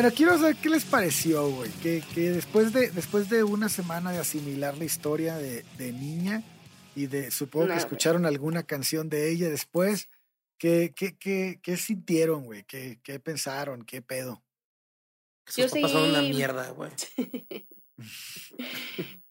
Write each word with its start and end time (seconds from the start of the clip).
Bueno, 0.00 0.14
quiero 0.14 0.38
saber 0.38 0.54
qué 0.54 0.70
les 0.70 0.84
pareció, 0.84 1.50
güey. 1.50 1.72
Que, 1.82 2.04
que 2.14 2.30
después, 2.30 2.72
de, 2.72 2.90
después 2.90 3.28
de 3.28 3.42
una 3.42 3.68
semana 3.68 4.12
de 4.12 4.18
asimilar 4.18 4.78
la 4.78 4.84
historia 4.84 5.36
de, 5.38 5.64
de 5.76 5.92
niña 5.92 6.44
y 6.94 7.08
de, 7.08 7.32
supongo 7.32 7.64
No, 7.64 7.70
que 7.70 7.74
güey. 7.74 7.84
escucharon 7.84 8.24
alguna 8.24 8.62
canción 8.62 9.08
de 9.08 9.28
ella 9.28 9.48
después, 9.48 10.08
¿qué, 10.56 10.94
qué, 10.94 11.18
qué, 11.18 11.58
qué 11.60 11.76
sintieron, 11.76 12.44
güey? 12.44 12.62
¿Qué, 12.62 13.00
¿Qué 13.02 13.18
pensaron? 13.18 13.84
¿Qué 13.84 14.00
pedo? 14.00 14.44
Yo 15.56 15.68
son 15.68 16.10
una 16.10 16.22
mierda, 16.22 16.70
güey. 16.70 16.92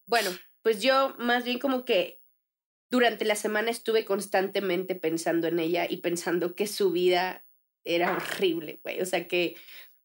bueno, 0.05 0.31
pues 0.63 0.81
yo 0.81 1.15
más 1.17 1.45
bien 1.45 1.59
como 1.59 1.85
que 1.85 2.19
durante 2.89 3.23
la 3.23 3.37
semana 3.37 3.71
estuve 3.71 4.03
constantemente 4.03 4.95
pensando 4.95 5.47
en 5.47 5.59
ella 5.59 5.87
y 5.89 6.01
pensando 6.01 6.55
que 6.55 6.67
su 6.67 6.91
vida 6.91 7.45
era 7.85 8.17
horrible, 8.17 8.81
güey. 8.83 8.99
O 8.99 9.05
sea 9.05 9.29
que 9.29 9.55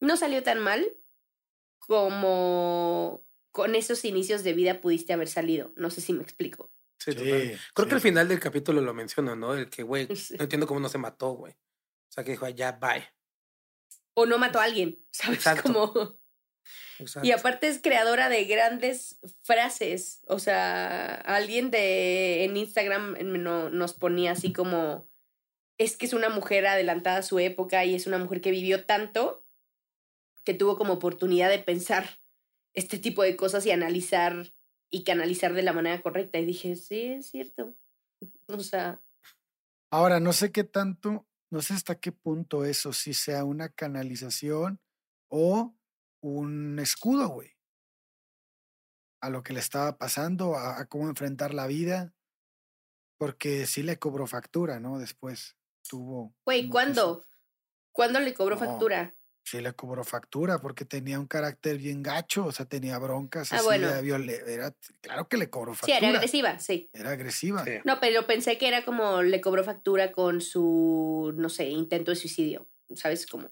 no 0.02 0.16
salió 0.18 0.42
tan 0.42 0.58
mal 0.60 0.86
como 1.78 3.24
con 3.50 3.74
esos 3.74 4.04
inicios 4.04 4.42
de 4.44 4.52
vida 4.54 4.80
pudiste 4.80 5.12
haber 5.12 5.28
salido. 5.28 5.72
No 5.76 5.90
sé 5.90 6.00
si 6.00 6.12
me 6.12 6.22
explico. 6.22 6.70
Sí, 6.98 7.12
Sí, 7.12 7.18
total. 7.18 7.58
Creo 7.74 7.88
que 7.88 7.94
al 7.96 8.00
final 8.00 8.28
del 8.28 8.40
capítulo 8.40 8.80
lo 8.80 8.94
menciona, 8.94 9.34
¿no? 9.34 9.54
El 9.54 9.68
que, 9.68 9.82
güey, 9.82 10.14
Sí. 10.16 10.34
no 10.38 10.44
entiendo 10.44 10.66
cómo 10.66 10.80
no 10.80 10.88
se 10.88 10.98
mató, 10.98 11.32
güey. 11.32 11.52
O 11.52 12.12
sea, 12.12 12.24
que 12.24 12.32
dijo, 12.32 12.48
ya, 12.48 12.72
bye. 12.72 13.04
O 14.14 14.26
no 14.26 14.38
mató 14.38 14.60
a 14.60 14.64
alguien, 14.64 15.04
¿sabes? 15.10 15.38
Exacto. 15.38 15.72
Como... 15.72 16.18
Exacto. 16.98 17.26
Y 17.26 17.32
aparte 17.32 17.66
es 17.68 17.80
creadora 17.82 18.28
de 18.28 18.44
grandes 18.44 19.18
frases. 19.42 20.22
O 20.28 20.38
sea, 20.38 21.14
alguien 21.14 21.70
de 21.70 22.44
en 22.44 22.56
Instagram 22.56 23.16
no- 23.42 23.70
nos 23.70 23.94
ponía 23.94 24.32
así 24.32 24.52
como 24.52 25.08
es 25.78 25.96
que 25.96 26.06
es 26.06 26.12
una 26.12 26.28
mujer 26.28 26.66
adelantada 26.66 27.18
a 27.18 27.22
su 27.22 27.38
época 27.40 27.84
y 27.84 27.94
es 27.96 28.06
una 28.06 28.18
mujer 28.18 28.40
que 28.40 28.50
vivió 28.52 28.84
tanto 28.84 29.41
que 30.44 30.54
tuvo 30.54 30.76
como 30.76 30.94
oportunidad 30.94 31.48
de 31.50 31.58
pensar 31.58 32.08
este 32.74 32.98
tipo 32.98 33.22
de 33.22 33.36
cosas 33.36 33.64
y 33.66 33.70
analizar 33.70 34.52
y 34.90 35.04
canalizar 35.04 35.52
de 35.54 35.62
la 35.62 35.72
manera 35.72 36.02
correcta. 36.02 36.38
Y 36.38 36.44
dije, 36.46 36.76
sí, 36.76 37.00
es 37.04 37.26
cierto. 37.30 37.74
O 38.48 38.60
sea, 38.60 39.00
Ahora, 39.90 40.20
no 40.20 40.32
sé 40.32 40.52
qué 40.52 40.64
tanto, 40.64 41.26
no 41.50 41.60
sé 41.62 41.74
hasta 41.74 41.96
qué 42.00 42.12
punto 42.12 42.64
eso, 42.64 42.92
si 42.92 43.12
sea 43.14 43.44
una 43.44 43.68
canalización 43.68 44.80
o 45.28 45.74
un 46.22 46.78
escudo, 46.78 47.28
güey. 47.28 47.50
A 49.20 49.30
lo 49.30 49.42
que 49.42 49.52
le 49.52 49.60
estaba 49.60 49.98
pasando, 49.98 50.56
a, 50.56 50.80
a 50.80 50.86
cómo 50.86 51.08
enfrentar 51.08 51.52
la 51.54 51.66
vida, 51.66 52.14
porque 53.18 53.66
sí 53.66 53.82
le 53.82 53.98
cobró 53.98 54.26
factura, 54.26 54.80
¿no? 54.80 54.98
Después 54.98 55.56
tuvo. 55.88 56.34
güey, 56.44 56.68
¿cuándo? 56.68 57.20
su- 57.20 57.26
¿Cuándo 57.92 58.18
le 58.20 58.34
cobró 58.34 58.56
No. 58.56 58.60
factura? 58.60 59.14
Sí 59.44 59.60
le 59.60 59.72
cobró 59.72 60.04
factura 60.04 60.58
porque 60.60 60.84
tenía 60.84 61.18
un 61.18 61.26
carácter 61.26 61.76
bien 61.76 62.02
gacho, 62.02 62.46
o 62.46 62.52
sea, 62.52 62.64
tenía 62.66 62.96
broncas. 62.98 63.52
Ah, 63.52 63.56
así, 63.56 63.64
bueno. 63.64 63.88
era 63.88 64.72
claro 65.00 65.28
que 65.28 65.36
le 65.36 65.50
cobró 65.50 65.74
Sí, 65.74 65.80
factura. 65.80 65.98
era 65.98 66.08
agresiva, 66.18 66.58
sí. 66.60 66.90
Era 66.92 67.10
agresiva. 67.10 67.64
Sí. 67.64 67.72
No, 67.84 67.98
pero 68.00 68.26
pensé 68.26 68.56
que 68.56 68.68
era 68.68 68.84
como 68.84 69.20
le 69.22 69.40
cobró 69.40 69.64
factura 69.64 70.12
con 70.12 70.40
su, 70.40 71.32
no 71.36 71.48
sé, 71.48 71.68
intento 71.68 72.12
de 72.12 72.16
suicidio, 72.16 72.68
¿sabes? 72.94 73.26
Como. 73.26 73.50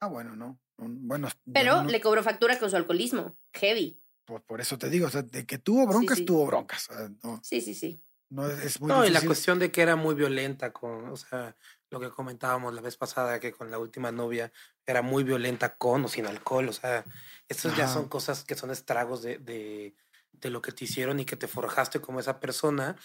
Ah, 0.00 0.06
bueno, 0.08 0.34
no. 0.36 0.58
no, 0.78 0.88
Bueno, 0.88 1.28
Pero 1.52 1.76
no- 1.76 1.82
no- 1.84 1.90
le 1.90 2.00
cobró 2.00 2.22
factura 2.22 2.58
con 2.58 2.70
su 2.70 2.76
alcoholismo, 2.76 3.36
heavy. 3.54 4.00
por, 4.24 4.42
por 4.42 4.60
eso 4.60 4.78
te 4.78 4.88
digo, 4.90 5.06
o 5.06 5.10
sea, 5.10 5.22
de 5.22 5.44
que 5.46 5.58
tuvo 5.58 5.86
broncas, 5.86 6.18
sí. 6.18 6.24
tuvo 6.24 6.46
broncas. 6.46 6.88
o 6.90 6.94
sea, 6.94 7.08
no, 7.22 7.40
Sí, 7.44 7.60
sí, 7.60 7.74
sí. 7.74 8.02
no 8.30 8.48
es, 8.50 8.58
es 8.64 8.80
muy 8.80 8.88
No, 8.88 9.06
y 9.06 9.10
la 9.10 9.20
cuestión 9.20 9.58
de 9.58 9.70
que 9.70 9.82
era 9.82 9.96
muy 9.96 10.14
violenta 10.14 10.72
con, 10.72 11.08
o 11.10 11.16
sea, 11.16 11.54
lo 11.90 12.00
que 12.00 12.10
comentábamos 12.10 12.74
la 12.74 12.80
vez 12.80 12.96
pasada, 12.96 13.38
que 13.40 13.52
con 13.52 13.70
la 13.70 13.78
última 13.78 14.10
novia 14.12 14.52
era 14.84 15.02
muy 15.02 15.22
violenta 15.24 15.76
con 15.76 16.04
o 16.04 16.08
sin 16.08 16.26
alcohol, 16.26 16.68
o 16.68 16.72
sea, 16.72 17.04
estos 17.48 17.76
ya 17.76 17.86
son 17.88 18.08
cosas 18.08 18.44
que 18.44 18.54
son 18.56 18.70
estragos 18.70 19.22
de, 19.22 19.38
de, 19.38 19.94
de 20.32 20.50
lo 20.50 20.60
que 20.62 20.72
te 20.72 20.84
hicieron 20.84 21.20
y 21.20 21.24
que 21.24 21.36
te 21.36 21.46
forjaste 21.48 22.00
como 22.00 22.18
esa 22.20 22.40
persona, 22.40 22.96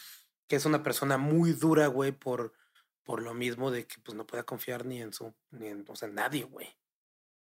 que 0.47 0.55
es 0.55 0.65
una 0.65 0.81
persona 0.83 1.17
muy 1.17 1.53
dura, 1.53 1.87
güey, 1.87 2.11
por, 2.11 2.53
por 3.03 3.21
lo 3.21 3.33
mismo 3.33 3.71
de 3.71 3.85
que 3.85 3.95
pues 4.03 4.15
no 4.17 4.25
pueda 4.25 4.43
confiar 4.43 4.85
ni 4.85 5.01
en 5.01 5.13
su, 5.13 5.33
ni 5.51 5.67
en, 5.67 5.85
o 5.87 5.95
sea, 5.95 6.07
en 6.09 6.15
nadie, 6.15 6.43
güey. 6.43 6.67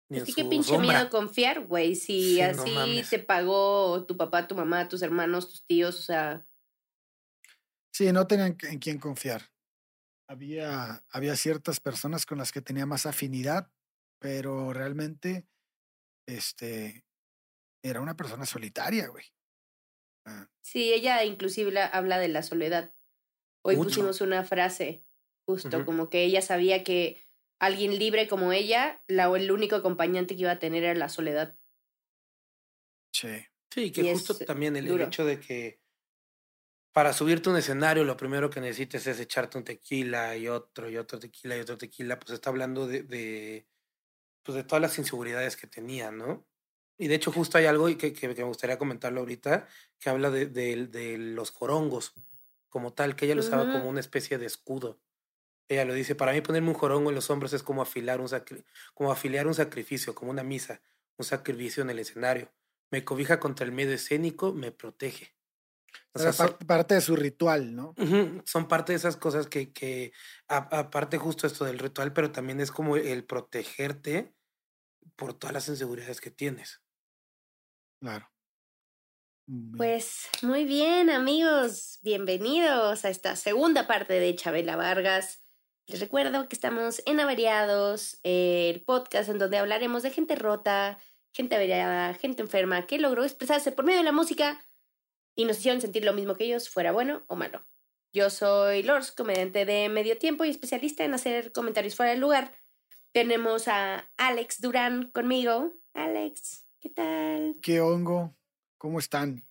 Ni 0.09 0.17
Es 0.17 0.27
en 0.29 0.33
que 0.35 0.41
qué 0.41 0.49
pinche 0.49 0.69
sombra. 0.69 0.97
miedo 0.97 1.09
confiar, 1.11 1.65
güey. 1.67 1.95
Si 1.95 2.35
Sí, 2.35 2.41
no 2.41 2.63
así 2.63 2.71
mames. 2.73 3.09
te 3.11 3.19
pagó 3.19 4.05
tu 4.07 4.17
papá, 4.17 4.47
tu 4.47 4.55
mamá, 4.55 4.87
tus 4.89 5.03
hermanos, 5.03 5.47
tus 5.49 5.63
tíos, 5.67 5.99
o 5.99 6.01
sea. 6.01 6.45
Sí, 7.91 8.11
no 8.11 8.25
tenían 8.25 8.57
en 8.63 8.79
quién 8.79 8.97
confiar. 8.99 9.43
Había, 10.29 11.03
había 11.09 11.35
ciertas 11.35 11.79
personas 11.79 12.25
con 12.27 12.37
las 12.37 12.51
que 12.51 12.61
tenía 12.61 12.85
más 12.85 13.07
afinidad, 13.07 13.71
pero 14.19 14.73
realmente 14.73 15.47
este, 16.27 17.05
era 17.83 18.01
una 18.01 18.15
persona 18.17 18.45
solitaria, 18.45 19.07
güey. 19.09 19.25
Ah, 20.25 20.47
Sí, 20.61 20.93
ella 20.93 21.23
inclusive 21.25 21.71
la- 21.71 21.85
habla 21.87 22.17
de 22.19 22.27
la 22.29 22.43
soledad. 22.43 22.93
Hoy 23.63 23.77
Mucho. 23.77 23.79
pusimos 23.79 24.21
una 24.21 24.43
frase, 24.45 25.05
justo, 25.45 25.85
como 25.85 26.09
que 26.09 26.23
ella 26.25 26.41
sabía 26.41 26.83
que 26.83 27.23
alguien 27.59 27.99
libre 27.99 28.27
como 28.27 28.53
ella, 28.53 29.03
la, 29.07 29.25
el 29.37 29.51
único 29.51 29.75
acompañante 29.77 30.35
que 30.35 30.43
iba 30.43 30.51
a 30.53 30.59
tener 30.59 30.83
era 30.85 30.95
la 30.95 31.09
soledad. 31.09 31.57
sí. 33.11 33.45
Sí, 33.71 33.91
que 33.91 34.03
Y 34.03 34.03
justo 34.03 34.41
también 34.43 34.75
el, 34.75 34.87
el 34.87 34.99
duro. 34.99 35.01
hecho 35.01 35.25
de 35.25 35.39
que 35.39 35.79
para 36.91 37.13
subirte 37.13 37.49
a 37.49 37.51
un 37.53 37.57
escenario 37.59 38.03
lo 38.03 38.17
primero 38.17 38.49
que 38.49 38.61
necesites 38.61 39.07
es 39.07 39.19
echarte 39.19 39.57
un 39.57 39.63
tequila 39.63 40.35
y 40.37 40.47
otro 40.47 40.89
y 40.89 40.97
otro 40.97 41.19
tequila 41.19 41.55
y 41.57 41.61
otro 41.61 41.77
tequila, 41.77 42.19
pues 42.19 42.31
está 42.31 42.49
hablando 42.49 42.87
de, 42.87 43.03
de 43.03 43.67
pues 44.43 44.55
de 44.55 44.63
todas 44.63 44.81
las 44.81 44.97
inseguridades 44.99 45.57
que 45.57 45.67
tenía, 45.67 46.11
¿no? 46.11 46.47
Y 46.97 47.07
de 47.07 47.15
hecho 47.15 47.31
justo 47.31 47.57
hay 47.57 47.65
algo 47.65 47.87
que, 47.87 47.97
que, 47.97 48.13
que 48.13 48.27
me 48.35 48.43
gustaría 48.43 48.77
comentarlo 48.77 49.21
ahorita, 49.21 49.67
que 49.99 50.09
habla 50.09 50.31
de, 50.31 50.47
de, 50.47 50.87
de 50.87 51.17
los 51.17 51.51
jorongos 51.51 52.13
como 52.69 52.93
tal, 52.93 53.15
que 53.15 53.25
ella 53.25 53.35
lo 53.35 53.41
usaba 53.41 53.69
como 53.69 53.89
una 53.89 53.99
especie 54.01 54.37
de 54.37 54.45
escudo. 54.47 55.01
Ella 55.69 55.85
lo 55.85 55.93
dice, 55.93 56.15
para 56.15 56.33
mí 56.33 56.41
ponerme 56.41 56.69
un 56.69 56.75
jorongo 56.75 57.09
en 57.09 57.15
los 57.15 57.29
hombros 57.29 57.53
es 57.53 57.63
como 57.63 57.81
afilar 57.81 58.21
un 58.21 58.27
sacri- 58.27 58.65
como 58.93 59.11
afiliar 59.11 59.47
un 59.47 59.53
sacrificio, 59.55 60.15
como 60.15 60.31
una 60.31 60.43
misa, 60.43 60.81
un 61.17 61.25
sacrificio 61.25 61.83
en 61.83 61.89
el 61.91 61.99
escenario. 61.99 62.53
Me 62.91 63.05
cobija 63.05 63.39
contra 63.39 63.65
el 63.65 63.71
medio 63.71 63.93
escénico, 63.93 64.53
me 64.53 64.71
protege. 64.71 65.35
O 66.13 66.19
sea, 66.19 66.33
son, 66.33 66.47
par- 66.47 66.57
parte 66.67 66.95
de 66.95 67.01
su 67.01 67.15
ritual, 67.15 67.75
¿no? 67.75 67.93
Son 68.45 68.67
parte 68.67 68.93
de 68.93 68.97
esas 68.97 69.17
cosas 69.17 69.47
que, 69.47 69.71
que 69.71 70.11
a- 70.47 70.79
aparte 70.79 71.17
justo 71.17 71.47
esto 71.47 71.65
del 71.65 71.79
ritual, 71.79 72.13
pero 72.13 72.31
también 72.31 72.59
es 72.59 72.71
como 72.71 72.95
el 72.97 73.25
protegerte 73.25 74.33
por 75.15 75.33
todas 75.33 75.53
las 75.53 75.67
inseguridades 75.69 76.21
que 76.21 76.31
tienes. 76.31 76.81
Claro. 78.01 78.29
Bien. 79.47 79.77
Pues 79.77 80.27
muy 80.43 80.65
bien, 80.65 81.09
amigos. 81.09 81.99
Bienvenidos 82.01 83.03
a 83.03 83.09
esta 83.09 83.35
segunda 83.35 83.87
parte 83.87 84.13
de 84.13 84.35
Chabela 84.35 84.75
Vargas. 84.75 85.43
Les 85.87 85.99
recuerdo 85.99 86.47
que 86.47 86.55
estamos 86.55 87.01
en 87.07 87.19
Averiados, 87.19 88.19
el 88.23 88.83
podcast 88.83 89.27
en 89.29 89.39
donde 89.39 89.57
hablaremos 89.57 90.03
de 90.03 90.11
gente 90.11 90.35
rota, 90.35 90.99
gente 91.33 91.55
averiada, 91.55 92.13
gente 92.13 92.43
enferma 92.43 92.85
que 92.85 92.99
logró 92.99 93.23
expresarse 93.23 93.71
por 93.71 93.85
medio 93.85 93.99
de 93.99 94.05
la 94.05 94.11
música 94.11 94.63
y 95.39 95.45
nos 95.45 95.59
hicieron 95.59 95.79
sentir 95.79 96.03
lo 96.03 96.11
mismo 96.11 96.35
que 96.35 96.43
ellos, 96.43 96.67
fuera 96.69 96.91
bueno 96.91 97.23
o 97.27 97.37
malo. 97.37 97.65
Yo 98.11 98.29
soy 98.29 98.83
Lors, 98.83 99.13
comediante 99.13 99.63
de 99.63 99.87
medio 99.87 100.17
tiempo 100.17 100.43
y 100.43 100.49
especialista 100.49 101.05
en 101.05 101.13
hacer 101.13 101.53
comentarios 101.53 101.95
fuera 101.95 102.11
del 102.11 102.19
lugar. 102.19 102.57
Tenemos 103.13 103.69
a 103.69 104.11
Alex 104.17 104.59
Durán 104.59 105.11
conmigo. 105.11 105.71
Alex, 105.93 106.65
¿qué 106.81 106.89
tal? 106.89 107.55
¿Qué 107.61 107.79
hongo? 107.79 108.35
¿Cómo 108.77 108.99
están? 108.99 109.47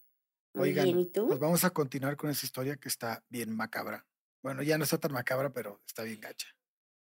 Muy 0.53 0.69
Oigan, 0.69 0.85
bien, 0.85 0.99
¿y 0.99 1.07
tú? 1.07 1.27
pues 1.27 1.39
vamos 1.39 1.65
a 1.65 1.71
continuar 1.71 2.19
con 2.19 2.29
esta 2.29 2.45
historia 2.45 2.77
que 2.77 2.89
está 2.91 3.25
bien 3.31 3.57
macabra. 3.57 4.07
Bueno, 4.43 4.63
ya 4.63 4.77
no 4.77 4.85
está 4.85 4.99
tan 4.99 5.13
macabra, 5.13 5.55
pero 5.55 5.81
está 5.87 6.03
bien 6.03 6.21
gacha. 6.21 6.49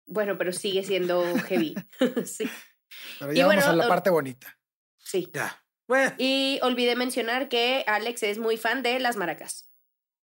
Bueno, 0.07 0.39
pero 0.39 0.51
sigue 0.51 0.83
siendo 0.83 1.23
heavy. 1.41 1.75
sí, 2.25 2.49
Pero 3.19 3.31
Y 3.31 3.35
ya 3.35 3.45
vamos 3.45 3.63
a 3.63 3.75
la 3.75 3.87
parte 3.87 4.09
bonita. 4.09 4.59
sí. 4.97 5.29
Ya. 5.31 5.60
Bueno, 5.91 6.15
Y 6.17 6.57
olvidé 6.61 6.95
mencionar 6.95 7.49
que 7.49 7.83
Alex 7.85 8.23
es 8.23 8.37
muy 8.37 8.55
fan 8.55 8.81
de 8.81 8.97
las 9.01 9.17
maracas. 9.17 9.69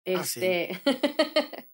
Ah, 0.07 0.23
sí. 0.23 0.39
Este. 0.45 0.81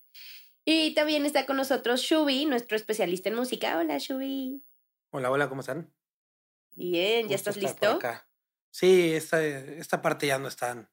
y 0.65 0.95
también 0.95 1.27
está 1.27 1.45
con 1.45 1.59
nosotros 1.59 2.01
Shubi, 2.01 2.47
nuestro 2.47 2.75
especialista 2.75 3.29
en 3.29 3.35
música. 3.35 3.77
Hola, 3.77 3.99
Shubi. 3.99 4.65
hola, 5.11 5.31
hola, 5.31 5.51
¿cómo 5.51 5.61
están? 5.61 5.93
Bien, 6.75 7.29
¿ya 7.29 7.35
estás 7.35 7.59
listo? 7.59 7.87
acá. 7.87 8.27
Sí, 8.71 9.13
esta, 9.13 9.45
esta 9.45 10.01
parte 10.01 10.27
ya 10.27 10.39
no 10.39 10.49
es 10.49 10.57
tan 10.57 10.89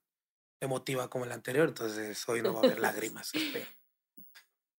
emotiva 0.60 1.08
como 1.08 1.24
la 1.24 1.32
anterior, 1.36 1.68
entonces 1.68 2.22
hoy 2.28 2.42
no 2.42 2.52
va 2.52 2.60
a 2.60 2.64
haber 2.64 2.80
lágrimas, 2.80 3.34
espero. 3.34 3.66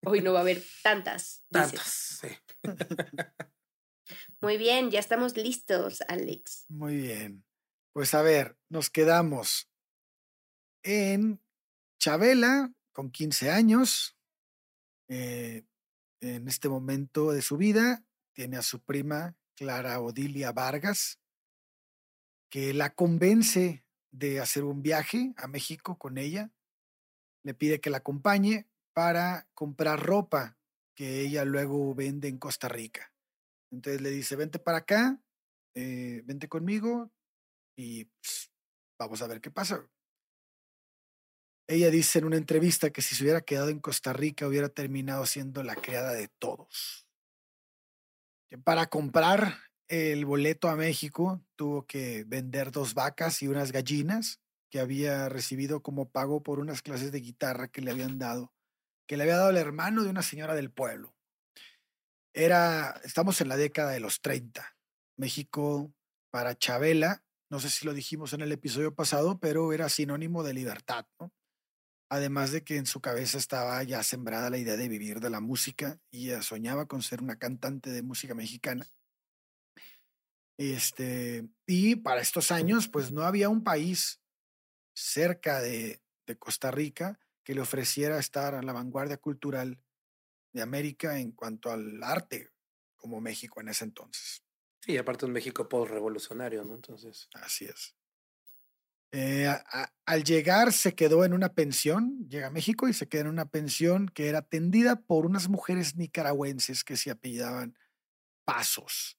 Hoy 0.05 0.21
no 0.21 0.31
va 0.31 0.39
a 0.39 0.41
haber 0.43 0.61
tantas. 0.83 1.43
dices. 1.49 1.71
Tantas, 1.71 2.19
sí. 2.21 2.27
Muy 4.41 4.57
bien, 4.57 4.91
ya 4.91 4.99
estamos 4.99 5.35
listos, 5.35 6.03
Alex. 6.07 6.65
Muy 6.69 6.97
bien. 6.97 7.43
Pues 7.93 8.13
a 8.13 8.21
ver, 8.21 8.57
nos 8.69 8.89
quedamos 8.89 9.69
en 10.81 11.41
Chabela, 11.99 12.73
con 12.93 13.11
15 13.11 13.51
años. 13.51 14.17
eh, 15.09 15.65
en 16.21 16.47
este 16.47 16.69
momento 16.69 17.31
de 17.31 17.41
su 17.41 17.57
vida, 17.57 18.05
tiene 18.33 18.55
a 18.55 18.61
su 18.61 18.79
prima 18.79 19.35
Clara 19.55 19.99
Odilia 19.99 20.53
Vargas, 20.53 21.19
que 22.49 22.73
la 22.73 22.93
convence 22.93 23.83
de 24.11 24.39
hacer 24.39 24.63
un 24.63 24.81
viaje 24.83 25.33
a 25.35 25.47
México 25.47 25.97
con 25.97 26.17
ella. 26.17 26.49
Le 27.43 27.53
pide 27.53 27.81
que 27.81 27.89
la 27.89 27.97
acompañe 27.97 28.69
para 28.93 29.49
comprar 29.53 29.99
ropa 29.99 30.57
que 30.95 31.21
ella 31.21 31.43
luego 31.43 31.93
vende 31.93 32.29
en 32.29 32.37
Costa 32.37 32.69
Rica. 32.69 33.11
Entonces 33.69 34.01
le 34.01 34.11
dice, 34.11 34.35
vente 34.37 34.59
para 34.59 34.77
acá, 34.77 35.21
eh, 35.75 36.21
vente 36.23 36.47
conmigo 36.47 37.11
y 37.81 38.07
vamos 38.99 39.21
a 39.21 39.27
ver 39.27 39.41
qué 39.41 39.49
pasa. 39.49 39.89
Ella 41.67 41.89
dice 41.89 42.19
en 42.19 42.25
una 42.25 42.37
entrevista 42.37 42.91
que 42.91 43.01
si 43.01 43.15
se 43.15 43.23
hubiera 43.23 43.41
quedado 43.41 43.69
en 43.69 43.79
Costa 43.79 44.13
Rica 44.13 44.47
hubiera 44.47 44.69
terminado 44.69 45.25
siendo 45.25 45.63
la 45.63 45.75
criada 45.75 46.13
de 46.13 46.27
todos. 46.27 47.07
Para 48.63 48.87
comprar 48.87 49.57
el 49.87 50.25
boleto 50.25 50.69
a 50.69 50.75
México 50.75 51.41
tuvo 51.55 51.87
que 51.87 52.23
vender 52.25 52.71
dos 52.71 52.93
vacas 52.93 53.41
y 53.41 53.47
unas 53.47 53.71
gallinas 53.71 54.39
que 54.69 54.79
había 54.79 55.27
recibido 55.27 55.81
como 55.81 56.09
pago 56.09 56.43
por 56.43 56.59
unas 56.59 56.81
clases 56.81 57.11
de 57.11 57.21
guitarra 57.21 57.67
que 57.67 57.81
le 57.81 57.91
habían 57.91 58.19
dado, 58.19 58.53
que 59.07 59.17
le 59.17 59.23
había 59.23 59.37
dado 59.37 59.49
el 59.49 59.57
hermano 59.57 60.03
de 60.03 60.09
una 60.09 60.21
señora 60.21 60.53
del 60.53 60.71
pueblo. 60.71 61.15
Era, 62.33 63.01
estamos 63.03 63.41
en 63.41 63.49
la 63.49 63.57
década 63.57 63.91
de 63.91 63.99
los 63.99 64.21
30. 64.21 64.77
México 65.17 65.93
para 66.31 66.55
Chabela, 66.55 67.23
no 67.51 67.59
sé 67.59 67.69
si 67.69 67.85
lo 67.85 67.93
dijimos 67.93 68.31
en 68.31 68.41
el 68.41 68.51
episodio 68.53 68.95
pasado, 68.95 69.37
pero 69.37 69.73
era 69.73 69.89
sinónimo 69.89 70.41
de 70.41 70.53
libertad, 70.53 71.05
¿no? 71.19 71.33
Además 72.09 72.51
de 72.51 72.63
que 72.63 72.77
en 72.77 72.85
su 72.85 73.01
cabeza 73.01 73.37
estaba 73.37 73.83
ya 73.83 74.03
sembrada 74.03 74.49
la 74.49 74.57
idea 74.57 74.77
de 74.77 74.87
vivir 74.87 75.19
de 75.19 75.29
la 75.29 75.41
música 75.41 75.99
y 76.09 76.29
soñaba 76.41 76.85
con 76.85 77.01
ser 77.01 77.21
una 77.21 77.37
cantante 77.37 77.89
de 77.89 78.03
música 78.03 78.33
mexicana. 78.33 78.89
Este, 80.57 81.45
y 81.67 81.97
para 81.97 82.21
estos 82.21 82.51
años, 82.51 82.87
pues 82.87 83.11
no 83.11 83.23
había 83.23 83.49
un 83.49 83.65
país 83.65 84.21
cerca 84.93 85.59
de, 85.59 86.01
de 86.25 86.37
Costa 86.37 86.71
Rica 86.71 87.19
que 87.43 87.53
le 87.53 87.61
ofreciera 87.61 88.17
estar 88.17 88.55
a 88.55 88.61
la 88.61 88.71
vanguardia 88.71 89.17
cultural 89.17 89.77
de 90.53 90.61
América 90.61 91.19
en 91.19 91.33
cuanto 91.33 91.69
al 91.69 92.01
arte, 92.01 92.49
como 92.95 93.19
México 93.19 93.59
en 93.59 93.69
ese 93.69 93.83
entonces. 93.83 94.41
Sí, 94.81 94.97
aparte 94.97 95.25
un 95.25 95.31
México 95.31 95.69
post-revolucionario, 95.69 96.63
¿no? 96.63 96.75
Entonces, 96.75 97.29
Así 97.33 97.65
es. 97.65 97.95
Eh, 99.13 99.53
al 100.05 100.23
llegar 100.23 100.71
se 100.71 100.95
quedó 100.95 101.25
en 101.25 101.33
una 101.33 101.53
pensión, 101.53 102.27
llega 102.29 102.47
a 102.47 102.51
México 102.51 102.87
y 102.87 102.93
se 102.93 103.09
queda 103.09 103.21
en 103.21 103.27
una 103.27 103.45
pensión 103.45 104.07
que 104.07 104.29
era 104.29 104.39
atendida 104.39 105.01
por 105.01 105.25
unas 105.25 105.49
mujeres 105.49 105.97
nicaragüenses 105.97 106.83
que 106.83 106.95
se 106.95 107.11
apellidaban 107.11 107.77
Pasos. 108.45 109.17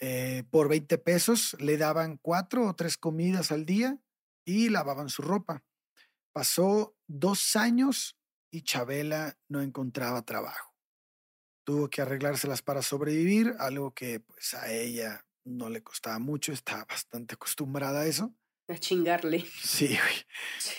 Eh, 0.00 0.44
por 0.50 0.68
20 0.68 0.98
pesos 0.98 1.56
le 1.60 1.76
daban 1.76 2.18
cuatro 2.18 2.66
o 2.66 2.74
tres 2.74 2.96
comidas 2.96 3.50
al 3.50 3.66
día 3.66 3.98
y 4.44 4.68
lavaban 4.68 5.08
su 5.08 5.22
ropa. 5.22 5.64
Pasó 6.32 6.96
dos 7.06 7.56
años 7.56 8.16
y 8.50 8.62
Chabela 8.62 9.38
no 9.48 9.62
encontraba 9.62 10.22
trabajo. 10.22 10.67
Tuvo 11.68 11.90
que 11.90 12.00
arreglárselas 12.00 12.62
para 12.62 12.80
sobrevivir, 12.80 13.54
algo 13.58 13.92
que 13.92 14.20
pues 14.20 14.54
a 14.54 14.72
ella 14.72 15.26
no 15.44 15.68
le 15.68 15.82
costaba 15.82 16.18
mucho, 16.18 16.50
estaba 16.50 16.86
bastante 16.86 17.34
acostumbrada 17.34 18.00
a 18.00 18.06
eso. 18.06 18.34
A 18.68 18.78
chingarle. 18.78 19.44
Sí, 19.62 19.88
güey. 19.88 20.26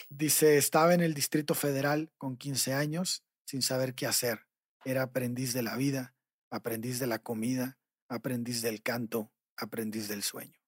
Dice, 0.10 0.58
estaba 0.58 0.96
en 0.96 1.02
el 1.02 1.14
Distrito 1.14 1.54
Federal 1.54 2.12
con 2.18 2.38
15 2.38 2.74
años 2.74 3.24
sin 3.46 3.62
saber 3.62 3.94
qué 3.94 4.08
hacer. 4.08 4.48
Era 4.84 5.04
aprendiz 5.04 5.54
de 5.54 5.62
la 5.62 5.78
vida, 5.78 6.16
aprendiz 6.50 6.98
de 6.98 7.06
la 7.06 7.20
comida, 7.20 7.78
aprendiz 8.08 8.64
del 8.64 8.82
canto, 8.82 9.32
aprendiz 9.58 10.08
del 10.08 10.24
sueño. 10.24 10.60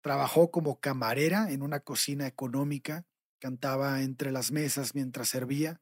Trabajó 0.00 0.52
como 0.52 0.78
camarera 0.78 1.50
en 1.50 1.62
una 1.62 1.80
cocina 1.80 2.28
económica, 2.28 3.04
cantaba 3.40 4.02
entre 4.02 4.30
las 4.30 4.52
mesas 4.52 4.94
mientras 4.94 5.28
servía. 5.28 5.80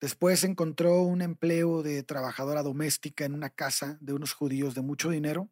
Después 0.00 0.44
encontró 0.44 1.02
un 1.02 1.22
empleo 1.22 1.82
de 1.82 2.02
trabajadora 2.02 2.62
doméstica 2.62 3.24
en 3.24 3.34
una 3.34 3.50
casa 3.50 3.96
de 4.00 4.12
unos 4.12 4.34
judíos 4.34 4.74
de 4.74 4.82
mucho 4.82 5.10
dinero. 5.10 5.50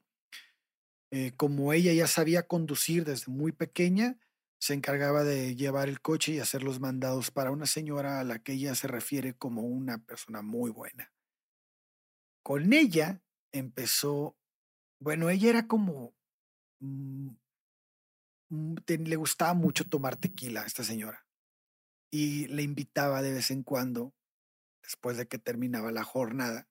Eh, 1.11 1.33
como 1.37 1.73
ella 1.73 1.93
ya 1.93 2.07
sabía 2.07 2.47
conducir 2.47 3.05
desde 3.05 3.33
muy 3.33 3.53
pequeña, 3.53 4.19
se 4.59 4.75
encargaba 4.75 5.25
de 5.25 5.57
llevar 5.57 5.89
el 5.89 6.01
coche 6.01 6.33
y 6.33 6.41
hacer 6.41 6.63
los 6.63 6.81
mandados 6.81 7.31
para 7.31 7.51
una 7.51 7.67
señora 7.67 8.21
a 8.21 8.25
la 8.25 8.39
que 8.39 8.53
ella 8.53 8.75
se 8.75 8.89
refiere 8.89 9.35
como 9.35 9.63
una 9.63 9.99
persona 9.99 10.43
muy 10.43 10.71
buena. 10.71 11.13
Con 12.43 12.73
ella 12.73 13.23
empezó, 13.53 14.37
bueno, 15.01 15.31
ella 15.31 15.51
era 15.51 15.67
como, 15.67 16.15
mm, 16.81 17.29
mm, 18.51 18.75
le 18.87 19.17
gustaba 19.17 19.55
mucho 19.55 19.89
tomar 19.89 20.17
tequila 20.17 20.63
a 20.63 20.67
esta 20.67 20.83
señora 20.83 21.27
y 22.11 22.47
le 22.49 22.63
invitaba 22.63 23.23
de 23.23 23.33
vez 23.33 23.51
en 23.51 23.63
cuando, 23.63 24.15
después 24.85 25.17
de 25.17 25.27
que 25.27 25.39
terminaba 25.39 25.91
la 25.91 26.05
jornada, 26.05 26.69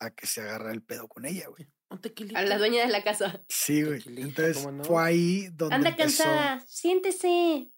a 0.00 0.10
que 0.10 0.26
se 0.26 0.40
agarrara 0.42 0.72
el 0.72 0.82
pedo 0.82 1.08
con 1.08 1.24
ella, 1.24 1.48
güey. 1.48 1.66
un 1.90 2.00
tequilita. 2.00 2.38
A 2.38 2.42
la 2.42 2.58
dueña 2.58 2.82
de 2.86 2.92
la 2.92 3.02
casa. 3.02 3.42
Sí, 3.48 3.82
güey. 3.82 4.02
Entonces 4.06 4.66
fue 4.86 5.02
ahí 5.02 5.48
donde 5.54 5.74
Anda 5.74 5.90
empezó, 5.90 6.24
cansada, 6.24 6.64
siéntese. 6.68 7.70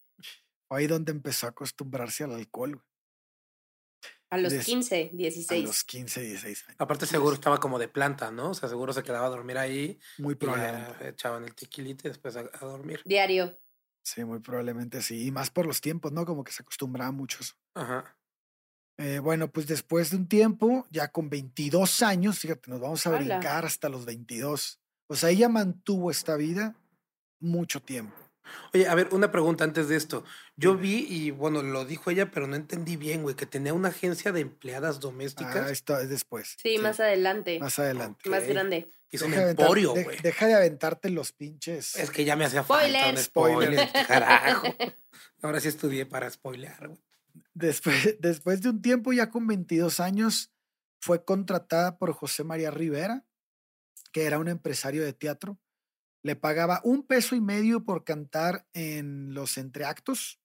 fue 0.68 0.78
ahí 0.80 0.86
donde 0.86 1.12
empezó 1.12 1.46
a 1.46 1.50
acostumbrarse 1.50 2.24
al 2.24 2.32
alcohol, 2.34 2.72
güey, 2.76 2.84
A 4.30 4.36
los 4.38 4.52
Des- 4.52 4.66
15, 4.66 5.10
a 5.12 5.16
16. 5.16 5.64
los 5.64 5.84
15, 5.84 6.20
16 6.22 6.64
años. 6.66 6.76
Aparte 6.80 7.06
seguro 7.06 7.34
estaba 7.34 7.58
como 7.60 7.78
de 7.78 7.88
planta, 7.88 8.30
¿no? 8.30 8.50
O 8.50 8.54
sea, 8.54 8.68
seguro 8.68 8.92
se 8.92 9.02
quedaba 9.02 9.26
a 9.26 9.30
dormir 9.30 9.56
ahí 9.58 9.98
Muy 10.18 10.34
probablemente. 10.34 11.08
echaban 11.08 11.44
el 11.44 11.54
tequilita 11.54 12.08
y 12.08 12.10
después 12.10 12.36
a, 12.36 12.40
a 12.40 12.64
dormir. 12.66 13.00
Diario. 13.04 13.58
Sí, 14.04 14.24
muy 14.24 14.40
probablemente 14.40 15.02
sí. 15.02 15.26
Y 15.26 15.30
más 15.30 15.50
por 15.50 15.66
los 15.66 15.80
tiempos, 15.80 16.12
¿no? 16.12 16.24
Como 16.26 16.42
que 16.44 16.52
se 16.52 16.62
acostumbraba 16.62 17.10
mucho 17.12 17.38
a 17.38 17.40
eso. 17.42 17.54
Ajá. 17.74 18.17
Eh, 18.98 19.20
bueno, 19.20 19.48
pues 19.50 19.66
después 19.68 20.10
de 20.10 20.16
un 20.16 20.26
tiempo, 20.28 20.86
ya 20.90 21.08
con 21.08 21.30
22 21.30 22.02
años, 22.02 22.40
fíjate, 22.40 22.68
nos 22.70 22.80
vamos 22.80 23.06
a 23.06 23.10
brincar 23.10 23.64
hasta 23.64 23.88
los 23.88 24.04
22. 24.04 24.80
O 25.06 25.14
sea, 25.16 25.30
ella 25.30 25.48
mantuvo 25.48 26.10
esta 26.10 26.36
vida 26.36 26.74
mucho 27.40 27.80
tiempo. 27.80 28.14
Oye, 28.74 28.88
a 28.88 28.94
ver, 28.94 29.08
una 29.12 29.30
pregunta 29.30 29.62
antes 29.64 29.88
de 29.88 29.96
esto. 29.96 30.24
Yo 30.56 30.74
vi, 30.76 31.06
y 31.08 31.30
bueno, 31.30 31.62
lo 31.62 31.84
dijo 31.84 32.10
ella, 32.10 32.30
pero 32.30 32.46
no 32.46 32.56
entendí 32.56 32.96
bien, 32.96 33.22
güey, 33.22 33.36
que 33.36 33.46
tenía 33.46 33.74
una 33.74 33.88
agencia 33.90 34.32
de 34.32 34.40
empleadas 34.40 34.96
Ah, 34.96 35.00
domésticas. 35.00 35.70
esto 35.70 35.98
es 36.00 36.08
después. 36.08 36.56
Sí, 36.60 36.78
más 36.78 36.98
adelante. 36.98 37.58
Más 37.60 37.78
adelante. 37.78 38.28
Más 38.28 38.46
grande. 38.48 38.90
Hizo 39.10 39.26
un 39.26 39.30
Deja 39.32 39.50
emporio, 39.50 39.92
de- 39.94 40.04
güey. 40.04 40.18
deja 40.22 40.46
de 40.46 40.54
aventarte 40.54 41.08
los 41.10 41.32
pinches. 41.32 41.94
Es 41.96 42.10
que 42.10 42.24
ya 42.24 42.36
me 42.36 42.44
hacía 42.46 42.64
falta 42.64 43.10
un 43.10 43.16
spoiler, 43.18 43.88
carajo. 44.08 44.66
Ahora 45.42 45.60
sí 45.60 45.68
estudié 45.68 46.04
para 46.06 46.28
spoilear, 46.30 46.88
güey. 46.88 47.00
Después, 47.58 48.16
después 48.20 48.62
de 48.62 48.70
un 48.70 48.82
tiempo, 48.82 49.12
ya 49.12 49.30
con 49.30 49.46
22 49.46 50.00
años, 50.00 50.52
fue 51.00 51.24
contratada 51.24 51.98
por 51.98 52.12
José 52.12 52.44
María 52.44 52.70
Rivera, 52.70 53.26
que 54.12 54.24
era 54.24 54.38
un 54.38 54.48
empresario 54.48 55.04
de 55.04 55.12
teatro. 55.12 55.58
Le 56.22 56.36
pagaba 56.36 56.80
un 56.84 57.06
peso 57.06 57.36
y 57.36 57.40
medio 57.40 57.84
por 57.84 58.04
cantar 58.04 58.66
en 58.72 59.34
los 59.34 59.58
entreactos. 59.58 60.40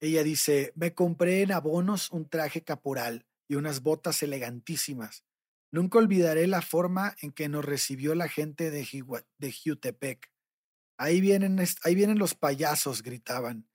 Ella 0.00 0.22
dice, 0.22 0.72
me 0.76 0.94
compré 0.94 1.42
en 1.42 1.52
abonos 1.52 2.10
un 2.10 2.28
traje 2.28 2.62
caporal 2.62 3.26
y 3.48 3.54
unas 3.54 3.82
botas 3.82 4.22
elegantísimas. 4.22 5.24
Nunca 5.72 5.98
olvidaré 5.98 6.46
la 6.46 6.62
forma 6.62 7.16
en 7.22 7.32
que 7.32 7.48
nos 7.48 7.64
recibió 7.64 8.14
la 8.14 8.28
gente 8.28 8.70
de, 8.70 8.84
Jigua- 8.84 9.26
de 9.38 9.52
Jiutepec. 9.52 10.30
Ahí 10.98 11.20
vienen, 11.20 11.58
ahí 11.82 11.94
vienen 11.94 12.18
los 12.18 12.34
payasos, 12.34 13.02
gritaban. 13.02 13.68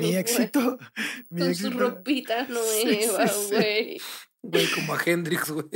mi 0.00 0.14
éxito. 0.14 0.78
Mi 1.30 1.42
Con 1.42 1.54
su 1.54 1.70
ropita 1.70 2.46
nueva, 2.46 3.26
güey. 3.48 4.00
Güey, 4.42 4.70
como 4.72 4.94
a 4.94 5.00
Hendrix, 5.04 5.50
güey. 5.50 5.68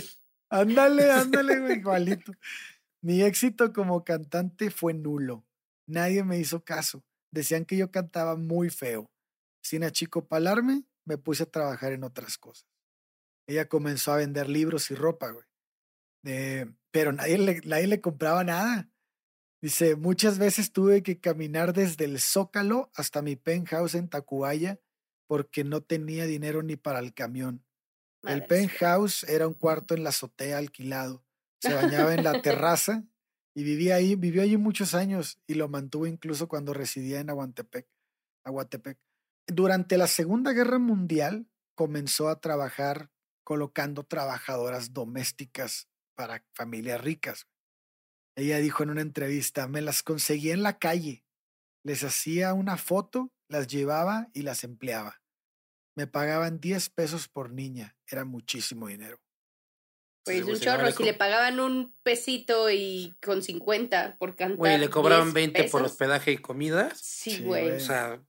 Ándale, 0.50 1.10
ándale, 1.10 1.60
güey, 1.60 1.78
igualito. 1.78 2.32
Mi 3.02 3.22
éxito 3.22 3.72
como 3.72 4.04
cantante 4.04 4.70
fue 4.70 4.94
nulo. 4.94 5.44
Nadie 5.86 6.24
me 6.24 6.38
hizo 6.38 6.64
caso. 6.64 7.04
Decían 7.30 7.64
que 7.64 7.76
yo 7.76 7.90
cantaba 7.90 8.36
muy 8.36 8.70
feo. 8.70 9.10
Sin 9.62 9.82
achicopalarme, 9.82 10.84
me 11.04 11.18
puse 11.18 11.42
a 11.42 11.50
trabajar 11.50 11.92
en 11.92 12.04
otras 12.04 12.38
cosas. 12.38 12.66
Ella 13.46 13.68
comenzó 13.68 14.12
a 14.12 14.18
vender 14.18 14.48
libros 14.48 14.90
y 14.90 14.94
ropa, 14.94 15.30
güey. 15.30 15.44
Eh, 16.24 16.66
pero 16.90 17.12
nadie 17.12 17.38
le, 17.38 17.60
nadie 17.64 17.86
le 17.86 18.00
compraba 18.00 18.44
nada. 18.44 18.88
Dice, 19.64 19.96
muchas 19.96 20.36
veces 20.36 20.72
tuve 20.72 21.02
que 21.02 21.18
caminar 21.18 21.72
desde 21.72 22.04
el 22.04 22.20
Zócalo 22.20 22.90
hasta 22.94 23.22
mi 23.22 23.34
penthouse 23.34 23.94
en 23.94 24.10
Tacubaya 24.10 24.78
porque 25.26 25.64
no 25.64 25.80
tenía 25.80 26.26
dinero 26.26 26.62
ni 26.62 26.76
para 26.76 26.98
el 26.98 27.14
camión. 27.14 27.64
el 28.24 28.44
penthouse 28.44 29.24
era 29.24 29.48
un 29.48 29.54
cuarto 29.54 29.94
en 29.94 30.04
la 30.04 30.10
azotea 30.10 30.58
alquilado. 30.58 31.24
Se 31.62 31.72
bañaba 31.72 32.12
en 32.12 32.24
la 32.24 32.42
terraza 32.42 33.04
y 33.54 33.64
vivía 33.64 33.94
ahí, 33.94 34.16
vivió 34.16 34.42
allí 34.42 34.58
muchos 34.58 34.92
años 34.92 35.40
y 35.46 35.54
lo 35.54 35.66
mantuvo 35.70 36.06
incluso 36.06 36.46
cuando 36.46 36.74
residía 36.74 37.20
en 37.20 37.30
Aguantepec. 37.30 37.88
Aguatepec. 38.44 38.98
Durante 39.46 39.96
la 39.96 40.08
Segunda 40.08 40.52
Guerra 40.52 40.78
Mundial 40.78 41.48
comenzó 41.74 42.28
a 42.28 42.38
trabajar 42.38 43.10
colocando 43.44 44.04
trabajadoras 44.04 44.92
domésticas 44.92 45.88
para 46.14 46.44
familias 46.52 47.00
ricas. 47.00 47.46
Ella 48.36 48.58
dijo 48.58 48.82
en 48.82 48.90
una 48.90 49.02
entrevista, 49.02 49.68
me 49.68 49.80
las 49.80 50.02
conseguí 50.02 50.50
en 50.50 50.62
la 50.62 50.78
calle, 50.78 51.24
les 51.84 52.02
hacía 52.02 52.52
una 52.52 52.76
foto, 52.76 53.32
las 53.48 53.68
llevaba 53.68 54.28
y 54.32 54.42
las 54.42 54.64
empleaba. 54.64 55.22
Me 55.96 56.06
pagaban 56.06 56.60
10 56.60 56.90
pesos 56.90 57.28
por 57.28 57.52
niña, 57.52 57.96
era 58.06 58.24
muchísimo 58.24 58.88
dinero. 58.88 59.20
Pues 60.24 60.42
un 60.44 60.58
chorro, 60.58 60.90
si 60.90 61.04
le 61.04 61.12
pagaban 61.12 61.60
un 61.60 61.94
pesito 62.02 62.70
y 62.70 63.14
con 63.22 63.42
50 63.42 64.16
por 64.18 64.34
cantar. 64.34 64.56
Güey, 64.56 64.78
le 64.78 64.88
cobraban 64.88 65.34
20 65.34 65.64
por 65.64 65.82
hospedaje 65.82 66.32
y 66.32 66.38
comida. 66.38 66.90
Sí, 66.94 67.42
güey. 67.42 67.72
o 67.72 67.80
sea. 67.80 68.22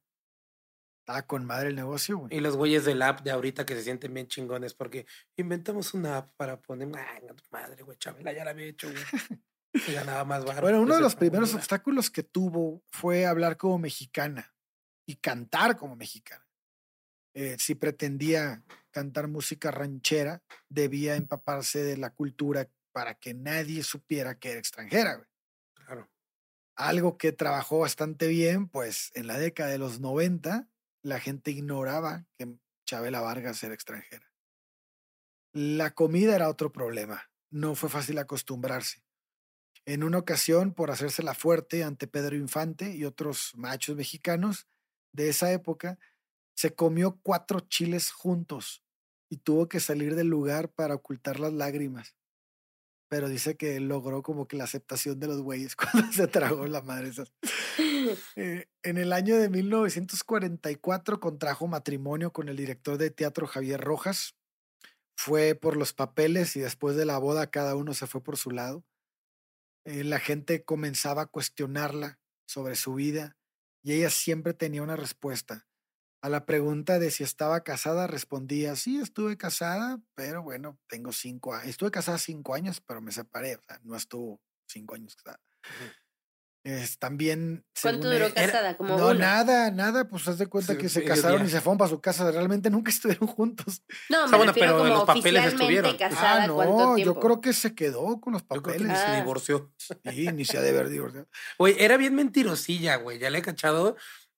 Estaba 1.00 1.22
con 1.22 1.46
madre 1.46 1.70
el 1.70 1.76
negocio, 1.76 2.18
güey. 2.18 2.36
Y 2.36 2.42
los 2.42 2.58
güeyes 2.58 2.84
del 2.84 3.02
app 3.02 3.22
de 3.22 3.32
ahorita 3.32 3.66
que 3.66 3.76
se 3.76 3.84
sienten 3.84 4.14
bien 4.14 4.28
chingones 4.28 4.74
porque 4.74 5.06
inventamos 5.38 5.94
una 5.94 6.18
app 6.18 6.32
para 6.36 6.60
poner. 6.60 6.90
Ay, 6.98 7.28
madre, 7.52 7.84
güey, 7.84 7.98
Chabela 7.98 8.34
ya 8.34 8.44
la 8.44 8.52
había 8.52 8.66
hecho, 8.66 8.90
güey. 8.92 9.04
Ganaba 9.94 10.24
más. 10.24 10.46
Bueno, 10.62 10.82
uno 10.82 10.96
de 10.96 11.02
los 11.02 11.16
primeros 11.16 11.54
obstáculos 11.54 12.10
que 12.10 12.24
tuvo 12.24 12.84
fue 12.92 13.26
hablar 13.26 13.58
como 13.58 13.78
mexicana 13.78 14.54
y 15.06 15.16
cantar 15.16 15.78
como 15.78 15.96
mexicana. 15.96 16.46
Eh, 17.34 17.58
si 17.60 17.76
pretendía 17.76 18.64
cantar 18.92 19.28
música 19.28 19.70
ranchera, 19.70 20.42
debía 20.70 21.16
empaparse 21.16 21.84
de 21.84 21.98
la 21.98 22.12
cultura 22.12 22.70
para 22.94 23.16
que 23.16 23.34
nadie 23.34 23.84
supiera 23.84 24.40
que 24.40 24.52
era 24.52 24.60
extranjera. 24.60 25.16
Güey. 25.16 25.28
Claro. 25.74 26.10
Algo 26.78 27.18
que 27.18 27.34
trabajó 27.34 27.80
bastante 27.80 28.28
bien, 28.28 28.70
pues 28.70 29.12
en 29.16 29.28
la 29.28 29.38
década 29.38 29.70
de 29.70 29.78
los 29.78 30.00
90 30.00 30.70
la 31.02 31.20
gente 31.20 31.52
ignoraba 31.52 32.26
que 32.38 32.58
Chabela 32.86 33.22
Vargas 33.22 33.62
era 33.64 33.74
extranjera. 33.74 34.32
La 35.52 35.92
comida 35.92 36.36
era 36.36 36.50
otro 36.50 36.72
problema. 36.72 37.30
No 37.50 37.76
fue 37.76 37.90
fácil 37.90 38.18
acostumbrarse. 38.18 39.05
En 39.86 40.04
una 40.04 40.18
ocasión, 40.18 40.74
por 40.74 40.90
hacérsela 40.90 41.36
fuerte 41.36 41.84
ante 41.84 42.08
Pedro 42.08 42.36
Infante 42.36 42.96
y 42.96 43.06
otros 43.06 43.52
machos 43.56 43.96
mexicanos 43.96 44.68
de 45.12 45.30
esa 45.30 45.52
época, 45.52 46.00
se 46.56 46.74
comió 46.74 47.20
cuatro 47.22 47.60
chiles 47.60 48.12
juntos 48.12 48.84
y 49.30 49.38
tuvo 49.38 49.70
que 49.70 49.80
salir 49.80 50.16
del 50.16 50.28
lugar 50.28 50.70
para 50.70 50.96
ocultar 50.96 51.40
las 51.40 51.54
lágrimas. 51.54 52.16
Pero 53.10 53.30
dice 53.30 53.56
que 53.56 53.80
logró 53.80 54.24
como 54.24 54.48
que 54.48 54.58
la 54.58 54.64
aceptación 54.64 55.20
de 55.20 55.28
los 55.28 55.42
güeyes 55.42 55.76
cuando 55.76 56.12
se 56.12 56.28
tragó 56.28 56.66
la 56.68 56.82
madre. 56.82 57.12
Eh, 58.36 58.68
en 58.84 58.98
el 58.98 59.12
año 59.12 59.36
de 59.36 59.50
1944 59.50 61.20
contrajo 61.20 61.68
matrimonio 61.68 62.32
con 62.32 62.50
el 62.50 62.56
director 62.56 63.00
de 63.00 63.10
teatro 63.10 63.48
Javier 63.48 63.82
Rojas. 63.82 64.36
Fue 65.18 65.56
por 65.56 65.76
los 65.76 65.92
papeles 65.92 66.56
y 66.56 66.60
después 66.60 66.96
de 66.96 67.06
la 67.06 67.18
boda 67.18 67.50
cada 67.50 67.76
uno 67.76 67.96
se 67.96 68.06
fue 68.06 68.22
por 68.22 68.38
su 68.38 68.52
lado. 68.52 68.86
Eh, 69.86 70.04
la 70.04 70.20
gente 70.20 70.64
comenzaba 70.66 71.24
a 71.24 71.28
cuestionarla 71.28 72.20
sobre 72.48 72.76
su 72.76 72.96
vida 72.96 73.38
y 73.84 73.94
ella 73.94 74.10
siempre 74.10 74.54
tenía 74.54 74.82
una 74.82 74.96
respuesta. 74.96 75.68
A 76.22 76.30
la 76.30 76.48
pregunta 76.48 76.98
de 76.98 77.12
si 77.12 77.24
estaba 77.24 77.64
casada 77.64 78.08
respondía, 78.08 78.76
sí, 78.76 78.98
estuve 78.98 79.38
casada, 79.38 80.02
pero 80.16 80.42
bueno, 80.42 80.80
tengo 80.88 81.12
cinco 81.12 81.54
años. 81.54 81.70
Estuve 81.70 81.92
casada 81.92 82.18
cinco 82.18 82.56
años, 82.56 82.82
pero 82.82 83.00
me 83.00 83.12
separé, 83.12 83.58
o 83.58 83.62
no 83.84 83.96
estuvo 83.96 84.42
cinco 84.68 84.96
años 84.96 85.16
casada. 85.16 85.40
Es, 86.66 86.98
también. 86.98 87.64
¿Cuánto 87.80 88.10
duró 88.10 88.34
casada? 88.34 88.76
Como 88.76 88.98
no, 88.98 89.14
nada, 89.14 89.70
nada. 89.70 90.10
Pues 90.10 90.28
haz 90.28 90.40
de 90.40 90.48
cuenta 90.48 90.76
que 90.76 90.90
se 90.90 91.04
casaron 91.04 91.46
y 91.46 91.50
se 91.50 91.62
fueron 91.62 91.78
para 91.78 91.92
su 91.92 92.02
casa. 92.02 92.32
Realmente 92.32 92.72
nunca 92.72 92.90
estuvieron 92.92 93.28
juntos. 93.28 93.84
No, 94.10 94.28
me 94.28 94.38
bueno, 94.38 94.52
pero 94.52 94.80
como 94.80 94.90
los 94.90 95.04
papeles 95.04 95.46
estuvieron. 95.46 95.96
Casada, 95.96 96.46
ah, 96.46 96.48
no, 96.48 96.98
yo 96.98 97.20
creo 97.20 97.40
que 97.40 97.54
se 97.54 97.76
quedó 97.76 98.20
con 98.20 98.34
los 98.34 98.42
papeles. 98.42 98.80
Yo 98.80 98.86
creo 98.88 98.96
que 98.96 99.12
se 99.12 99.16
divorció. 99.16 99.72
Sí, 99.78 100.28
ni 100.34 100.44
se 100.44 100.58
ha 100.58 100.62
de 100.62 100.70
haber 100.70 100.90
divorciado. 100.90 101.28
Güey, 101.60 101.76
era 101.78 101.98
bien 101.98 102.16
mentirosilla, 102.16 102.96
güey. 102.96 103.20
Ya 103.20 103.30
le 103.30 103.38
he 103.38 103.44
cachado 103.44 103.96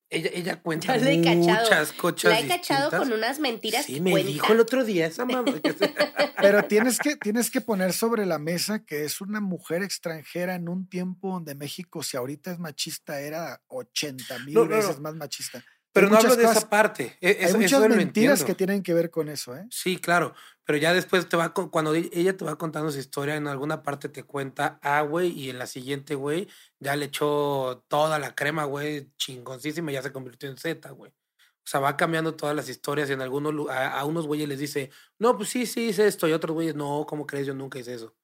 ella, 0.09 0.29
ella 0.33 0.61
cuenta 0.61 0.97
muchas 0.97 1.91
cosas. 1.93 2.23
La 2.25 2.39
he 2.39 2.47
cachado 2.47 2.97
con 2.97 3.11
unas 3.11 3.39
mentiras. 3.39 3.85
Sí, 3.85 3.99
me 3.99 4.23
dijo 4.23 4.53
el 4.53 4.59
otro 4.59 4.85
día 4.85 5.07
esa 5.07 5.25
mamá. 5.25 5.53
Pero 6.41 6.63
tienes 6.63 6.99
que, 6.99 7.17
tienes 7.17 7.49
que 7.51 7.61
poner 7.61 7.93
sobre 7.93 8.25
la 8.25 8.39
mesa 8.39 8.85
que 8.85 9.03
es 9.03 9.19
una 9.21 9.41
mujer 9.41 9.83
extranjera 9.83 10.55
en 10.55 10.69
un 10.69 10.87
tiempo 10.87 11.33
donde 11.33 11.55
México, 11.55 12.03
si 12.03 12.15
ahorita 12.15 12.51
es 12.51 12.59
machista, 12.59 13.19
era 13.19 13.61
80 13.67 14.39
mil 14.39 14.67
veces 14.67 14.99
más 14.99 15.15
machista. 15.15 15.63
Pero 15.91 16.09
no 16.09 16.17
hablo 16.17 16.35
de 16.35 16.43
esa 16.43 16.69
parte. 16.69 17.17
E, 17.21 17.45
hay 17.45 17.53
muchas 17.53 17.89
mentiras 17.89 18.43
que 18.43 18.53
tienen 18.53 18.83
que 18.83 18.93
ver 18.93 19.09
con 19.09 19.29
eso, 19.29 19.55
¿eh? 19.55 19.65
Sí, 19.71 19.97
claro. 19.97 20.33
Pero 20.63 20.77
ya 20.77 20.93
después 20.93 21.27
te 21.27 21.37
va, 21.37 21.53
cuando 21.53 21.93
ella 21.95 22.35
te 22.35 22.45
va 22.45 22.57
contando 22.57 22.91
su 22.91 22.99
historia, 22.99 23.35
en 23.35 23.47
alguna 23.47 23.83
parte 23.83 24.09
te 24.09 24.23
cuenta 24.23 24.79
A, 24.81 25.01
güey, 25.01 25.29
y 25.31 25.49
en 25.49 25.57
la 25.57 25.65
siguiente, 25.65 26.13
güey, 26.13 26.49
ya 26.79 26.95
le 26.95 27.05
echó 27.05 27.83
toda 27.87 28.19
la 28.19 28.35
crema, 28.35 28.65
güey, 28.65 29.11
chingoncísima 29.17 29.91
y 29.91 29.95
ya 29.95 30.01
se 30.01 30.11
convirtió 30.11 30.49
en 30.49 30.57
Z, 30.57 30.89
güey. 30.91 31.11
O 31.11 31.69
sea, 31.69 31.81
va 31.81 31.97
cambiando 31.97 32.35
todas 32.35 32.55
las 32.55 32.69
historias 32.69 33.09
y 33.09 33.13
en 33.13 33.21
algunos, 33.21 33.69
a, 33.69 33.99
a 33.99 34.05
unos 34.05 34.25
güeyes 34.25 34.47
les 34.47 34.59
dice, 34.59 34.89
no, 35.19 35.35
pues 35.35 35.49
sí, 35.49 35.65
sí 35.65 35.89
hice 35.89 36.07
esto, 36.07 36.27
y 36.27 36.31
otros 36.31 36.53
güeyes, 36.53 36.75
no, 36.75 37.05
¿cómo 37.07 37.27
crees? 37.27 37.45
Yo 37.45 37.53
nunca 37.53 37.77
hice 37.77 37.93
eso. 37.93 38.15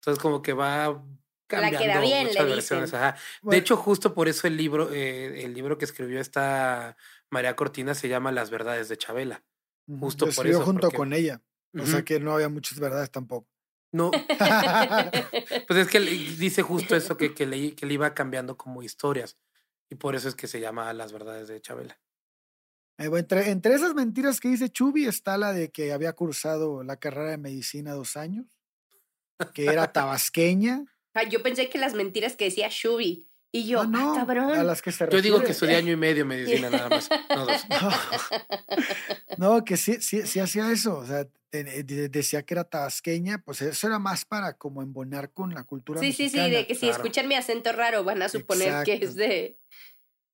Entonces, 0.00 0.22
como 0.22 0.40
que 0.40 0.52
va 0.54 1.04
cambiando 1.48 2.00
bien, 2.00 2.28
muchas 2.28 2.46
versiones. 2.46 2.92
De 3.42 3.56
hecho, 3.56 3.76
justo 3.76 4.14
por 4.14 4.28
eso 4.28 4.46
el 4.46 4.56
libro, 4.56 4.92
eh, 4.92 5.44
el 5.44 5.54
libro 5.54 5.76
que 5.76 5.84
escribió 5.84 6.20
esta 6.20 6.96
María 7.30 7.56
Cortina 7.56 7.94
se 7.94 8.08
llama 8.08 8.32
Las 8.32 8.50
verdades 8.50 8.88
de 8.88 8.96
Chabela. 8.96 9.44
Justo 10.00 10.26
por 10.34 10.46
eso. 10.46 10.62
junto 10.62 10.90
con 10.90 11.12
ella. 11.12 11.42
O 11.78 11.86
sea 11.86 12.04
que 12.04 12.20
no 12.20 12.32
había 12.32 12.48
muchas 12.48 12.78
verdades 12.78 13.10
tampoco. 13.10 13.48
No. 13.92 14.10
pues 15.66 15.78
es 15.78 15.88
que 15.88 16.00
dice 16.00 16.62
justo 16.62 16.94
eso 16.94 17.16
que, 17.16 17.34
que, 17.34 17.46
le, 17.46 17.74
que 17.74 17.86
le 17.86 17.94
iba 17.94 18.14
cambiando 18.14 18.56
como 18.56 18.82
historias. 18.82 19.38
Y 19.90 19.94
por 19.94 20.14
eso 20.14 20.28
es 20.28 20.34
que 20.34 20.46
se 20.46 20.60
llama 20.60 20.92
Las 20.92 21.12
verdades 21.12 21.48
de 21.48 21.60
Chabela. 21.60 21.98
Eh, 22.98 23.10
entre, 23.12 23.50
entre 23.50 23.74
esas 23.74 23.94
mentiras 23.94 24.40
que 24.40 24.48
dice 24.48 24.68
Chubi 24.68 25.06
está 25.06 25.38
la 25.38 25.52
de 25.52 25.70
que 25.70 25.92
había 25.92 26.12
cursado 26.12 26.82
la 26.82 26.96
carrera 26.96 27.30
de 27.30 27.38
medicina 27.38 27.92
dos 27.92 28.16
años, 28.16 28.46
que 29.54 29.66
era 29.66 29.92
tabasqueña, 29.92 30.84
yo 31.24 31.42
pensé 31.42 31.68
que 31.68 31.78
las 31.78 31.94
mentiras 31.94 32.36
que 32.36 32.46
decía 32.46 32.68
Shubi. 32.70 33.27
Y 33.50 33.66
yo, 33.66 33.80
ah, 33.80 34.12
cabrón. 34.16 34.58
A 34.58 34.62
las 34.62 34.82
que 34.82 34.92
se 34.92 35.08
Yo 35.10 35.22
digo 35.22 35.40
que 35.40 35.52
estudié 35.52 35.76
año 35.76 35.92
y 35.92 35.96
medio 35.96 36.26
medicina 36.26 36.68
nada 36.68 36.88
más, 36.88 37.08
no 37.34 37.46
dos. 37.46 37.66
No, 39.38 39.64
que 39.64 39.76
sí, 39.76 40.00
sí, 40.00 40.26
sí 40.26 40.40
hacía 40.40 40.70
eso. 40.70 40.98
O 40.98 41.06
sea, 41.06 41.26
decía 41.50 42.42
que 42.42 42.54
era 42.54 42.64
tabasqueña, 42.64 43.38
pues 43.38 43.62
eso 43.62 43.86
era 43.86 43.98
más 43.98 44.24
para 44.24 44.58
como 44.58 44.82
embonar 44.82 45.30
con 45.32 45.54
la 45.54 45.64
cultura 45.64 46.00
Sí, 46.00 46.12
sí, 46.12 46.28
sí, 46.28 46.50
de 46.50 46.66
que 46.66 46.74
si 46.74 46.88
escuchan 46.88 47.28
mi 47.28 47.36
acento 47.36 47.72
raro 47.72 48.04
van 48.04 48.20
a 48.22 48.28
suponer 48.28 48.84
que 48.84 48.94
es 48.94 49.14
de... 49.14 49.58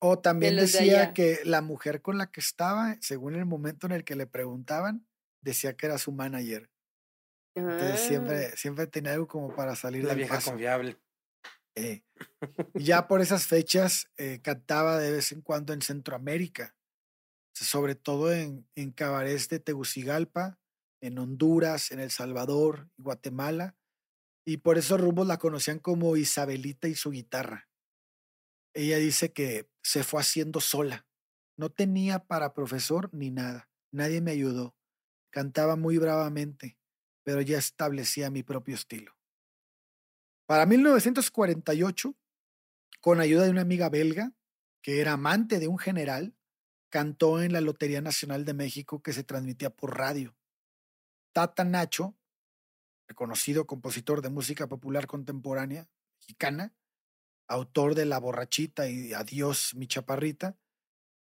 O 0.01 0.19
también 0.19 0.57
decía 0.57 1.13
que 1.13 1.41
la 1.45 1.63
mujer 1.63 2.03
con 2.03 2.19
la 2.19 2.31
que 2.31 2.41
estaba, 2.41 2.97
según 3.01 3.37
el 3.37 3.47
momento 3.47 3.87
en 3.87 3.93
el 3.93 4.05
que 4.05 4.17
le 4.17 4.27
preguntaban, 4.27 5.07
decía 5.41 5.77
que 5.77 5.87
era 5.87 5.99
su 5.99 6.13
manager. 6.13 6.69
Entonces 7.55 7.93
ah. 7.95 8.09
siempre, 8.09 8.57
siempre 8.57 8.87
tenía 8.87 9.13
algo 9.13 9.29
como 9.29 9.55
para 9.55 9.77
salir 9.77 10.05
La 10.05 10.15
vieja 10.15 10.41
confiable. 10.41 10.99
Eh, 11.77 12.05
ya 12.75 13.09
por 13.09 13.21
esas 13.21 13.47
fechas 13.47 14.11
eh, 14.17 14.41
cantaba 14.43 14.99
de 14.99 15.11
vez 15.11 15.33
en 15.33 15.41
cuando 15.41 15.73
en 15.73 15.83
Centroamérica, 15.83 16.77
sobre 17.53 17.95
todo 17.95 18.33
en, 18.33 18.69
en 18.75 18.93
cabarets 18.93 19.49
de 19.49 19.59
Tegucigalpa, 19.59 20.59
en 21.01 21.19
Honduras, 21.19 21.91
en 21.91 22.01
El 22.01 22.11
Salvador 22.11 22.89
Guatemala. 22.97 23.77
Y 24.47 24.59
por 24.59 24.79
esos 24.79 25.01
rumbos 25.01 25.27
la 25.27 25.39
conocían 25.39 25.79
como 25.79 26.17
Isabelita 26.17 26.89
y 26.89 26.95
su 26.95 27.11
guitarra. 27.11 27.69
ella 28.75 28.99
dice 28.99 29.33
que 29.33 29.69
se 29.83 30.03
fue 30.05 30.21
haciendo 30.21 30.61
sola. 30.61 31.07
No 31.57 31.71
tenía 31.71 32.19
para 32.21 32.55
profesor 32.55 33.11
ni 33.13 33.31
nada. 33.31 33.71
Nadie 33.93 34.21
me 34.21 34.33
ayudó. 34.33 34.75
Cantaba 35.31 35.77
muy 35.77 35.99
bravamente, 35.99 36.79
pero 37.23 37.41
ya 37.41 37.59
establecía 37.59 38.31
mi 38.31 38.43
propio 38.43 38.75
estilo. 38.75 39.17
Para 40.47 40.67
1948, 40.67 42.15
con 43.01 43.21
ayuda 43.21 43.45
de 43.45 43.51
una 43.51 43.63
amiga 43.63 43.89
belga, 43.89 44.33
que 44.83 45.01
era 45.01 45.13
amante 45.13 45.59
de 45.59 45.69
un 45.69 45.79
general, 45.79 46.35
cantó 46.91 47.43
en 47.43 47.53
la 47.53 47.63
Lotería 47.63 48.03
Nacional 48.03 48.45
de 48.45 48.55
México 48.55 49.03
que 49.03 49.15
se 49.15 49.25
transmitía 49.25 49.71
por 49.71 49.97
radio. 49.97 50.37
Tata 51.33 51.65
Nacho, 51.65 52.15
reconocido 53.09 53.67
compositor 53.67 54.21
de 54.23 54.31
música 54.31 54.69
popular 54.69 55.07
contemporánea 55.07 55.89
mexicana, 56.21 56.75
autor 57.49 57.95
de 57.95 58.05
La 58.05 58.19
Borrachita 58.19 58.89
y 58.89 59.15
Adiós, 59.15 59.75
mi 59.75 59.87
chaparrita, 59.87 60.59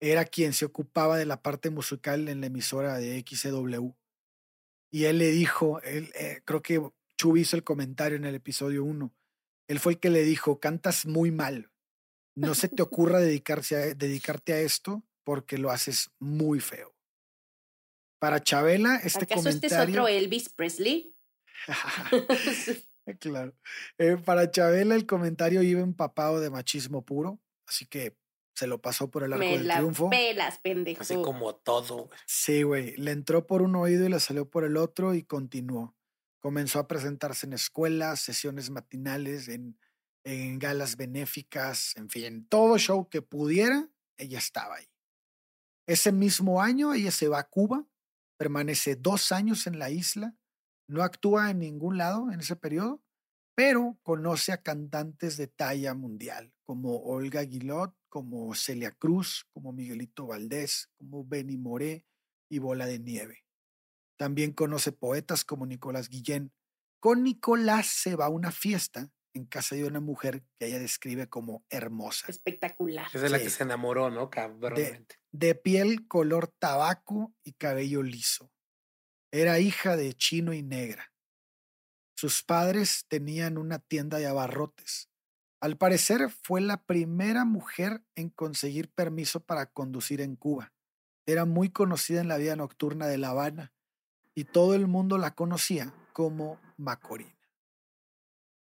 era 0.00 0.24
quien 0.24 0.52
se 0.52 0.64
ocupaba 0.64 1.18
de 1.18 1.26
la 1.26 1.42
parte 1.42 1.70
musical 1.70 2.28
en 2.28 2.40
la 2.40 2.46
emisora 2.46 2.98
de 2.98 3.20
XCW. 3.20 3.90
Y 4.90 5.04
él 5.04 5.18
le 5.18 5.30
dijo, 5.30 5.80
él, 5.82 6.10
eh, 6.14 6.40
creo 6.44 6.62
que 6.62 6.90
Chu 7.20 7.36
hizo 7.36 7.54
el 7.54 7.64
comentario 7.64 8.16
en 8.16 8.24
el 8.24 8.34
episodio 8.34 8.82
1, 8.82 9.14
él 9.68 9.78
fue 9.78 9.92
el 9.92 10.00
que 10.00 10.08
le 10.08 10.22
dijo, 10.22 10.58
cantas 10.58 11.04
muy 11.04 11.30
mal, 11.30 11.70
no 12.34 12.54
se 12.54 12.70
te 12.70 12.80
ocurra 12.80 13.20
dedicarse 13.20 13.76
a, 13.76 13.94
dedicarte 13.94 14.54
a 14.54 14.60
esto 14.60 15.04
porque 15.22 15.58
lo 15.58 15.70
haces 15.70 16.10
muy 16.18 16.60
feo. 16.60 16.96
Para 18.18 18.42
Chabela, 18.42 18.96
este 19.04 19.24
¿Acaso 19.24 19.42
comentario... 19.42 19.66
este 19.66 19.76
es 19.76 19.88
otro 19.90 20.08
Elvis 20.08 20.48
Presley? 20.48 21.14
claro. 23.20 23.54
Eh, 23.98 24.16
para 24.16 24.50
Chabela 24.50 24.94
el 24.94 25.04
comentario 25.04 25.62
iba 25.62 25.82
empapado 25.82 26.40
de 26.40 26.48
machismo 26.48 27.04
puro, 27.04 27.38
así 27.66 27.84
que 27.84 28.16
se 28.54 28.66
lo 28.66 28.80
pasó 28.80 29.10
por 29.10 29.24
el 29.24 29.34
arco 29.34 29.44
Me 29.44 29.58
del 29.58 29.68
la 29.68 29.76
triunfo. 29.76 30.08
pelas, 30.08 30.56
pendejo. 30.60 31.02
Así 31.02 31.16
como 31.16 31.54
todo. 31.54 32.08
Sí, 32.24 32.62
güey. 32.62 32.96
Le 32.96 33.10
entró 33.10 33.46
por 33.46 33.60
un 33.60 33.76
oído 33.76 34.06
y 34.06 34.08
le 34.08 34.20
salió 34.20 34.48
por 34.48 34.64
el 34.64 34.78
otro 34.78 35.12
y 35.12 35.22
continuó. 35.22 35.94
Comenzó 36.40 36.78
a 36.78 36.88
presentarse 36.88 37.46
en 37.46 37.52
escuelas, 37.52 38.20
sesiones 38.20 38.70
matinales, 38.70 39.48
en, 39.48 39.78
en 40.24 40.58
galas 40.58 40.96
benéficas, 40.96 41.96
en 41.96 42.08
fin, 42.08 42.24
en 42.24 42.46
todo 42.46 42.78
show 42.78 43.08
que 43.08 43.22
pudiera, 43.22 43.88
ella 44.16 44.38
estaba 44.38 44.76
ahí. 44.76 44.90
Ese 45.86 46.12
mismo 46.12 46.62
año 46.62 46.94
ella 46.94 47.10
se 47.10 47.28
va 47.28 47.40
a 47.40 47.48
Cuba, 47.48 47.86
permanece 48.38 48.96
dos 48.96 49.32
años 49.32 49.66
en 49.66 49.78
la 49.78 49.90
isla, 49.90 50.36
no 50.88 51.02
actúa 51.02 51.50
en 51.50 51.60
ningún 51.60 51.98
lado 51.98 52.30
en 52.32 52.40
ese 52.40 52.56
periodo, 52.56 53.02
pero 53.54 53.98
conoce 54.02 54.52
a 54.52 54.62
cantantes 54.62 55.36
de 55.36 55.46
talla 55.46 55.94
mundial, 55.94 56.52
como 56.64 56.96
Olga 57.02 57.42
Guilot, 57.42 57.94
como 58.08 58.54
Celia 58.54 58.92
Cruz, 58.92 59.46
como 59.52 59.72
Miguelito 59.72 60.26
Valdés, 60.26 60.90
como 60.96 61.24
Benny 61.24 61.56
Moré 61.56 62.06
y 62.48 62.58
Bola 62.58 62.86
de 62.86 62.98
Nieve. 62.98 63.44
También 64.20 64.52
conoce 64.52 64.92
poetas 64.92 65.46
como 65.46 65.64
Nicolás 65.64 66.10
Guillén. 66.10 66.52
Con 67.00 67.22
Nicolás 67.22 67.86
se 67.86 68.16
va 68.16 68.26
a 68.26 68.28
una 68.28 68.52
fiesta 68.52 69.10
en 69.32 69.46
casa 69.46 69.76
de 69.76 69.86
una 69.86 70.00
mujer 70.00 70.42
que 70.58 70.66
ella 70.66 70.78
describe 70.78 71.26
como 71.30 71.64
hermosa, 71.70 72.26
Espectacular. 72.28 73.06
Es 73.14 73.22
de 73.22 73.30
la 73.30 73.38
Sí. 73.38 73.44
que 73.44 73.50
se 73.50 73.62
enamoró, 73.62 74.10
¿no? 74.10 74.28
Cabronamente. 74.28 75.16
de 75.32 75.54
piel 75.54 76.06
color 76.06 76.48
tabaco 76.48 77.32
y 77.42 77.54
cabello 77.54 78.02
liso. 78.02 78.52
Era 79.32 79.58
hija 79.58 79.96
de 79.96 80.12
chino 80.12 80.52
y 80.52 80.62
negra. 80.62 81.14
Sus 82.14 82.42
padres 82.42 83.06
tenían 83.08 83.56
una 83.56 83.78
tienda 83.78 84.18
de 84.18 84.26
abarrotes. 84.26 85.08
Al 85.62 85.78
parecer 85.78 86.28
fue 86.28 86.60
la 86.60 86.84
primera 86.84 87.46
mujer 87.46 88.04
en 88.16 88.28
conseguir 88.28 88.92
permiso 88.92 89.40
para 89.40 89.64
conducir 89.64 90.20
en 90.20 90.36
Cuba. 90.36 90.74
Era 91.26 91.46
muy 91.46 91.70
conocida 91.70 92.20
en 92.20 92.28
la 92.28 92.36
vida 92.36 92.54
nocturna 92.54 93.06
de 93.06 93.16
La 93.16 93.30
Habana 93.30 93.72
y 94.40 94.44
todo 94.44 94.74
el 94.74 94.86
mundo 94.86 95.18
la 95.18 95.34
conocía 95.34 95.94
como 96.14 96.58
Macorina. 96.78 97.38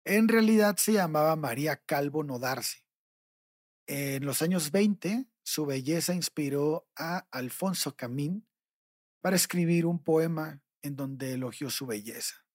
En 0.04 0.28
realidad 0.28 0.76
se 0.76 0.92
llamaba 0.92 1.34
María 1.34 1.78
Calvo 1.84 2.22
Nodarse. 2.22 2.87
En 3.88 4.24
los 4.24 4.40
años 4.40 4.70
20, 4.70 5.26
su 5.42 5.66
belleza 5.66 6.14
inspiró 6.14 6.87
a 6.94 7.26
Alfonso 7.32 7.96
Camín 7.96 8.46
para 9.20 9.34
escribir 9.34 9.84
un 9.84 9.98
poema 9.98 10.62
en 10.80 10.94
donde 10.94 11.32
elogió 11.32 11.68
su 11.70 11.87
belleza. 11.87 12.46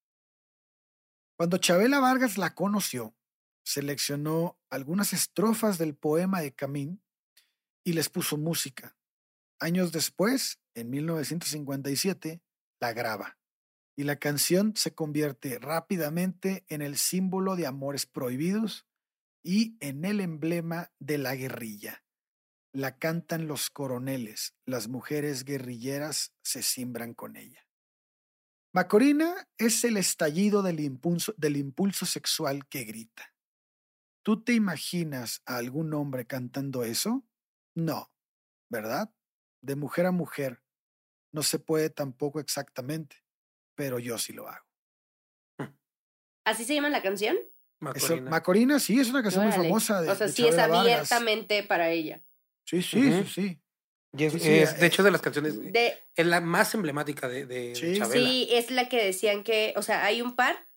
Cuando 1.36 1.58
Chabela 1.58 2.00
Vargas 2.00 2.38
la 2.38 2.54
conoció, 2.54 3.14
seleccionó 3.62 4.58
algunas 4.70 5.12
estrofas 5.12 5.76
del 5.76 5.94
poema 5.94 6.40
de 6.40 6.54
Camín 6.54 7.02
y 7.84 7.92
les 7.92 8.08
puso 8.08 8.38
música. 8.38 8.96
Años 9.58 9.92
después, 9.92 10.58
en 10.72 10.88
1957, 10.88 12.40
la 12.80 12.92
graba 12.92 13.38
y 13.96 14.04
la 14.04 14.16
canción 14.16 14.74
se 14.76 14.94
convierte 14.94 15.58
rápidamente 15.58 16.64
en 16.68 16.80
el 16.80 16.96
símbolo 16.96 17.54
de 17.56 17.66
amores 17.66 18.06
prohibidos 18.06 18.86
y 19.42 19.76
en 19.80 20.04
el 20.04 20.20
emblema 20.20 20.90
de 20.98 21.18
la 21.18 21.34
guerrilla. 21.34 22.04
La 22.72 22.98
cantan 22.98 23.46
los 23.46 23.68
coroneles, 23.68 24.54
las 24.64 24.88
mujeres 24.88 25.44
guerrilleras 25.44 26.32
se 26.42 26.62
simbran 26.62 27.14
con 27.14 27.36
ella. 27.36 27.66
Macorina 28.72 29.48
es 29.58 29.84
el 29.84 29.96
estallido 29.96 30.62
del 30.62 30.78
impulso, 30.78 31.34
del 31.36 31.56
impulso 31.56 32.06
sexual 32.06 32.68
que 32.68 32.84
grita. 32.84 33.34
¿Tú 34.22 34.44
te 34.44 34.52
imaginas 34.52 35.42
a 35.44 35.56
algún 35.56 35.92
hombre 35.92 36.26
cantando 36.26 36.84
eso? 36.84 37.26
No, 37.74 38.12
¿verdad? 38.70 39.12
De 39.60 39.74
mujer 39.74 40.06
a 40.06 40.12
mujer. 40.12 40.62
No 41.32 41.42
se 41.42 41.58
puede 41.58 41.90
tampoco 41.90 42.40
exactamente, 42.40 43.16
pero 43.74 43.98
yo 43.98 44.18
sí 44.18 44.32
lo 44.32 44.48
hago. 44.48 44.66
¿Así 46.44 46.64
se 46.64 46.74
llama 46.74 46.88
la 46.88 47.02
canción? 47.02 47.36
Eso, 47.36 48.08
Macorina. 48.18 48.30
Macorina 48.30 48.78
sí 48.80 48.98
es 49.00 49.10
una 49.10 49.22
canción 49.22 49.44
muy 49.44 49.52
famosa. 49.52 50.02
De, 50.02 50.10
o 50.10 50.14
sea, 50.14 50.26
de 50.26 50.32
sí 50.32 50.46
es 50.46 50.56
Vargas. 50.56 50.78
abiertamente 50.80 51.62
para 51.62 51.90
ella. 51.90 52.22
Sí, 52.66 52.82
sí, 52.82 53.12
sí, 53.12 53.24
sí. 53.26 53.60
Y 54.16 54.24
es, 54.24 54.32
Sí, 54.32 54.40
sí, 54.40 54.58
es, 54.58 54.72
eh, 54.74 54.78
de 54.78 54.86
hecho, 54.86 55.02
de 55.02 55.10
las 55.12 55.22
canciones. 55.22 55.60
De, 55.72 56.02
Es 56.16 56.26
la 56.26 56.40
más 56.40 56.74
emblemática 56.74 57.28
de, 57.28 57.46
de, 57.46 57.68
de 57.68 57.74
Sí. 57.74 57.96
Chabela. 57.98 58.28
sí, 58.28 58.48
es 58.50 58.70
la 58.70 58.88
que 58.88 59.04
decían 59.04 59.44
que, 59.44 59.72
o 59.76 59.82
sea, 59.82 60.04
hay 60.04 60.20
un 60.20 60.34
par, 60.34 60.68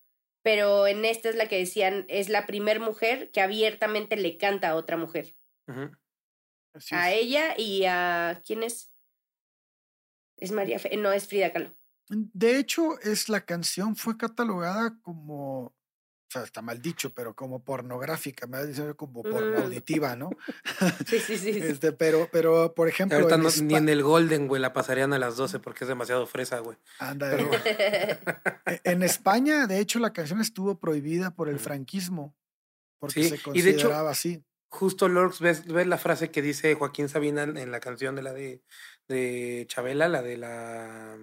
pero 0.44 0.86
en 0.88 1.04
esta 1.04 1.30
es 1.30 1.36
la 1.36 1.48
que 1.48 1.58
decían, 1.58 2.06
es 2.10 2.30
la 2.30 2.46
primer 2.46 2.80
mujer 2.80 3.32
que 3.32 3.42
abiertamente 3.42 4.16
le 4.16 4.38
canta 4.38 4.70
a 4.70 4.76
otra 4.76 4.98
mujer. 4.98 5.36
A 6.92 7.12
es. 7.12 7.18
ella 7.20 7.56
y 7.58 7.86
a, 7.86 8.42
¿quién 8.46 8.64
es? 8.64 8.93
Es 10.44 10.52
María, 10.52 10.78
Fe- 10.78 10.98
no, 10.98 11.12
es 11.14 11.26
Frida 11.28 11.54
Kahlo. 11.54 11.74
De 12.10 12.58
hecho, 12.60 13.00
es 13.00 13.30
la 13.30 13.46
canción 13.46 13.96
fue 13.96 14.18
catalogada 14.18 15.00
como, 15.02 15.68
o 15.68 15.74
sea, 16.30 16.44
está 16.44 16.62
mal 16.62 16.82
dicho, 16.82 17.14
pero 17.14 17.34
como 17.34 17.64
pornográfica, 17.64 18.46
me 18.46 18.58
va 18.58 18.64
a 18.64 18.66
decir 18.66 18.94
como 18.98 19.24
porno 19.24 19.60
Mm. 19.60 19.64
auditiva, 19.64 20.16
¿no? 20.18 20.30
Sí, 21.08 21.20
sí, 21.20 21.38
sí. 21.38 21.54
sí. 21.54 21.60
Este, 21.60 21.94
pero, 21.94 22.28
pero, 22.32 22.74
por 22.76 22.90
ejemplo, 22.90 23.18
Ahorita 23.18 23.36
en 23.36 23.44
no- 23.44 23.50
Espa- 23.50 23.62
ni 23.64 23.76
en 23.76 23.88
el 23.88 24.04
Golden, 24.04 24.48
güey, 24.50 24.62
la 24.62 24.74
pasarían 24.74 25.14
a 25.14 25.18
las 25.20 25.38
12 25.38 25.60
porque 25.60 25.86
es 25.86 25.88
demasiado 25.88 26.28
fresa, 26.28 26.60
güey. 26.60 26.78
Anda, 27.00 27.30
pero- 27.32 27.50
e- 28.66 28.82
en 28.84 29.02
España, 29.04 29.66
de 29.68 29.80
hecho, 29.80 30.00
la 30.00 30.12
canción 30.12 30.42
estuvo 30.42 30.78
prohibida 30.80 31.34
por 31.34 31.48
el 31.48 31.58
franquismo, 31.60 32.36
porque 33.00 33.24
Sí, 33.24 33.30
se 33.30 33.36
y 33.54 33.62
de 33.62 33.70
hecho- 33.70 33.84
consideraba 33.88 34.12
así. 34.12 34.44
Justo, 34.68 35.08
Lorx, 35.08 35.40
ves, 35.40 35.66
ves 35.68 35.86
la 35.86 36.00
frase 36.00 36.32
que 36.32 36.42
dice 36.42 36.74
Joaquín 36.74 37.08
Sabina 37.08 37.44
en 37.44 37.70
la 37.72 37.80
canción 37.80 38.16
de 38.16 38.24
la 38.24 38.34
de, 38.34 38.64
de 39.08 39.66
Chabela, 39.68 40.08
la 40.08 40.22
de 40.22 40.38
la 40.38 41.18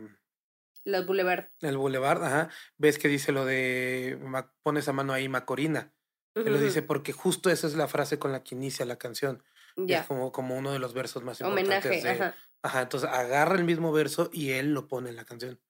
Los 0.85 1.07
Boulevard. 1.07 1.51
el 1.61 1.77
Boulevard, 1.77 2.23
ajá. 2.25 2.51
Ves 2.79 2.99
que 2.99 3.09
dice 3.09 3.33
lo 3.33 3.45
de 3.45 4.19
pones 4.63 4.89
a 4.89 4.93
mano 4.93 5.13
ahí 5.13 5.29
Macorina. 5.29 5.93
Que 6.35 6.49
lo 6.51 6.57
Ujú, 6.57 6.65
dice 6.65 6.83
porque 6.83 7.13
justo 7.13 7.51
esa 7.51 7.67
es 7.67 7.75
la 7.75 7.89
frase 7.89 8.19
con 8.19 8.33
la 8.33 8.43
que 8.45 8.55
inicia 8.55 8.87
la 8.87 8.97
canción. 8.97 9.43
Ya. 9.77 10.01
Es 10.01 10.07
como, 10.07 10.33
como 10.33 10.57
uno 10.57 10.73
de 10.73 10.79
los 10.79 10.95
versos 10.95 11.23
más 11.25 11.41
Homenaje, 11.41 11.89
importantes. 11.95 12.03
de- 12.05 12.11
ajá. 12.11 12.35
Ajá, 12.63 12.83
entonces 12.83 13.09
agarra 13.11 13.57
el 13.57 13.65
mismo 13.65 13.91
verso 13.93 14.31
y 14.33 14.51
él 14.53 14.73
lo 14.75 14.87
pone 14.89 15.11
en 15.11 15.17
la 15.17 15.25
canción. 15.25 15.61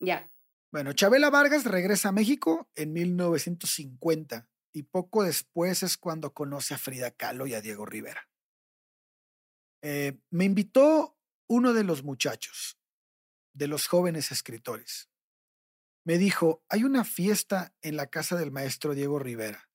Ya. 0.00 0.30
Bueno, 0.72 0.92
Chabela 0.94 1.30
Vargas 1.30 1.64
regresa 1.64 2.08
a 2.08 2.12
México 2.12 2.70
en 2.74 2.92
1950 2.92 4.48
y 4.72 4.84
poco 4.84 5.22
después 5.22 5.82
es 5.82 5.96
cuando 5.98 6.32
conoce 6.32 6.74
a 6.74 6.78
Frida 6.78 7.10
Kahlo 7.10 7.46
y 7.46 7.54
a 7.54 7.60
Diego 7.60 7.84
Rivera. 7.86 8.28
Eh, 9.82 10.16
me 10.30 10.44
invitó 10.44 11.18
uno 11.48 11.74
de 11.74 11.82
los 11.82 12.04
muchachos, 12.04 12.78
de 13.52 13.66
los 13.66 13.88
jóvenes 13.88 14.30
escritores. 14.30 15.10
Me 16.04 16.18
dijo, 16.18 16.64
hay 16.68 16.84
una 16.84 17.04
fiesta 17.04 17.74
en 17.82 17.96
la 17.96 18.06
casa 18.06 18.36
del 18.36 18.52
maestro 18.52 18.94
Diego 18.94 19.18
Rivera. 19.18 19.68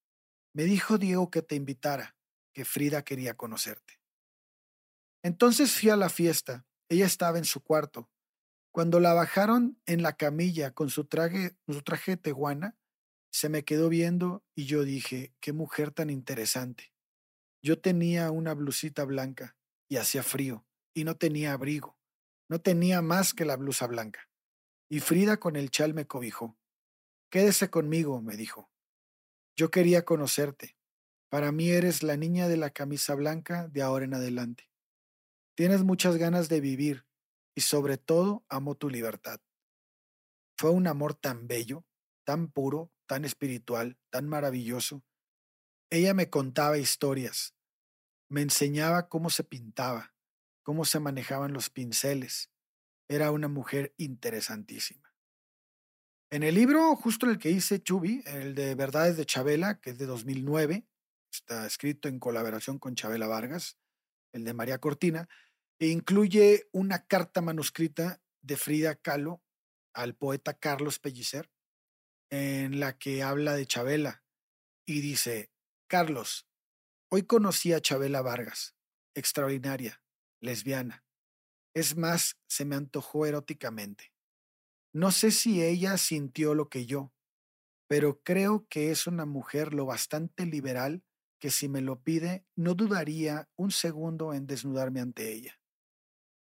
Me 0.53 0.63
dijo 0.63 0.97
Diego 0.97 1.29
que 1.29 1.41
te 1.41 1.55
invitara, 1.55 2.15
que 2.53 2.63
Frida 2.63 3.03
quería 3.03 3.35
conocerte. 3.35 3.99
Entonces 5.23 5.77
fui 5.77 5.89
a 5.89 5.97
la 5.97 6.09
fiesta. 6.09 6.65
Ella 6.89 7.05
estaba 7.05 7.37
en 7.37 7.45
su 7.45 7.61
cuarto. 7.61 8.09
Cuando 8.71 9.01
la 9.01 9.13
bajaron 9.13 9.77
en 9.85 10.03
la 10.03 10.15
camilla 10.15 10.71
con 10.71 10.89
su 10.89 11.05
traje, 11.05 11.57
su 11.67 11.81
traje 11.81 12.11
de 12.11 12.17
teguana, 12.17 12.77
se 13.29 13.49
me 13.49 13.65
quedó 13.65 13.89
viendo 13.89 14.45
y 14.55 14.65
yo 14.65 14.83
dije, 14.83 15.33
qué 15.41 15.51
mujer 15.51 15.91
tan 15.91 16.09
interesante. 16.09 16.93
Yo 17.61 17.79
tenía 17.79 18.31
una 18.31 18.53
blusita 18.53 19.03
blanca 19.03 19.56
y 19.89 19.97
hacía 19.97 20.23
frío 20.23 20.65
y 20.93 21.03
no 21.03 21.15
tenía 21.15 21.53
abrigo. 21.53 21.97
No 22.49 22.59
tenía 22.59 23.01
más 23.01 23.33
que 23.33 23.45
la 23.45 23.55
blusa 23.55 23.87
blanca. 23.87 24.29
Y 24.89 25.01
Frida 25.01 25.37
con 25.37 25.55
el 25.55 25.69
chal 25.69 25.93
me 25.93 26.07
cobijó. 26.07 26.57
Quédese 27.29 27.69
conmigo, 27.69 28.21
me 28.21 28.37
dijo. 28.37 28.71
Yo 29.57 29.69
quería 29.69 30.05
conocerte. 30.05 30.77
Para 31.29 31.51
mí 31.51 31.69
eres 31.69 32.03
la 32.03 32.15
niña 32.15 32.47
de 32.47 32.55
la 32.55 32.69
camisa 32.69 33.15
blanca 33.15 33.67
de 33.67 33.81
ahora 33.81 34.05
en 34.05 34.13
adelante. 34.13 34.71
Tienes 35.55 35.83
muchas 35.83 36.17
ganas 36.17 36.47
de 36.47 36.61
vivir 36.61 37.05
y 37.53 37.61
sobre 37.61 37.97
todo 37.97 38.45
amo 38.47 38.75
tu 38.75 38.89
libertad. 38.89 39.41
Fue 40.57 40.69
un 40.69 40.87
amor 40.87 41.15
tan 41.15 41.47
bello, 41.47 41.85
tan 42.23 42.49
puro, 42.49 42.91
tan 43.07 43.25
espiritual, 43.25 43.97
tan 44.09 44.27
maravilloso. 44.27 45.03
Ella 45.89 46.13
me 46.13 46.29
contaba 46.29 46.77
historias, 46.77 47.56
me 48.29 48.41
enseñaba 48.41 49.09
cómo 49.09 49.29
se 49.29 49.43
pintaba, 49.43 50.13
cómo 50.63 50.85
se 50.85 50.99
manejaban 50.99 51.53
los 51.53 51.69
pinceles. 51.69 52.51
Era 53.07 53.31
una 53.31 53.47
mujer 53.47 53.93
interesantísima. 53.97 55.13
En 56.29 56.43
el 56.43 56.55
libro, 56.55 56.95
justo 56.97 57.29
el 57.29 57.39
que 57.39 57.51
hice 57.51 57.81
Chubi, 57.81 58.21
el 58.25 58.53
de 58.53 58.75
Verdades 58.75 59.15
de 59.15 59.25
Chabela, 59.25 59.79
que 59.79 59.91
es 59.91 59.97
de 59.97 60.05
2009, 60.05 60.85
está 61.31 61.65
escrito 61.65 62.09
en 62.09 62.19
colaboración 62.19 62.79
con 62.79 62.95
Chabela 62.95 63.27
Vargas, 63.27 63.77
el 64.33 64.43
de 64.43 64.53
María 64.53 64.79
Cortina, 64.79 65.29
e 65.79 65.87
incluye 65.87 66.67
una 66.73 67.05
carta 67.05 67.41
manuscrita 67.41 68.21
de 68.41 68.57
Frida 68.57 68.95
Kahlo 68.95 69.41
al 69.93 70.15
poeta 70.15 70.53
Carlos 70.55 70.99
Pellicer, 70.99 71.49
en 72.29 72.79
la 72.81 72.97
que 72.97 73.23
habla 73.23 73.55
de 73.55 73.65
Chabela 73.65 74.23
y 74.85 75.01
dice, 75.01 75.51
Carlos, 75.87 76.47
hoy 77.09 77.23
conocí 77.23 77.73
a 77.73 77.81
Chabela 77.81 78.21
Vargas, 78.21 78.75
extraordinaria, 79.13 80.01
lesbiana. 80.41 81.05
Es 81.73 81.95
más, 81.95 82.37
se 82.47 82.65
me 82.65 82.75
antojó 82.75 83.25
eróticamente. 83.25 84.13
No 84.93 85.11
sé 85.11 85.31
si 85.31 85.63
ella 85.63 85.97
sintió 85.97 86.53
lo 86.53 86.69
que 86.69 86.85
yo, 86.85 87.13
pero 87.87 88.21
creo 88.23 88.67
que 88.67 88.91
es 88.91 89.07
una 89.07 89.25
mujer 89.25 89.73
lo 89.73 89.85
bastante 89.85 90.45
liberal 90.45 91.03
que 91.39 91.51
si 91.51 91.69
me 91.69 91.81
lo 91.81 92.01
pide, 92.01 92.45
no 92.55 92.73
dudaría 92.73 93.47
un 93.55 93.71
segundo 93.71 94.33
en 94.33 94.47
desnudarme 94.47 95.01
ante 95.01 95.31
ella. 95.31 95.59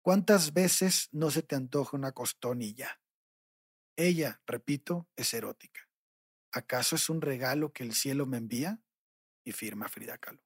¿Cuántas 0.03 0.53
veces 0.53 1.09
no 1.11 1.31
se 1.31 1.41
te 1.41 1.55
antoja 1.55 1.97
una 1.97 2.11
costonilla? 2.11 3.01
Ella, 3.97 4.41
repito, 4.45 5.09
es 5.15 5.33
erótica. 5.33 5.81
¿Acaso 6.51 6.95
es 6.95 7.09
un 7.09 7.21
regalo 7.21 7.73
que 7.73 7.83
el 7.83 7.93
cielo 7.93 8.27
me 8.27 8.37
envía? 8.37 8.79
Y 9.45 9.53
firma 9.53 9.87
Frida 9.87 10.17
Kahlo. 10.17 10.41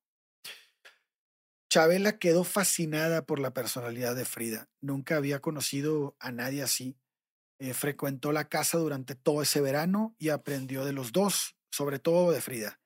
Chabela 1.69 2.17
quedó 2.17 2.43
fascinada 2.43 3.25
por 3.25 3.39
la 3.39 3.53
personalidad 3.53 4.15
de 4.15 4.25
Frida. 4.25 4.69
Nunca 4.81 5.15
había 5.15 5.39
conocido 5.39 6.15
a 6.19 6.31
nadie 6.31 6.63
así. 6.63 6.97
Eh, 7.59 7.73
frecuentó 7.73 8.31
la 8.31 8.49
casa 8.49 8.77
durante 8.77 9.15
todo 9.15 9.41
ese 9.41 9.61
verano 9.61 10.15
y 10.17 10.29
aprendió 10.29 10.83
de 10.85 10.93
los 10.93 11.11
dos, 11.11 11.57
sobre 11.71 11.99
todo 11.99 12.31
de 12.31 12.41
Frida, 12.41 12.79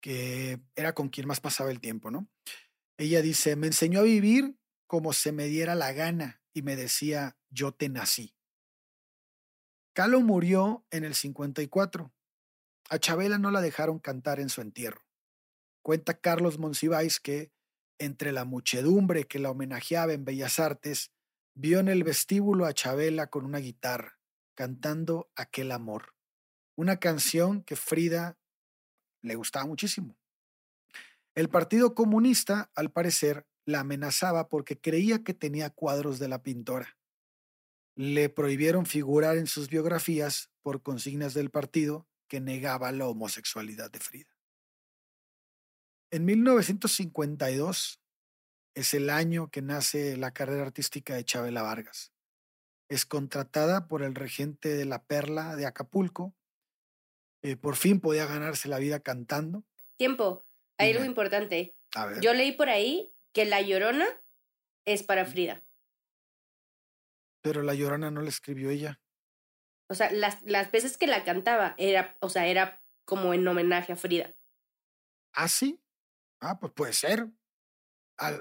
que 0.00 0.60
era 0.74 0.94
con 0.94 1.08
quien 1.08 1.28
más 1.28 1.40
pasaba 1.40 1.70
el 1.70 1.80
tiempo, 1.80 2.10
¿no? 2.10 2.28
Ella 2.96 3.22
dice, 3.22 3.56
me 3.56 3.66
enseñó 3.66 4.00
a 4.00 4.04
vivir 4.04 4.56
como 4.86 5.12
se 5.12 5.32
me 5.32 5.46
diera 5.46 5.74
la 5.74 5.92
gana 5.92 6.42
y 6.52 6.62
me 6.62 6.76
decía, 6.76 7.36
yo 7.50 7.72
te 7.72 7.88
nací. 7.88 8.34
Calo 9.92 10.20
murió 10.20 10.84
en 10.90 11.04
el 11.04 11.14
54. 11.14 12.12
A 12.90 12.98
Chabela 12.98 13.38
no 13.38 13.50
la 13.50 13.60
dejaron 13.60 13.98
cantar 13.98 14.40
en 14.40 14.48
su 14.48 14.60
entierro. 14.60 15.03
Cuenta 15.84 16.14
Carlos 16.14 16.58
Monsiváis 16.58 17.20
que, 17.20 17.52
entre 17.98 18.32
la 18.32 18.46
muchedumbre 18.46 19.24
que 19.24 19.38
la 19.38 19.50
homenajeaba 19.50 20.14
en 20.14 20.24
Bellas 20.24 20.58
Artes, 20.58 21.12
vio 21.54 21.78
en 21.78 21.88
el 21.88 22.04
vestíbulo 22.04 22.64
a 22.64 22.72
Chabela 22.72 23.26
con 23.26 23.44
una 23.44 23.58
guitarra, 23.58 24.18
cantando 24.54 25.30
Aquel 25.36 25.72
Amor, 25.72 26.14
una 26.74 26.96
canción 27.00 27.62
que 27.62 27.76
Frida 27.76 28.38
le 29.20 29.34
gustaba 29.34 29.66
muchísimo. 29.66 30.16
El 31.34 31.50
Partido 31.50 31.94
Comunista, 31.94 32.70
al 32.74 32.90
parecer, 32.90 33.46
la 33.66 33.80
amenazaba 33.80 34.48
porque 34.48 34.80
creía 34.80 35.22
que 35.22 35.34
tenía 35.34 35.68
cuadros 35.68 36.18
de 36.18 36.28
la 36.28 36.42
pintora. 36.42 36.96
Le 37.94 38.30
prohibieron 38.30 38.86
figurar 38.86 39.36
en 39.36 39.46
sus 39.46 39.68
biografías 39.68 40.50
por 40.62 40.82
consignas 40.82 41.34
del 41.34 41.50
partido 41.50 42.08
que 42.26 42.40
negaba 42.40 42.90
la 42.90 43.06
homosexualidad 43.06 43.90
de 43.90 44.00
Frida. 44.00 44.33
En 46.14 46.26
1952 46.26 48.00
es 48.76 48.94
el 48.94 49.10
año 49.10 49.50
que 49.50 49.62
nace 49.62 50.16
la 50.16 50.32
carrera 50.32 50.62
artística 50.62 51.16
de 51.16 51.24
Chabela 51.24 51.62
Vargas. 51.62 52.12
Es 52.88 53.04
contratada 53.04 53.88
por 53.88 54.04
el 54.04 54.14
regente 54.14 54.76
de 54.76 54.84
la 54.84 55.02
Perla 55.02 55.56
de 55.56 55.66
Acapulco. 55.66 56.32
Eh, 57.42 57.56
por 57.56 57.74
fin 57.74 57.98
podía 57.98 58.26
ganarse 58.26 58.68
la 58.68 58.78
vida 58.78 59.00
cantando. 59.00 59.64
Tiempo. 59.96 60.44
Hay 60.78 60.92
algo 60.92 61.04
importante. 61.04 61.74
Yo 62.22 62.32
leí 62.32 62.52
por 62.52 62.68
ahí 62.68 63.12
que 63.32 63.44
La 63.44 63.60
Llorona 63.60 64.06
es 64.84 65.02
para 65.02 65.26
Frida. 65.26 65.64
Pero 67.40 67.64
La 67.64 67.74
Llorona 67.74 68.12
no 68.12 68.22
la 68.22 68.28
escribió 68.28 68.70
ella. 68.70 69.00
O 69.88 69.96
sea, 69.96 70.12
las, 70.12 70.40
las 70.42 70.70
veces 70.70 70.96
que 70.96 71.08
la 71.08 71.24
cantaba 71.24 71.74
era, 71.76 72.16
o 72.20 72.28
sea, 72.28 72.46
era 72.46 72.84
como 73.04 73.34
en 73.34 73.48
homenaje 73.48 73.94
a 73.94 73.96
Frida. 73.96 74.32
¿Ah, 75.32 75.48
sí? 75.48 75.80
Ah, 76.44 76.58
pues 76.60 76.72
puede 76.72 76.92
ser. 76.92 77.26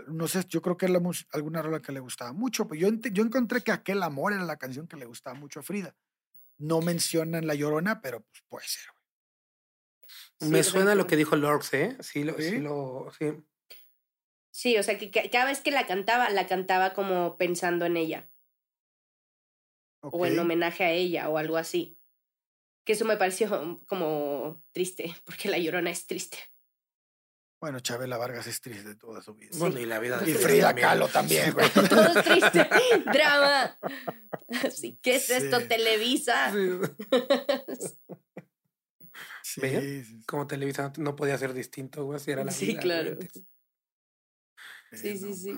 no 0.08 0.28
sé, 0.28 0.44
yo 0.50 0.62
creo 0.62 0.76
que 0.76 0.88
era 0.88 1.00
alguna 1.32 1.62
rola 1.62 1.82
que 1.82 1.94
le 1.94 2.02
gustaba 2.02 2.34
mucho, 2.34 2.68
pero 2.68 2.80
yo, 2.80 2.89
yo 3.12 3.24
encontré 3.24 3.62
que 3.62 3.72
aquel 3.72 4.04
amor 4.04 4.34
era 4.34 4.44
la 4.44 4.58
canción 4.58 4.88
que 4.88 4.98
le 4.98 5.06
gustaba 5.06 5.39
mucho 5.39 5.62
a 5.62 5.63
Frida. 5.63 5.96
No 6.58 6.82
mencionan 6.82 7.48
La 7.48 7.56
Llorona, 7.56 8.02
pero 8.02 8.22
pues 8.22 8.44
puede 8.48 8.68
ser. 8.68 8.84
Me 10.42 10.63
suena 10.63 10.96
lo 10.96 11.08
que 11.08 11.16
dijo 11.16 11.38
Lorx, 11.38 11.74
¿eh? 11.74 11.98
Sí, 12.02 12.24
lo, 12.24 12.38
sí, 12.38 12.58
lo, 12.58 13.10
sí. 13.18 13.32
Sí, 14.52 14.78
o 14.78 14.84
sea, 14.84 14.98
que, 14.98 15.10
cada 15.10 15.46
vez 15.46 15.62
que 15.62 15.72
la 15.72 15.88
cantaba, 15.88 16.30
la 16.30 16.46
cantaba 16.46 16.94
como 16.94 17.38
pensando 17.38 17.86
en 17.86 17.98
ella. 17.98 18.30
O 20.02 20.26
en 20.26 20.38
homenaje 20.38 20.84
a 20.84 20.92
ella 20.92 21.30
o 21.30 21.38
algo 21.38 21.56
así. 21.56 21.98
Que 22.84 22.94
eso 22.94 23.06
me 23.06 23.16
pareció 23.16 23.80
como 23.88 24.62
triste, 24.74 25.16
porque 25.26 25.50
La 25.50 25.58
Llorona 25.58 25.89
es 25.89 26.06
triste. 26.06 26.38
Bueno, 27.63 27.80
Chabela 27.80 28.17
Vargas 28.17 28.45
es 28.47 28.60
triste 28.60 28.93
toda 28.95 29.21
su 29.21 29.36
vida. 29.36 29.52
Bueno, 29.54 29.80
y 29.80 29.86
la 29.86 29.97
vida 29.97 30.17
de 30.17 30.30
Y 30.30 30.34
Frida 30.34 30.76
Kahlo 30.76 31.08
también, 31.08 31.54
güey. 31.54 31.65
Todo 31.89 32.08
es 32.08 32.26
triste. 32.26 32.67
Drama. 33.13 33.80
Así, 34.67 34.99
¿qué 35.02 35.15
es 35.15 35.30
esto, 35.30 35.65
Televisa? 35.65 36.52
Sí. 39.43 39.62
sí, 39.62 40.23
Como 40.28 40.45
Televisa 40.45 40.91
no 40.97 41.15
podía 41.15 41.38
ser 41.38 41.54
distinto, 41.54 42.04
güey, 42.04 42.19
si 42.19 42.32
era 42.32 42.43
la 42.43 42.52
Sí, 42.52 42.76
claro. 42.76 43.17
Sí, 44.91 45.17
sí, 45.17 45.34
sí. 45.34 45.58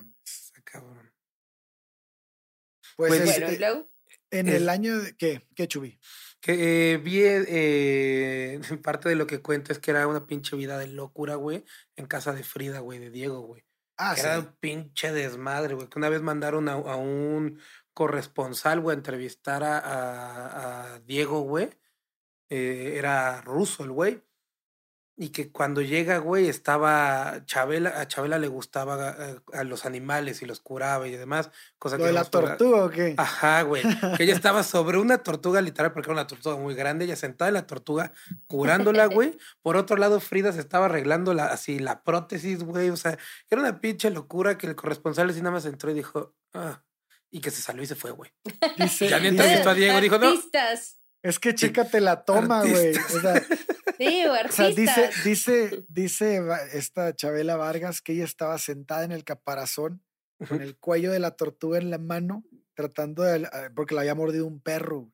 Pues, 2.98 3.18
pues 3.18 3.22
este, 3.22 3.88
en 4.30 4.50
el 4.50 4.70
año 4.70 5.00
de, 5.00 5.18
¿qué? 5.18 5.48
¿Qué 5.56 5.68
Chubi? 5.68 6.00
Que 6.46 6.92
eh, 6.94 6.98
vi 6.98 7.22
eh, 7.24 8.62
parte 8.84 9.10
de 9.10 9.16
lo 9.16 9.26
que 9.26 9.42
cuenta 9.42 9.74
es 9.74 9.80
que 9.80 9.90
era 9.90 10.06
una 10.06 10.28
pinche 10.28 10.56
vida 10.56 10.78
de 10.78 10.86
locura, 10.86 11.34
güey, 11.34 11.66
en 11.96 12.06
casa 12.06 12.34
de 12.34 12.44
Frida, 12.44 12.82
güey, 12.82 13.00
de 13.00 13.10
Diego, 13.10 13.40
güey. 13.40 13.66
Ah, 13.98 14.14
Era 14.16 14.38
un 14.38 14.56
pinche 14.60 15.12
desmadre, 15.12 15.74
güey. 15.74 15.90
Que 15.90 15.98
una 15.98 16.10
vez 16.10 16.22
mandaron 16.22 16.70
a, 16.70 16.76
un 16.76 17.60
corresponsal, 17.96 18.80
güey, 18.80 18.94
a 18.94 18.98
entrevistar 19.00 19.64
a, 19.64 20.94
a, 20.94 21.00
Diego, 21.00 21.42
güey. 21.42 21.72
Eh, 22.50 22.94
era 22.96 23.42
ruso 23.42 23.84
el 23.84 23.92
güey. 23.92 24.22
Y 25.18 25.30
que 25.30 25.50
cuando 25.50 25.82
llega, 25.82 26.18
güey, 26.18 26.50
estaba 26.50 27.46
Chabela, 27.46 28.02
a 28.02 28.08
Chabela 28.08 28.38
le 28.38 28.50
gustaba 28.50 29.16
eh, 29.18 29.40
a, 29.54 29.64
los 29.64 29.86
animales 29.86 30.42
y 30.42 30.46
los 30.46 30.60
curaba 30.60 31.08
y 31.08 31.16
demás. 31.16 31.52
Cosa 31.80 31.98
¿Lo 31.98 32.04
de 32.04 32.12
la 32.12 32.26
tortuga 32.26 32.84
o 32.84 32.90
qué? 32.90 33.16
Ajá, 33.18 33.62
güey. 33.62 33.84
que 34.18 34.24
ella 34.24 34.34
estaba 34.34 34.64
sobre 34.64 34.98
una 34.98 35.20
tortuga 35.20 35.62
literal, 35.62 35.94
porque 35.94 36.08
era 36.10 36.20
una 36.20 36.28
tortuga 36.28 36.58
muy 36.58 36.76
grande, 36.76 37.06
ella 37.06 37.16
sentada 37.16 37.48
en 37.48 37.54
la 37.54 37.66
tortuga 37.66 38.12
curándola, 38.48 39.06
güey. 39.06 39.38
Por 39.62 39.78
otro 39.78 39.96
lado, 39.96 40.20
Frida 40.20 40.52
se 40.52 40.60
estaba 40.60 40.88
arreglando 40.88 41.34
la, 41.34 41.46
así 41.46 41.80
la 41.80 42.04
prótesis, 42.04 42.64
güey. 42.64 42.90
O 42.90 42.98
sea, 42.98 43.18
era 43.50 43.62
una 43.62 43.80
pinche 43.80 44.10
locura 44.10 44.58
que 44.58 44.68
el 44.68 44.76
corresponsal 44.76 45.30
así 45.30 45.40
nada 45.40 45.52
más 45.52 45.66
entró 45.66 45.92
y 45.92 45.94
dijo, 45.94 46.36
ah, 46.54 46.82
y 47.32 47.40
que 47.40 47.52
se 47.52 47.62
salió 47.62 47.84
y 47.84 47.88
se 47.88 47.96
fue, 47.96 48.12
güey. 48.12 48.32
ya 49.00 49.20
me 49.20 49.30
entrevistó 49.30 49.70
a 49.70 49.74
Diego, 49.74 50.02
dijo, 50.02 50.18
no. 50.18 50.34
Es 51.22 51.40
que 51.40 51.56
chécate 51.56 52.02
la 52.02 52.24
toma, 52.24 52.64
güey. 52.64 52.96
O 52.96 53.20
sea, 53.20 53.42
sí, 53.98 54.24
o 54.50 54.52
sea, 54.52 54.68
dice, 54.70 55.10
dice, 55.24 55.86
dice 55.88 56.42
esta 56.74 57.16
Chabela 57.16 57.56
Vargas 57.58 58.02
que 58.02 58.14
ella 58.14 58.26
estaba 58.26 58.58
sentada 58.58 59.04
en 59.04 59.12
el 59.12 59.24
caparazón 59.24 60.04
con 60.50 60.62
el 60.62 60.78
cuello 60.78 61.12
de 61.12 61.20
la 61.20 61.32
tortuga 61.32 61.78
en 61.78 61.90
la 61.90 61.98
mano, 61.98 62.44
tratando 62.74 63.24
de, 63.24 63.48
porque 63.76 63.96
la 63.96 64.02
había 64.02 64.16
mordido 64.16 64.46
un 64.46 64.60
perro. 64.60 65.12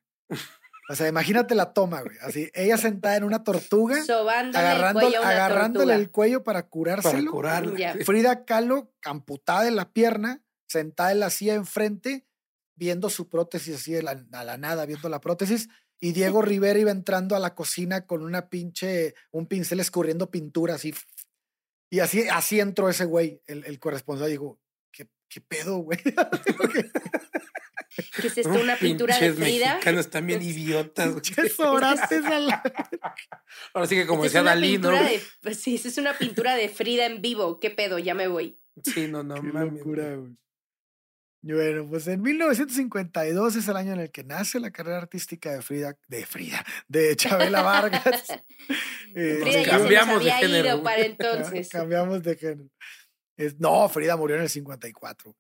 O 0.89 0.95
sea, 0.95 1.07
imagínate 1.07 1.53
la 1.55 1.73
toma, 1.73 2.01
güey. 2.01 2.17
Así, 2.21 2.49
ella 2.53 2.75
sentada 2.77 3.15
en 3.15 3.23
una 3.23 3.43
tortuga, 3.43 4.03
Sobándole 4.03 4.57
agarrando- 4.65 4.99
el 4.99 5.05
cuello 5.05 5.17
a 5.19 5.21
una 5.21 5.29
agarrándole 5.29 5.85
tortuga. 5.85 5.95
el 5.95 6.11
cuello 6.11 6.43
para 6.43 6.59
Para 6.61 6.69
curárselo. 6.69 7.31
curarla. 7.31 7.95
Frida 8.03 8.43
Kahlo, 8.45 8.91
amputada 9.05 9.67
en 9.67 9.75
la 9.77 9.91
pierna, 9.93 10.43
sentada 10.67 11.11
en 11.11 11.19
la 11.19 11.29
silla 11.29 11.53
enfrente, 11.53 12.25
viendo 12.75 13.09
su 13.09 13.29
prótesis 13.29 13.75
así 13.75 13.93
de 13.93 14.01
la- 14.03 14.25
a 14.33 14.43
la 14.43 14.57
nada, 14.57 14.85
viendo 14.85 15.07
la 15.07 15.21
prótesis. 15.21 15.69
Y 16.03 16.13
Diego 16.13 16.41
Rivera 16.41 16.79
iba 16.79 16.89
entrando 16.91 17.35
a 17.35 17.39
la 17.39 17.53
cocina 17.53 18.05
con 18.07 18.23
una 18.23 18.49
pinche, 18.49 19.13
un 19.31 19.45
pincel 19.47 19.79
escurriendo 19.79 20.31
pintura 20.31 20.73
así. 20.75 20.93
Y 21.91 21.99
así, 21.99 22.27
así 22.29 22.59
entró 22.59 22.89
ese 22.89 23.05
güey, 23.05 23.41
el, 23.45 23.63
el 23.65 23.79
corresponsal. 23.79 24.29
Digo, 24.29 24.59
¿qué, 24.91 25.07
qué 25.29 25.41
pedo, 25.41 25.77
güey? 25.77 25.99
¿Qué 28.21 28.27
es 28.27 28.37
esto? 28.37 28.49
¿Una 28.49 28.77
pintura 28.77 29.17
de 29.19 29.33
Frida? 29.33 29.73
mexicanos 29.73 30.09
también 30.09 30.41
idiotas. 30.41 31.09
güey. 31.11 31.21
Pinches 31.21 31.59
orates 31.59 32.25
a 32.25 32.39
la- 32.39 32.63
Ahora 33.73 33.87
sí 33.87 33.95
que 33.95 34.07
como 34.07 34.25
Esta 34.25 34.39
decía 34.39 34.49
Dalí, 34.51 34.77
¿no? 34.77 34.89
de, 34.91 35.21
pues 35.41 35.59
sí, 35.59 35.75
esta 35.75 35.89
es 35.89 35.97
una 35.97 36.17
pintura 36.17 36.55
de 36.55 36.69
Frida 36.69 37.05
en 37.05 37.21
vivo. 37.21 37.59
¿Qué 37.59 37.69
pedo? 37.69 37.99
Ya 37.99 38.13
me 38.15 38.27
voy. 38.27 38.57
Sí, 38.83 39.07
no, 39.07 39.23
no, 39.23 39.35
Qué 39.35 39.41
mames. 39.51 39.73
locura, 39.73 40.15
güey. 40.15 40.31
Bueno, 41.43 41.87
pues 41.89 42.07
en 42.07 42.21
1952 42.21 43.55
es 43.55 43.67
el 43.67 43.75
año 43.75 43.93
en 43.93 43.99
el 44.01 44.11
que 44.11 44.23
nace 44.23 44.59
la 44.59 44.69
carrera 44.69 44.99
artística 44.99 45.51
de 45.51 45.61
Frida, 45.63 45.97
de 46.07 46.25
Frida, 46.25 46.63
de 46.87 47.15
Chabela 47.15 47.61
Vargas. 47.63 48.23
Eh, 49.13 49.39
Frida 49.41 49.61
ya 49.63 49.63
se 49.63 49.67
nos 49.71 49.81
cambiamos 49.81 50.23
de 50.23 50.31
había 50.31 50.47
género. 50.47 50.67
ido 50.67 50.83
para 50.83 51.01
entonces. 51.05 51.69
Cambiamos 51.69 52.23
de 52.23 52.35
género. 52.37 52.69
Es- 53.35 53.59
no, 53.59 53.89
Frida 53.89 54.15
murió 54.15 54.37
en 54.37 54.43
el 54.43 54.49
54. 54.49 55.35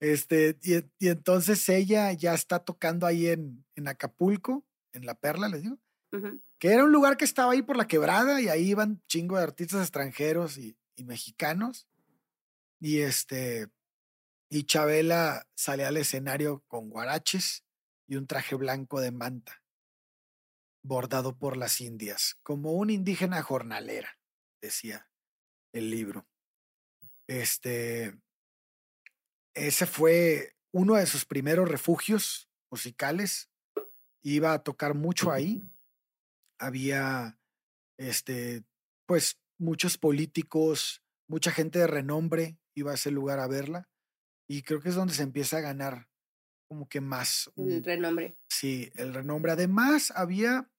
Este, 0.00 0.56
y, 0.62 0.76
y 1.00 1.08
entonces 1.08 1.68
ella 1.68 2.12
ya 2.12 2.34
está 2.34 2.60
tocando 2.60 3.06
ahí 3.06 3.26
en, 3.26 3.64
en 3.74 3.88
Acapulco, 3.88 4.64
en 4.92 5.04
La 5.06 5.14
Perla, 5.14 5.48
les 5.48 5.62
digo, 5.62 5.78
Ujú. 6.12 6.40
que 6.60 6.68
era 6.68 6.84
un 6.84 6.92
lugar 6.92 7.16
que 7.16 7.24
estaba 7.24 7.52
ahí 7.52 7.62
por 7.62 7.76
la 7.76 7.88
quebrada 7.88 8.40
y 8.40 8.48
ahí 8.48 8.68
iban 8.70 9.02
chingo 9.08 9.36
de 9.36 9.42
artistas 9.42 9.80
extranjeros 9.80 10.56
y, 10.58 10.76
y 10.94 11.02
mexicanos. 11.04 11.88
Y 12.78 13.00
este, 13.00 13.66
y 14.50 14.64
Chabela 14.64 15.46
sale 15.54 15.84
al 15.84 15.96
escenario 15.96 16.64
con 16.68 16.88
guaraches 16.88 17.64
y 18.06 18.16
un 18.16 18.26
traje 18.26 18.54
blanco 18.54 19.00
de 19.00 19.10
manta, 19.10 19.62
bordado 20.82 21.36
por 21.36 21.56
las 21.56 21.80
indias, 21.80 22.38
como 22.42 22.72
una 22.72 22.92
indígena 22.92 23.42
jornalera, 23.42 24.18
decía 24.62 25.10
el 25.72 25.90
libro. 25.90 26.26
Este, 27.26 28.18
ese 29.54 29.86
fue 29.86 30.54
uno 30.72 30.94
de 30.94 31.06
sus 31.06 31.26
primeros 31.26 31.68
refugios 31.68 32.48
musicales. 32.70 33.50
Iba 34.22 34.54
a 34.54 34.62
tocar 34.62 34.94
mucho 34.94 35.30
ahí. 35.30 35.70
Había, 36.58 37.38
este, 37.98 38.64
pues, 39.06 39.38
muchos 39.58 39.98
políticos, 39.98 41.02
mucha 41.28 41.50
gente 41.50 41.78
de 41.78 41.86
renombre 41.86 42.58
iba 42.74 42.92
a 42.92 42.94
ese 42.94 43.10
lugar 43.10 43.40
a 43.40 43.46
verla. 43.46 43.88
Y 44.48 44.62
creo 44.62 44.80
que 44.80 44.88
es 44.88 44.94
donde 44.94 45.14
se 45.14 45.22
empieza 45.22 45.58
a 45.58 45.60
ganar 45.60 46.08
como 46.68 46.88
que 46.88 47.00
más 47.00 47.50
un- 47.54 47.70
El 47.70 47.84
renombre. 47.84 48.36
Sí, 48.48 48.90
el 48.96 49.14
renombre. 49.14 49.52
Además, 49.52 50.10
había. 50.14 50.70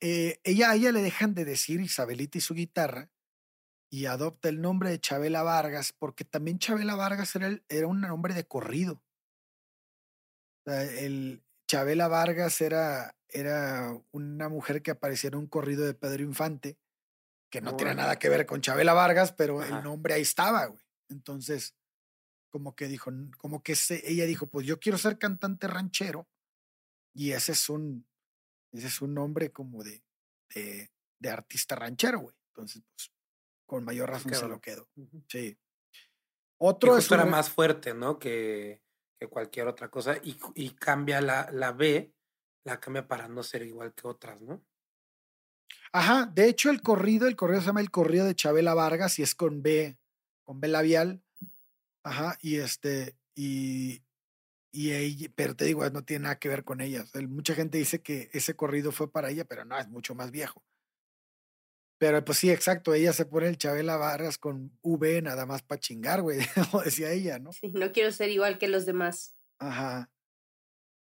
eh, 0.00 0.40
ella, 0.44 0.70
a 0.70 0.74
ella 0.76 0.92
le 0.92 1.02
dejan 1.02 1.34
de 1.34 1.44
decir 1.44 1.80
Isabelita 1.80 2.38
y 2.38 2.40
su 2.40 2.54
guitarra 2.54 3.10
y 3.90 4.04
adopta 4.06 4.48
el 4.48 4.60
nombre 4.60 4.90
de 4.90 5.00
Chabela 5.00 5.42
Vargas, 5.42 5.92
porque 5.92 6.24
también 6.24 6.60
Chabela 6.60 6.94
Vargas 6.94 7.34
era, 7.34 7.48
el- 7.48 7.64
era 7.68 7.88
un 7.88 8.00
nombre 8.00 8.32
de 8.34 8.46
corrido. 8.46 9.02
O 10.66 10.70
sea, 10.70 10.84
el 10.84 11.42
Chabela 11.68 12.06
Vargas 12.08 12.60
era, 12.60 13.16
era 13.28 13.92
una 14.12 14.48
mujer 14.48 14.82
que 14.82 14.92
aparecía 14.92 15.28
en 15.28 15.34
un 15.36 15.46
corrido 15.48 15.84
de 15.84 15.94
Pedro 15.94 16.22
Infante, 16.22 16.78
que 17.50 17.60
no 17.60 17.74
tiene 17.76 17.94
nada 17.94 18.18
que 18.18 18.28
ver 18.28 18.46
con 18.46 18.60
Chabela 18.60 18.92
Vargas, 18.92 19.32
pero 19.32 19.60
Ajá. 19.60 19.78
el 19.78 19.84
nombre 19.84 20.14
ahí 20.14 20.22
estaba, 20.22 20.66
güey. 20.66 20.82
Entonces, 21.10 21.74
como 22.48 22.74
que 22.74 22.88
dijo, 22.88 23.10
como 23.38 23.62
que 23.62 23.76
se, 23.76 24.10
ella 24.10 24.24
dijo, 24.24 24.46
pues 24.46 24.66
yo 24.66 24.78
quiero 24.78 24.98
ser 24.98 25.18
cantante 25.18 25.66
ranchero 25.66 26.28
y 27.14 27.32
ese 27.32 27.52
es 27.52 27.68
un, 27.68 28.06
ese 28.72 28.86
es 28.86 29.00
un 29.02 29.14
nombre 29.14 29.50
como 29.50 29.82
de, 29.82 30.02
de, 30.54 30.90
de 31.18 31.30
artista 31.30 31.74
ranchero, 31.74 32.20
güey. 32.20 32.34
Entonces, 32.54 32.82
pues, 32.94 33.12
con 33.66 33.84
mayor 33.84 34.10
razón 34.10 34.34
se 34.34 34.48
lo 34.48 34.60
quedó. 34.60 34.88
Ujú. 34.96 35.24
Sí. 35.28 35.58
Otro 36.58 36.92
es 36.92 37.04
justo 37.04 37.14
era 37.14 37.24
más 37.24 37.50
fuerte, 37.50 37.94
¿no? 37.94 38.18
Que, 38.18 38.82
que 39.18 39.28
cualquier 39.28 39.68
otra 39.68 39.90
cosa. 39.90 40.16
Y, 40.22 40.38
y 40.54 40.70
cambia 40.70 41.20
la, 41.20 41.50
la 41.52 41.72
B, 41.72 42.14
la 42.64 42.80
cambia 42.80 43.06
para 43.06 43.28
no 43.28 43.42
ser 43.42 43.62
igual 43.62 43.94
que 43.94 44.08
otras, 44.08 44.40
¿no? 44.40 44.64
Ajá, 45.92 46.26
de 46.26 46.48
hecho 46.48 46.70
el 46.70 46.82
corrido, 46.82 47.28
el 47.28 47.36
corrido 47.36 47.60
se 47.60 47.66
llama 47.68 47.80
el 47.80 47.90
corrido 47.90 48.26
de 48.26 48.34
Chabela 48.34 48.74
Vargas 48.74 49.18
y 49.18 49.22
es 49.22 49.34
con 49.34 49.62
B, 49.62 49.98
con 50.42 50.60
B 50.60 50.68
labial. 50.68 51.22
Ajá, 52.04 52.38
y 52.40 52.56
este, 52.56 53.16
y, 53.34 54.02
y 54.72 54.92
ella, 54.92 55.28
pero 55.34 55.54
te 55.56 55.64
digo, 55.64 55.88
no 55.90 56.04
tiene 56.04 56.24
nada 56.24 56.38
que 56.38 56.48
ver 56.48 56.64
con 56.64 56.80
ella. 56.80 57.02
O 57.02 57.06
sea, 57.06 57.22
mucha 57.22 57.54
gente 57.54 57.78
dice 57.78 58.02
que 58.02 58.30
ese 58.32 58.54
corrido 58.56 58.92
fue 58.92 59.10
para 59.10 59.30
ella, 59.30 59.44
pero 59.44 59.64
no, 59.64 59.78
es 59.78 59.88
mucho 59.88 60.14
más 60.14 60.30
viejo. 60.30 60.64
Pero 61.98 62.24
pues 62.24 62.38
sí, 62.38 62.50
exacto, 62.50 62.94
ella 62.94 63.12
se 63.12 63.26
pone 63.26 63.48
el 63.48 63.58
Chabela 63.58 63.96
Vargas 63.96 64.38
con 64.38 64.78
V 64.82 65.20
nada 65.20 65.46
más 65.46 65.62
para 65.62 65.80
chingar, 65.80 66.22
güey, 66.22 66.38
como 66.70 66.82
decía 66.82 67.10
ella, 67.10 67.38
¿no? 67.38 67.52
Sí, 67.52 67.72
no 67.72 67.92
quiero 67.92 68.12
ser 68.12 68.30
igual 68.30 68.58
que 68.58 68.68
los 68.68 68.86
demás. 68.86 69.34
Ajá. 69.58 70.10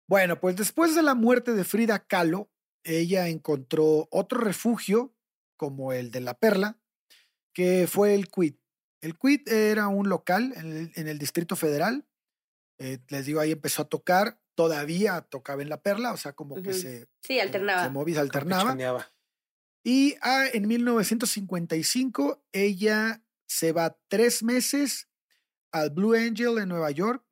Bueno, 0.09 0.38
pues 0.38 0.55
después 0.55 0.94
de 0.94 1.03
la 1.03 1.16
muerte 1.16 1.53
de 1.53 1.64
Frida 1.64 1.99
Kahlo, 2.07 2.49
ella 2.85 3.29
encontró 3.29 4.07
otro 4.12 4.38
refugio, 4.38 5.12
como 5.57 5.92
el 5.92 6.12
de 6.12 6.20
La 6.20 6.35
Perla, 6.35 6.79
que 7.53 7.88
fue 7.88 8.14
el 8.14 8.29
Quit. 8.29 8.61
El 9.00 9.18
Quit 9.18 9.48
era 9.48 9.88
un 9.88 10.09
local 10.09 10.52
en 10.56 10.72
el, 10.72 10.92
en 10.94 11.09
el 11.09 11.18
Distrito 11.18 11.56
Federal. 11.56 12.06
Eh, 12.78 12.98
les 13.09 13.26
digo, 13.26 13.40
ahí 13.40 13.52
empezó 13.52 13.82
a 13.82 13.88
tocar, 13.88 14.40
todavía 14.54 15.20
tocaba 15.22 15.62
en 15.62 15.68
La 15.68 15.80
Perla, 15.82 16.12
o 16.12 16.16
sea, 16.16 16.32
como 16.32 16.56
que 16.56 16.70
Ujú. 16.70 16.78
se, 16.78 17.00
Sí, 17.22 17.35
se 17.35 17.40
alternaba. 17.40 17.88
movía, 17.90 18.16
se 18.16 18.20
alternaba. 18.20 18.62
Campechaneaba. 18.70 19.12
Y 19.85 20.16
ah, 20.20 20.46
en 20.52 20.66
1955 20.66 22.44
ella 22.52 23.22
se 23.46 23.72
va 23.72 23.96
tres 24.09 24.42
meses 24.42 25.09
al 25.72 25.90
Blue 25.90 26.14
Angel 26.14 26.59
en 26.59 26.68
Nueva 26.68 26.90
York 26.90 27.24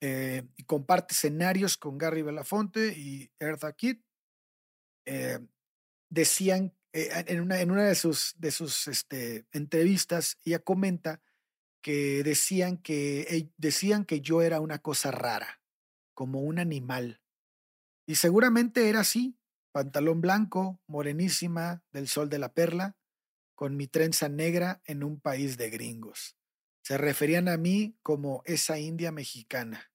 eh, 0.00 0.42
y 0.56 0.64
comparte 0.64 1.14
escenarios 1.14 1.76
con 1.76 1.98
Gary 1.98 2.22
Belafonte 2.22 2.88
y 2.98 3.30
Eartha 3.38 3.72
Kitt. 3.74 4.04
Eh, 5.06 5.38
decían 6.10 6.74
eh, 6.92 7.24
en 7.26 7.40
una, 7.40 7.60
en 7.60 7.70
una 7.70 7.84
de 7.84 7.94
sus, 7.94 8.34
de 8.38 8.50
sus 8.50 8.88
este, 8.88 9.46
entrevistas, 9.52 10.38
ella 10.44 10.58
comenta 10.58 11.20
que 11.80 12.22
decían 12.22 12.78
que, 12.78 13.22
eh, 13.22 13.48
decían 13.56 14.04
que 14.04 14.20
yo 14.20 14.42
era 14.42 14.60
una 14.60 14.78
cosa 14.78 15.10
rara, 15.10 15.62
como 16.14 16.40
un 16.42 16.58
animal. 16.58 17.20
Y 18.06 18.16
seguramente 18.16 18.88
era 18.88 19.00
así, 19.00 19.36
pantalón 19.72 20.20
blanco, 20.20 20.80
morenísima, 20.86 21.82
del 21.92 22.08
sol 22.08 22.28
de 22.28 22.38
la 22.38 22.52
perla, 22.52 22.96
con 23.54 23.76
mi 23.76 23.86
trenza 23.86 24.28
negra 24.28 24.82
en 24.84 25.02
un 25.02 25.20
país 25.20 25.56
de 25.56 25.70
gringos. 25.70 26.36
Se 26.82 26.98
referían 26.98 27.48
a 27.48 27.56
mí 27.56 27.96
como 28.02 28.42
esa 28.44 28.78
india 28.78 29.12
mexicana. 29.12 29.92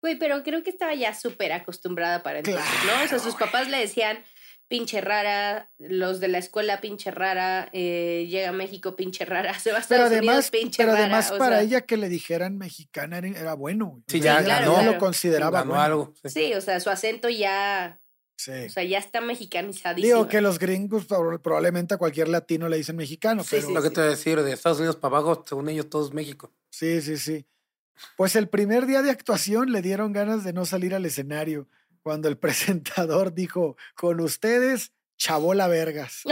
Güey, 0.00 0.16
pero 0.18 0.42
creo 0.44 0.62
que 0.62 0.70
estaba 0.70 0.94
ya 0.94 1.12
súper 1.12 1.52
acostumbrada 1.52 2.22
para 2.22 2.38
entonces, 2.38 2.84
¿no? 2.86 3.04
O 3.04 3.08
sea, 3.08 3.18
sus 3.18 3.34
papás 3.34 3.68
le 3.68 3.78
decían 3.78 4.24
pinche 4.68 5.00
rara, 5.00 5.70
los 5.78 6.20
de 6.20 6.28
la 6.28 6.38
escuela 6.38 6.80
pinche 6.80 7.10
rara, 7.10 7.70
eh, 7.72 8.26
llega 8.28 8.50
a 8.50 8.52
México 8.52 8.94
pinche 8.96 9.24
rara, 9.24 9.52
se 9.58 9.72
va 9.72 9.78
a 9.78 9.82
Pero 9.88 10.04
Estados 10.04 10.10
Unidos 10.18 10.28
además, 10.28 10.50
pinche 10.50 10.82
pero 10.82 10.92
rara. 10.92 11.04
además 11.04 11.30
o 11.32 11.38
para 11.38 11.56
sea, 11.56 11.64
ella 11.64 11.80
que 11.82 11.96
le 11.96 12.08
dijeran 12.08 12.58
mexicana 12.58 13.18
era, 13.18 13.28
era 13.28 13.54
bueno. 13.54 14.02
Sí, 14.06 14.18
O 14.20 14.22
sea, 14.22 14.42
ya 14.42 14.60
no 14.64 14.74
Claro. 14.74 14.92
lo 14.92 14.98
consideraba 14.98 15.60
Ganó 15.60 15.70
bueno. 15.70 15.82
algo. 15.82 16.14
sí. 16.22 16.28
Sí, 16.28 16.54
o 16.54 16.60
sea, 16.60 16.78
su 16.80 16.90
acento 16.90 17.28
ya, 17.28 17.98
Sí. 18.36 18.52
o 18.66 18.70
sea, 18.70 18.84
ya 18.84 18.98
está 18.98 19.20
mexicanizadísimo. 19.20 20.14
Digo 20.14 20.28
que 20.28 20.40
los 20.40 20.58
gringos 20.58 21.08
prob- 21.08 21.40
probablemente 21.40 21.94
a 21.94 21.96
cualquier 21.96 22.28
latino 22.28 22.68
le 22.68 22.76
dicen 22.76 22.94
mexicano, 22.96 23.42
Sí, 23.42 23.48
pero 23.56 23.66
sí, 23.68 23.74
Lo 23.74 23.82
que 23.82 23.90
te 23.90 24.00
voy 24.00 24.06
a 24.08 24.10
decir, 24.10 24.40
de 24.42 24.52
Estados 24.52 24.78
Unidos 24.78 24.96
para 24.96 25.16
abajo, 25.16 25.44
según 25.48 25.68
ellos, 25.70 25.88
todos 25.90 26.12
México. 26.14 26.52
Sí, 26.70 27.00
sí, 27.00 27.16
sí. 27.16 27.46
Pues 28.16 28.36
el 28.36 28.48
primer 28.48 28.86
día 28.86 29.02
de 29.02 29.10
actuación 29.10 29.72
le 29.72 29.82
dieron 29.82 30.12
ganas 30.12 30.44
de 30.44 30.52
no 30.52 30.64
salir 30.66 30.94
al 30.94 31.04
escenario 31.04 31.66
cuando 32.08 32.28
el 32.28 32.38
presentador 32.38 33.34
dijo, 33.34 33.76
con 33.94 34.18
ustedes, 34.20 34.94
Chabola 35.18 35.68
Vergas. 35.68 36.22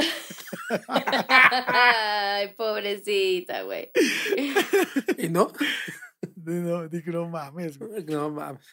Ay, 0.88 2.54
pobrecita, 2.54 3.60
güey. 3.60 3.90
¿Y 5.18 5.28
no? 5.28 5.52
No, 6.46 6.88
dije, 6.88 7.10
no 7.10 7.28
mames. 7.28 7.78
güey". 7.78 8.04
No 8.06 8.30
mames. 8.30 8.64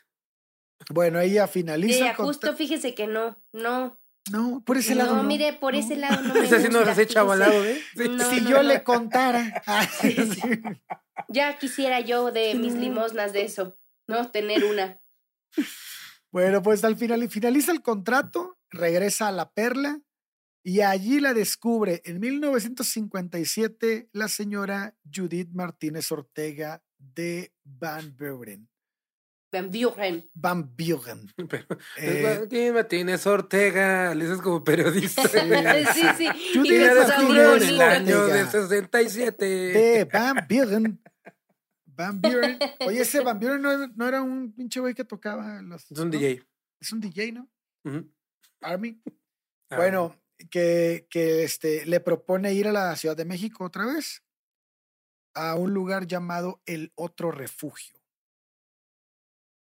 Bueno, 0.92 1.20
ella 1.20 1.46
finaliza. 1.48 2.06
Ella, 2.06 2.16
justo 2.16 2.56
fíjese 2.56 2.96
que 2.96 3.06
no, 3.06 3.38
no. 3.52 4.00
No, 4.32 4.63
por 4.66 4.78
ese 4.78 4.96
lado. 4.96 5.18
no, 5.18 5.24
no, 5.24 5.28
mire, 5.28 5.52
por 5.52 5.74
no. 5.74 5.80
ese 5.82 5.98
lado 5.98 6.22
no 6.22 6.34
me 6.36 6.46
Ese 6.46 6.62
sí 6.62 6.68
nos 6.70 6.76
gusta, 6.78 6.92
has 6.94 6.98
echado 7.00 7.34
al 7.34 7.39
fíjese. 7.44 7.58
lado, 7.58 7.66
¿eh? 7.66 7.82
Sí. 7.98 8.08
No, 8.08 8.30
si 8.30 8.39
no, 8.44 8.50
yo 8.50 8.56
no. 8.58 8.63
le 8.63 8.84
contara. 8.84 9.62
Ah, 9.68 9.86
sí, 9.86 10.16
sí. 10.16 10.39
Ya 11.28 11.58
quisiera 11.58 12.00
yo 12.00 12.32
de 12.32 12.56
mis 12.56 12.76
limosnas 12.76 13.34
de 13.34 13.44
eso, 13.44 13.78
¿no? 14.08 14.32
Tener 14.32 14.63
una. 14.63 15.02
Bueno, 16.34 16.63
pues 16.63 16.84
al 16.84 16.98
final 16.98 17.30
finaliza 17.30 17.72
el 17.72 17.84
contrato, 17.84 18.58
regresa 18.72 19.28
a 19.28 19.32
La 19.32 19.52
Perla 19.52 20.02
y 20.63 20.82
allí 20.82 21.19
la 21.19 21.36
descubre 21.36 22.02
en 22.06 22.19
1957 22.19 24.10
la 24.13 24.28
señora 24.28 24.96
Judith 25.13 25.52
Martínez 25.54 26.12
Ortega 26.12 26.82
de 26.98 27.54
Van 27.63 28.17
Buren. 28.17 28.67
Van 29.52 29.69
Buren. 29.69 30.28
Van 30.34 30.76
Buren. 30.76 31.32
Eh, 31.98 32.48
Judith 32.50 32.74
Martínez 32.74 33.28
Ortega, 33.28 34.15
le 34.15 34.26
dices 34.26 34.41
como 34.41 34.63
periodista. 34.63 35.22
Sí, 35.93 36.02
sí. 36.17 36.28
Judith 36.52 36.82
Martínez 36.82 36.96
descubrió 36.96 37.56
en 37.58 37.63
el 37.63 37.82
año 37.82 38.26
de 38.26 38.41
Ortega. 38.41 38.50
67. 38.50 39.46
De 39.46 40.06
Van 40.06 40.48
Buren. 40.50 41.00
Van 41.96 42.20
Buren. 42.22 42.58
Oye, 42.86 43.02
ese 43.02 43.22
Van 43.24 43.40
Buren 43.40 43.62
no, 43.62 43.88
no 43.88 44.08
era 44.08 44.22
un 44.22 44.54
pinche 44.54 44.80
güey 44.80 44.94
que 44.94 45.06
tocaba 45.06 45.62
los. 45.62 45.90
Es 45.92 46.00
un 46.00 46.10
¿no? 46.10 46.18
DJ. 46.18 46.44
Es 46.80 46.92
un 46.92 47.00
DJ, 47.00 47.32
¿no? 47.32 47.50
Army. 48.62 49.02
Ah, 49.70 49.78
Bueno, 49.78 50.22
que, 50.52 51.08
que 51.10 51.44
este, 51.44 51.84
le 51.88 52.00
propone 52.00 52.54
ir 52.54 52.68
a 52.68 52.72
la 52.72 52.96
Ciudad 52.96 53.18
de 53.18 53.26
México 53.26 53.64
otra 53.64 53.88
vez, 53.88 54.24
a 55.34 55.56
un 55.56 55.74
lugar 55.74 56.06
llamado 56.06 56.62
El 56.68 56.92
Otro 56.94 57.32
Refugio. 57.32 58.00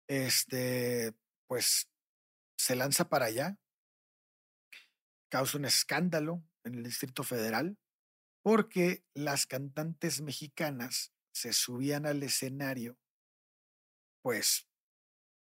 Este, 0.07 1.15
pues, 1.47 1.89
se 2.59 2.75
lanza 2.75 3.09
para 3.09 3.25
allá, 3.25 3.57
causa 5.31 5.57
un 5.57 5.65
escándalo 5.65 6.43
en 6.63 6.75
el 6.75 6.83
Distrito 6.83 7.23
Federal, 7.23 7.79
porque 8.43 9.03
las 9.15 9.47
cantantes 9.47 10.21
mexicanas 10.21 11.14
se 11.35 11.51
subían 11.51 12.05
al 12.05 12.23
escenario, 12.23 12.97
pues, 14.21 14.69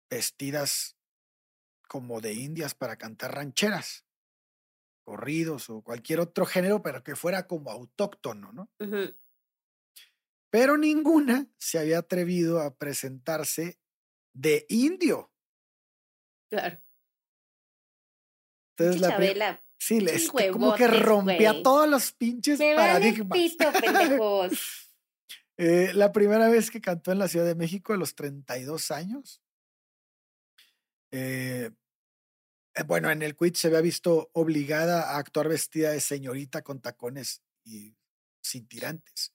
vestidas 0.08 0.96
como 1.86 2.22
de 2.22 2.32
indias 2.32 2.74
para 2.74 2.96
cantar 2.96 3.34
rancheras 3.34 4.06
corridos 5.04 5.68
o 5.68 5.82
cualquier 5.82 6.20
otro 6.20 6.46
género, 6.46 6.80
pero 6.82 7.04
que 7.04 7.14
fuera 7.14 7.46
como 7.46 7.70
autóctono, 7.70 8.50
¿no? 8.52 8.70
Pero 10.50 10.78
ninguna 10.78 11.46
se 11.58 11.78
había 11.78 11.98
atrevido 11.98 12.60
a 12.60 12.74
presentarse 12.74 13.78
de 14.32 14.64
indio. 14.70 15.30
Claro. 16.48 16.78
Entonces, 18.70 19.00
la 19.02 19.08
Chabela. 19.10 19.64
sí, 19.76 20.28
como 20.50 20.74
que 20.74 20.88
rompía 20.88 21.62
todos 21.62 21.86
los 21.86 22.12
pinches 22.12 22.58
Me 22.58 22.74
paradigmas. 22.74 23.38
pito, 23.38 23.70
pendejos. 23.80 24.83
Eh, 25.56 25.92
la 25.94 26.12
primera 26.12 26.48
vez 26.48 26.70
que 26.70 26.80
cantó 26.80 27.12
en 27.12 27.18
la 27.18 27.28
Ciudad 27.28 27.46
de 27.46 27.54
México 27.54 27.92
a 27.92 27.96
los 27.96 28.14
32 28.14 28.90
años. 28.90 29.40
Eh, 31.12 31.70
eh, 32.74 32.82
bueno, 32.84 33.10
en 33.10 33.22
el 33.22 33.36
quit 33.36 33.54
se 33.54 33.68
había 33.68 33.80
visto 33.80 34.30
obligada 34.32 35.12
a 35.12 35.18
actuar 35.18 35.48
vestida 35.48 35.92
de 35.92 36.00
señorita 36.00 36.62
con 36.62 36.80
tacones 36.80 37.42
y 37.64 37.94
sin 38.42 38.66
tirantes. 38.66 39.32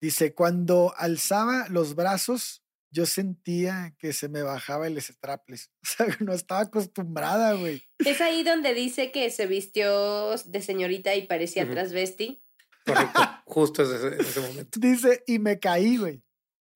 Dice, 0.00 0.34
cuando 0.34 0.94
alzaba 0.96 1.68
los 1.68 1.94
brazos, 1.94 2.62
yo 2.90 3.04
sentía 3.04 3.94
que 3.98 4.12
se 4.12 4.28
me 4.28 4.42
bajaba 4.42 4.86
el 4.86 5.00
strapless. 5.00 5.70
O 5.82 5.86
sea, 5.86 6.06
no 6.20 6.32
estaba 6.32 6.62
acostumbrada, 6.62 7.52
güey. 7.54 7.82
Es 7.98 8.20
ahí 8.20 8.44
donde 8.44 8.74
dice 8.74 9.12
que 9.12 9.30
se 9.30 9.46
vistió 9.46 10.36
de 10.36 10.62
señorita 10.62 11.14
y 11.16 11.26
parecía 11.26 11.64
Ujú. 11.64 11.72
transvesti. 11.72 12.42
Correcto, 12.88 13.20
justo 13.46 13.82
en 13.84 13.96
ese, 13.96 14.06
en 14.14 14.20
ese 14.20 14.40
momento. 14.40 14.80
Dice, 14.80 15.24
y 15.26 15.38
me 15.38 15.58
caí, 15.58 15.96
güey. 15.96 16.22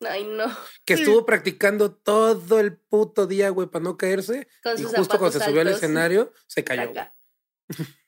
Ay, 0.08 0.24
no. 0.24 0.46
Que 0.84 0.96
Sí. 0.96 1.02
estuvo 1.02 1.24
practicando 1.24 1.94
todo 1.94 2.58
el 2.60 2.76
puto 2.76 3.26
día, 3.26 3.50
güey, 3.50 3.68
para 3.68 3.84
no 3.84 3.96
caerse. 3.96 4.48
Con 4.62 4.74
Y 4.78 4.82
sus 4.82 4.94
justo 4.94 5.18
cuando 5.18 5.38
se 5.38 5.44
subió 5.44 5.60
al 5.60 5.68
escenario, 5.68 6.32
se 6.46 6.64
cayó. 6.64 6.92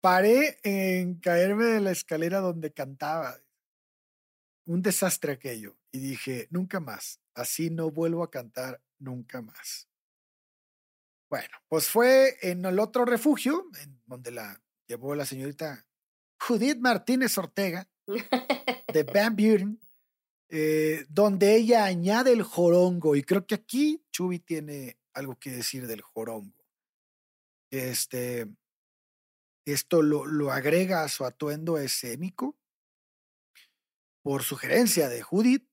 Paré 0.00 0.58
en 0.64 1.20
caerme 1.20 1.64
de 1.66 1.80
la 1.80 1.90
escalera 1.92 2.40
donde 2.40 2.72
cantaba. 2.72 3.38
Un 4.64 4.82
desastre 4.82 5.32
aquello. 5.32 5.76
Y 5.92 5.98
dije, 6.00 6.48
nunca 6.50 6.80
más. 6.80 7.20
Así 7.34 7.70
no 7.70 7.90
vuelvo 7.90 8.22
a 8.22 8.30
cantar 8.30 8.80
nunca 8.98 9.42
más. 9.42 9.88
Bueno, 11.28 11.56
pues 11.68 11.88
fue 11.88 12.36
en 12.42 12.64
el 12.64 12.78
otro 12.78 13.04
refugio, 13.04 13.66
en 13.82 14.00
donde 14.06 14.30
la 14.32 14.60
llevó 14.86 15.14
la 15.14 15.24
señorita 15.24 15.86
Judith 16.46 16.78
Martínez 16.78 17.38
Ortega, 17.38 17.88
de 18.92 19.02
Van 19.04 19.36
Buren, 19.36 19.80
eh, 20.48 21.06
donde 21.08 21.54
ella 21.54 21.84
añade 21.84 22.32
el 22.32 22.42
jorongo. 22.42 23.14
Y 23.14 23.22
creo 23.22 23.46
que 23.46 23.54
aquí 23.54 24.04
Chubi 24.10 24.40
tiene 24.40 24.98
algo 25.14 25.38
que 25.38 25.50
decir 25.50 25.86
del 25.86 26.02
jorongo. 26.02 26.66
Este, 27.70 28.48
esto 29.64 30.02
lo, 30.02 30.26
lo 30.26 30.50
agrega 30.50 31.04
a 31.04 31.08
su 31.08 31.24
atuendo 31.24 31.78
escénico 31.78 32.58
por 34.22 34.42
sugerencia 34.42 35.08
de 35.08 35.22
Judith. 35.22 35.68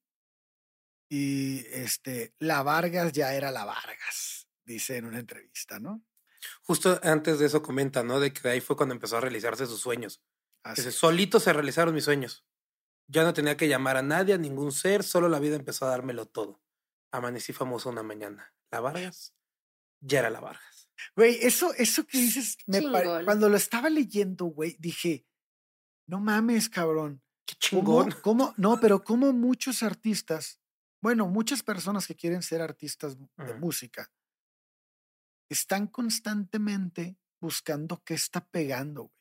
Y 1.11 1.65
este, 1.71 2.35
la 2.37 2.61
Vargas 2.61 3.11
ya 3.11 3.33
era 3.33 3.49
la 3.49 3.65
Vargas, 3.65 4.47
dice 4.63 4.97
en 4.97 5.05
una 5.05 5.17
entrevista, 5.17 5.79
¿no? 5.79 6.03
Justo 6.61 6.99
antes 7.01 7.39
de 7.39 7.47
eso 7.47 7.63
comenta, 7.63 8.03
¿no? 8.03 8.19
De 8.19 8.31
que 8.31 8.41
de 8.41 8.51
ahí 8.51 8.61
fue 8.61 8.77
cuando 8.77 8.93
empezó 8.93 9.17
a 9.17 9.21
realizarse 9.21 9.65
sus 9.65 9.81
sueños. 9.81 10.21
Así 10.63 10.91
solito 10.91 11.39
se 11.39 11.53
realizaron 11.53 11.93
mis 11.93 12.03
sueños. 12.03 12.45
Ya 13.07 13.23
no 13.23 13.33
tenía 13.33 13.57
que 13.57 13.67
llamar 13.67 13.97
a 13.97 14.01
nadie, 14.03 14.35
a 14.35 14.37
ningún 14.37 14.71
ser, 14.71 15.03
solo 15.03 15.29
la 15.29 15.39
vida 15.39 15.55
empezó 15.55 15.85
a 15.85 15.89
dármelo 15.89 16.27
todo. 16.27 16.61
Amanecí 17.11 17.53
famoso 17.53 17.89
una 17.89 18.03
mañana. 18.03 18.53
La 18.71 18.79
Vargas 18.81 19.33
ya 19.99 20.19
era 20.19 20.29
la 20.29 20.39
Vargas. 20.39 20.89
Güey, 21.15 21.39
eso, 21.41 21.73
eso 21.75 22.05
que 22.05 22.17
dices, 22.17 22.57
me 22.67 22.81
cuando 23.25 23.49
lo 23.49 23.57
estaba 23.57 23.89
leyendo, 23.89 24.45
güey, 24.45 24.75
dije, 24.79 25.25
no 26.07 26.19
mames, 26.19 26.69
cabrón. 26.69 27.23
Qué 27.45 27.55
¿Cómo, 27.71 28.03
chingón. 28.03 28.21
cómo- 28.21 28.53
no, 28.57 28.79
pero 28.79 29.03
como 29.03 29.33
muchos 29.33 29.81
artistas, 29.81 30.61
bueno, 31.01 31.27
muchas 31.27 31.63
personas 31.63 32.05
que 32.05 32.15
quieren 32.15 32.43
ser 32.43 32.61
artistas 32.61 33.17
de 33.17 33.53
música, 33.55 34.11
están 35.49 35.87
constantemente 35.87 37.17
buscando 37.41 38.03
qué 38.03 38.13
está 38.13 38.45
pegando, 38.45 39.03
güey. 39.03 39.18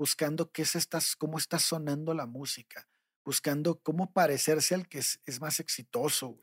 Buscando 0.00 0.50
qué 0.50 0.64
se 0.64 0.78
está, 0.78 0.98
cómo 1.18 1.36
está 1.36 1.58
sonando 1.58 2.14
la 2.14 2.24
música. 2.24 2.88
Buscando 3.22 3.80
cómo 3.82 4.14
parecerse 4.14 4.74
al 4.74 4.88
que 4.88 5.00
es, 5.00 5.20
es 5.26 5.42
más 5.42 5.60
exitoso, 5.60 6.28
güey. 6.28 6.42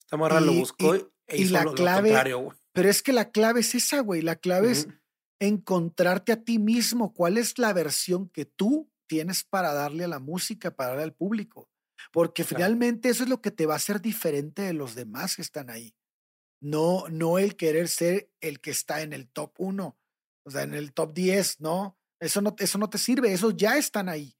Esta 0.00 0.16
morra 0.16 0.40
lo 0.40 0.54
buscó 0.54 0.96
y- 0.96 1.06
e 1.26 1.36
y 1.36 1.42
hizo 1.42 1.52
la 1.52 1.64
lo, 1.64 1.74
clave- 1.74 2.08
contrario, 2.08 2.38
güey. 2.38 2.58
Pero 2.72 2.88
es 2.88 3.02
que 3.02 3.12
la 3.12 3.30
clave 3.30 3.60
es 3.60 3.74
esa, 3.74 4.00
güey. 4.00 4.22
La 4.22 4.36
clave 4.36 4.70
es 4.70 4.88
encontrarte 5.40 6.32
a 6.32 6.42
ti 6.42 6.58
mismo. 6.58 7.12
¿Cuál 7.12 7.36
es 7.36 7.58
la 7.58 7.74
versión 7.74 8.30
que 8.30 8.46
tú 8.46 8.90
tienes 9.06 9.44
para 9.44 9.74
darle 9.74 10.04
a 10.04 10.08
la 10.08 10.18
música, 10.18 10.74
para 10.74 10.90
darle 10.90 11.04
al 11.04 11.12
público? 11.14 11.68
Porque 12.12 12.44
Claro. 12.44 12.56
finalmente 12.56 13.10
eso 13.10 13.24
es 13.24 13.28
lo 13.28 13.42
que 13.42 13.50
te 13.50 13.66
va 13.66 13.74
a 13.74 13.76
hacer 13.76 14.00
diferente 14.00 14.62
de 14.62 14.72
los 14.72 14.94
demás 14.94 15.36
que 15.36 15.42
están 15.42 15.68
ahí. 15.68 15.94
No, 16.62 17.04
no 17.10 17.38
el 17.38 17.56
querer 17.56 17.88
ser 17.88 18.30
el 18.40 18.60
que 18.60 18.70
está 18.70 19.02
en 19.02 19.12
el 19.12 19.28
top 19.28 19.52
1, 19.58 19.98
o 20.46 20.50
sea, 20.50 20.62
en 20.62 20.72
el 20.72 20.94
top 20.94 21.12
10, 21.12 21.60
no. 21.60 21.98
Eso 22.20 22.40
no, 22.40 22.54
eso 22.58 22.78
no 22.78 22.88
te 22.88 22.98
sirve, 22.98 23.32
esos 23.32 23.56
ya 23.56 23.76
están 23.76 24.08
ahí. 24.08 24.36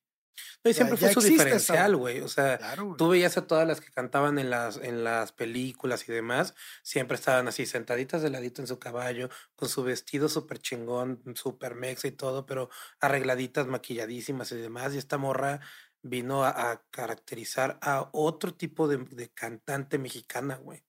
No, 0.62 0.71
y 0.71 0.75
siempre 0.75 0.97
fue 0.97 1.12
su 1.12 1.21
diferencial, 1.21 1.97
güey. 1.97 2.21
O 2.21 2.29
sea, 2.29 2.59
Claro, 2.59 2.95
tú 2.99 3.09
veías 3.09 3.37
a 3.39 3.47
todas 3.47 3.67
las 3.67 3.81
que 3.81 3.91
cantaban 3.91 4.39
en 4.39 4.51
las, 4.51 4.77
en 4.77 5.03
las 5.05 5.33
películas 5.33 6.07
y 6.09 6.12
demás, 6.12 6.55
siempre 6.83 7.15
estaban 7.15 7.49
así 7.49 7.65
sentaditas 7.65 8.23
de 8.23 8.31
ladito 8.31 8.61
en 8.61 8.67
su 8.69 8.79
caballo, 8.79 9.31
con 9.55 9.69
su 9.69 9.83
vestido 9.83 10.29
súper 10.29 10.59
chingón, 10.59 11.23
súper 11.35 11.75
mexa 11.75 12.09
y 12.09 12.12
todo, 12.12 12.45
pero 12.47 12.69
arregladitas, 13.01 13.67
maquilladísimas 13.67 14.53
y 14.53 14.57
demás. 14.57 14.95
Y 14.95 14.99
esta 14.99 15.17
morra 15.19 15.61
vino 16.03 16.45
a, 16.45 16.71
a 16.71 16.83
caracterizar 16.91 17.79
a 17.81 18.11
otro 18.12 18.55
tipo 18.55 18.89
de, 18.89 18.99
de 18.99 19.31
cantante 19.31 19.99
mexicana, 19.99 20.57
güey. 20.57 20.85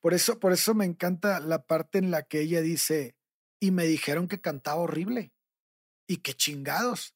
Por 0.00 0.14
eso, 0.14 0.38
por 0.38 0.52
eso 0.52 0.74
me 0.74 0.84
encanta 0.84 1.40
la 1.40 1.64
parte 1.64 1.98
en 1.98 2.10
la 2.10 2.22
que 2.22 2.40
ella 2.40 2.60
dice, 2.60 3.16
y 3.60 3.70
me 3.70 3.86
dijeron 3.86 4.28
que 4.28 4.40
cantaba 4.40 4.80
horrible. 4.80 5.32
Y 6.06 6.18
que 6.18 6.34
chingados. 6.34 7.14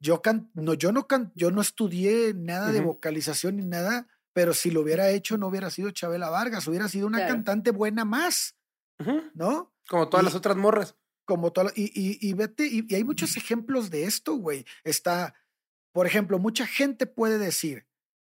Yo, 0.00 0.22
can- 0.22 0.50
no, 0.54 0.74
yo, 0.74 0.92
no, 0.92 1.06
can- 1.06 1.32
yo 1.34 1.50
no 1.50 1.60
estudié 1.60 2.34
nada 2.34 2.70
de 2.72 2.80
vocalización 2.80 3.56
ni 3.56 3.64
nada, 3.64 4.06
pero 4.34 4.52
si 4.54 4.70
lo 4.70 4.80
hubiera 4.82 5.08
hecho 5.10 5.38
no 5.38 5.46
hubiera 5.48 5.70
sido 5.70 5.90
Chabela 5.90 6.28
Vargas, 6.28 6.66
hubiera 6.68 6.88
sido 6.88 7.06
una 7.06 7.18
Claro. 7.18 7.34
cantante 7.34 7.70
buena 7.70 8.04
más, 8.04 8.56
¿no? 9.34 9.72
Como 9.88 10.08
todas 10.08 10.24
las 10.24 10.34
otras 10.34 10.56
morras. 10.56 10.94
Como 11.26 11.52
toda, 11.52 11.66
la- 11.68 11.72
y, 11.74 11.84
y, 11.94 12.18
y 12.20 12.32
vete, 12.34 12.66
y, 12.66 12.84
y 12.86 12.94
hay 12.96 13.04
muchos 13.04 13.36
ejemplos 13.38 13.88
de 13.90 14.04
esto, 14.04 14.34
güey. 14.34 14.66
Está, 14.82 15.34
por 15.92 16.06
ejemplo, 16.06 16.38
mucha 16.38 16.66
gente 16.66 17.06
puede 17.06 17.38
decir 17.38 17.86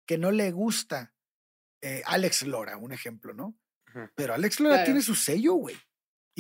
que 0.07 0.17
no 0.17 0.31
le 0.31 0.51
gusta 0.53 1.15
eh, 1.83 2.03
Alex 2.07 2.43
Lora, 2.47 2.79
un 2.79 2.93
ejemplo, 2.93 3.35
¿no? 3.35 3.57
Pero 4.15 4.33
Alex 4.35 4.59
Lora 4.61 4.77
Claro. 4.77 4.85
tiene 4.87 5.03
su 5.03 5.15
sello, 5.15 5.53
güey. 5.55 5.77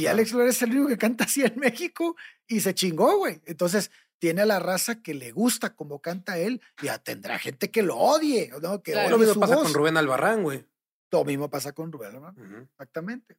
Y. 0.02 0.06
Alex 0.06 0.32
Lora 0.32 0.50
es 0.50 0.62
el 0.62 0.70
único 0.70 0.88
que 0.88 0.98
canta 0.98 1.24
así 1.24 1.42
en 1.42 1.58
México 1.58 2.16
y 2.46 2.60
se 2.60 2.74
chingó, 2.74 3.16
güey. 3.18 3.40
Entonces, 3.46 3.90
tiene 4.18 4.42
a 4.42 4.46
la 4.46 4.58
raza 4.58 5.02
que 5.02 5.14
le 5.14 5.30
gusta 5.32 5.74
como 5.76 6.00
canta 6.00 6.38
él 6.38 6.60
y 6.82 6.86
ya 6.86 6.98
tendrá 6.98 7.38
gente 7.38 7.70
que 7.70 7.82
lo 7.82 7.96
odie, 7.96 8.50
¿no? 8.62 8.82
Que 8.82 8.92
Claro. 8.92 9.08
odie 9.08 9.10
Lo 9.10 9.18
mismo 9.18 9.34
su 9.34 9.40
pasa 9.40 9.54
voz. 9.56 9.64
con 9.64 9.74
Rubén 9.74 9.96
Albarrán, 9.96 10.42
güey. 10.42 10.66
Lo 11.10 11.24
mismo 11.24 11.48
pasa 11.50 11.72
con 11.72 11.90
Rubén. 11.92 12.16
Ujú. 12.16 12.56
Exactamente. 12.70 13.36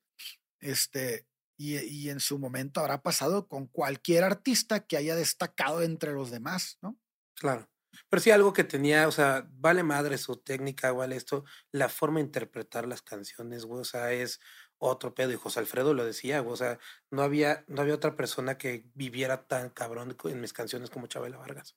Este, 0.59 1.25
y, 1.57 1.77
y 1.77 2.09
en 2.09 2.19
su 2.19 2.39
momento 2.39 2.79
habrá 2.79 3.01
pasado 3.01 3.47
con 3.47 3.67
cualquier 3.67 4.23
artista 4.23 4.85
que 4.85 4.97
haya 4.97 5.15
destacado 5.15 5.81
entre 5.81 6.13
los 6.13 6.31
demás, 6.31 6.77
¿no? 6.81 6.97
Claro. 7.35 7.69
Pero 8.09 8.21
sí 8.21 8.31
algo 8.31 8.53
que 8.53 8.63
tenía, 8.63 9.07
o 9.07 9.11
sea, 9.11 9.47
vale 9.51 9.83
madre 9.83 10.17
su 10.17 10.37
técnica, 10.37 10.91
vale 10.91 11.15
esto, 11.15 11.43
la 11.71 11.89
forma 11.89 12.19
de 12.19 12.25
interpretar 12.25 12.87
las 12.87 13.01
canciones, 13.01 13.65
güey, 13.65 13.81
o 13.81 13.85
sea, 13.85 14.11
es 14.13 14.39
otro 14.79 15.13
pedo. 15.13 15.31
Y 15.31 15.35
José 15.35 15.59
Alfredo 15.59 15.93
lo 15.93 16.03
decía, 16.03 16.41
o 16.41 16.55
sea, 16.55 16.79
no 17.11 17.21
había, 17.21 17.63
no 17.67 17.81
había 17.81 17.95
otra 17.95 18.15
persona 18.15 18.57
que 18.57 18.85
viviera 18.95 19.47
tan 19.47 19.69
cabrón 19.69 20.17
en 20.23 20.41
mis 20.41 20.53
canciones 20.53 20.89
como 20.89 21.07
Chabela 21.07 21.37
Vargas. 21.37 21.75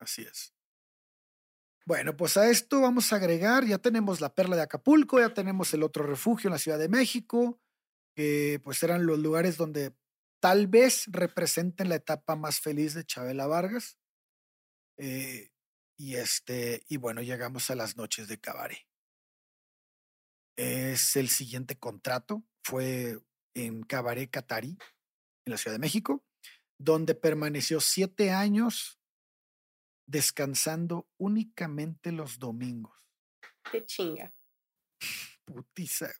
Así 0.00 0.22
es. 0.22 0.54
Bueno, 1.86 2.16
pues 2.16 2.36
a 2.36 2.50
esto 2.50 2.82
vamos 2.82 3.12
a 3.12 3.16
agregar, 3.16 3.64
ya 3.64 3.78
tenemos 3.78 4.20
la 4.20 4.34
perla 4.34 4.56
de 4.56 4.62
Acapulco, 4.62 5.20
ya 5.20 5.32
tenemos 5.32 5.72
el 5.72 5.82
otro 5.82 6.04
refugio 6.04 6.48
en 6.48 6.52
la 6.52 6.58
Ciudad 6.58 6.78
de 6.78 6.88
México, 6.88 7.58
que 8.14 8.60
pues 8.62 8.82
eran 8.82 9.06
los 9.06 9.18
lugares 9.18 9.56
donde 9.56 9.94
tal 10.40 10.66
vez 10.66 11.04
representen 11.06 11.88
la 11.88 11.94
etapa 11.94 12.36
más 12.36 12.60
feliz 12.60 12.94
de 12.94 13.04
Chabela 13.04 13.46
Vargas. 13.46 13.98
Eh, 14.98 15.50
y 15.96 16.16
este, 16.16 16.82
y 16.88 16.96
bueno, 16.96 17.22
llegamos 17.22 17.70
a 17.70 17.74
las 17.74 17.96
noches 17.96 18.28
de 18.28 18.38
cabaret. 18.38 18.87
Es 20.58 21.14
el 21.14 21.28
siguiente 21.28 21.78
contrato, 21.78 22.42
fue 22.64 23.20
en 23.54 23.84
Cabaret 23.84 24.28
Catari, 24.28 24.76
en 25.44 25.52
la 25.52 25.56
Ciudad 25.56 25.76
de 25.76 25.78
México, 25.78 26.24
donde 26.78 27.14
permaneció 27.14 27.80
siete 27.80 28.32
años 28.32 28.98
descansando 30.08 31.08
únicamente 31.16 32.10
los 32.10 32.40
domingos. 32.40 32.92
Qué 33.70 33.84
chinga. 33.84 34.34
Putiza. 35.44 36.10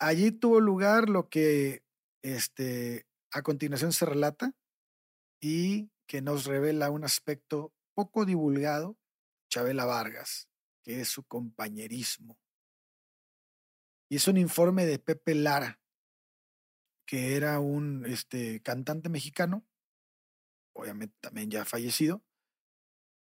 Allí 0.00 0.32
tuvo 0.32 0.58
lugar 0.58 1.08
lo 1.08 1.28
que 1.28 1.84
este, 2.22 3.06
a 3.30 3.42
continuación 3.42 3.92
se 3.92 4.06
relata 4.06 4.56
y 5.40 5.92
que 6.08 6.20
nos 6.20 6.46
revela 6.46 6.90
un 6.90 7.04
aspecto 7.04 7.72
poco 7.94 8.24
divulgado, 8.24 8.98
Chabela 9.50 9.84
Vargas, 9.84 10.48
que 10.82 11.00
es 11.00 11.08
su 11.08 11.22
compañerismo. 11.22 12.36
Y 14.08 14.16
es 14.16 14.28
un 14.28 14.36
informe 14.36 14.86
de 14.86 14.98
Pepe 14.98 15.34
Lara, 15.34 15.80
que 17.06 17.36
era 17.36 17.60
un 17.60 18.04
este, 18.06 18.60
cantante 18.62 19.08
mexicano, 19.08 19.66
obviamente 20.74 21.16
también 21.20 21.50
ya 21.50 21.64
fallecido, 21.64 22.24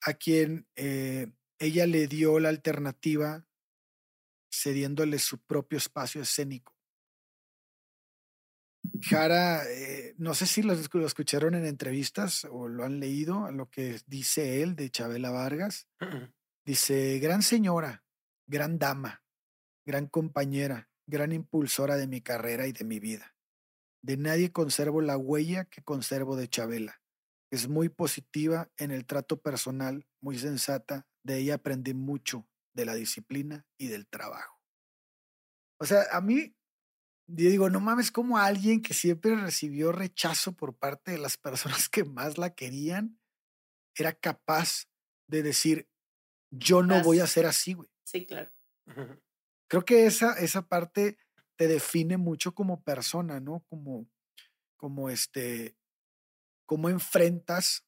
a 0.01 0.13
quien 0.13 0.67
eh, 0.75 1.27
ella 1.59 1.87
le 1.87 2.07
dio 2.07 2.39
la 2.39 2.49
alternativa 2.49 3.47
cediéndole 4.51 5.19
su 5.19 5.39
propio 5.39 5.77
espacio 5.77 6.21
escénico. 6.21 6.75
Jara, 9.01 9.63
eh, 9.67 10.13
no 10.17 10.33
sé 10.33 10.45
si 10.45 10.61
lo, 10.61 10.73
escucharon 10.73 11.55
en 11.55 11.65
entrevistas 11.65 12.45
o 12.49 12.67
lo 12.67 12.83
han 12.83 12.99
leído, 12.99 13.51
lo 13.51 13.69
que 13.69 13.99
dice 14.05 14.61
él 14.61 14.75
de 14.75 14.89
Chabela 14.89 15.31
Vargas. 15.31 15.87
Dice, 16.63 17.19
gran 17.19 17.41
señora, 17.41 18.03
gran 18.47 18.77
dama, 18.77 19.24
gran 19.85 20.07
compañera, 20.07 20.89
gran 21.07 21.31
impulsora 21.31 21.97
de 21.97 22.07
mi 22.07 22.21
carrera 22.21 22.67
y 22.67 22.71
de 22.71 22.85
mi 22.85 22.99
vida. 22.99 23.35
De 24.03 24.17
nadie 24.17 24.51
conservo 24.51 25.01
la 25.01 25.17
huella 25.17 25.65
que 25.65 25.83
conservo 25.83 26.35
de 26.35 26.47
Chabela. 26.47 27.01
Es 27.51 27.67
muy 27.67 27.89
positiva 27.89 28.69
en 28.77 28.91
el 28.91 29.05
trato 29.05 29.41
personal, 29.41 30.05
muy 30.21 30.37
sensata. 30.37 31.07
De 31.23 31.37
ella 31.37 31.55
aprendí 31.55 31.93
mucho 31.93 32.47
de 32.75 32.85
la 32.85 32.95
disciplina 32.95 33.65
y 33.79 33.87
del 33.87 34.07
trabajo. 34.07 34.59
O 35.79 35.85
sea, 35.85 36.03
a 36.11 36.21
mí 36.21 36.55
yo 37.27 37.49
digo, 37.49 37.69
no 37.69 37.79
mames, 37.79 38.11
como 38.11 38.37
alguien 38.37 38.81
que 38.81 38.93
siempre 38.93 39.35
recibió 39.35 39.91
rechazo 39.91 40.55
por 40.55 40.77
parte 40.77 41.11
de 41.11 41.17
las 41.17 41.37
personas 41.37 41.89
que 41.89 42.03
más 42.03 42.37
la 42.37 42.53
querían, 42.53 43.19
era 43.97 44.13
capaz 44.13 44.85
de 45.27 45.41
decir, 45.41 45.89
yo 46.51 46.83
no 46.83 47.01
voy 47.01 47.19
a 47.19 47.27
ser 47.27 47.45
así, 47.45 47.73
güey. 47.73 47.89
Sí, 48.03 48.25
claro. 48.25 48.51
Creo 49.67 49.83
que 49.83 50.05
esa, 50.05 50.33
esa 50.33 50.67
parte 50.67 51.17
te 51.55 51.67
define 51.67 52.17
mucho 52.17 52.53
como 52.53 52.83
persona, 52.83 53.39
¿no? 53.39 53.63
Como, 53.67 54.07
como 54.77 55.09
este, 55.09 55.75
cómo 56.65 56.89
enfrentas 56.89 57.85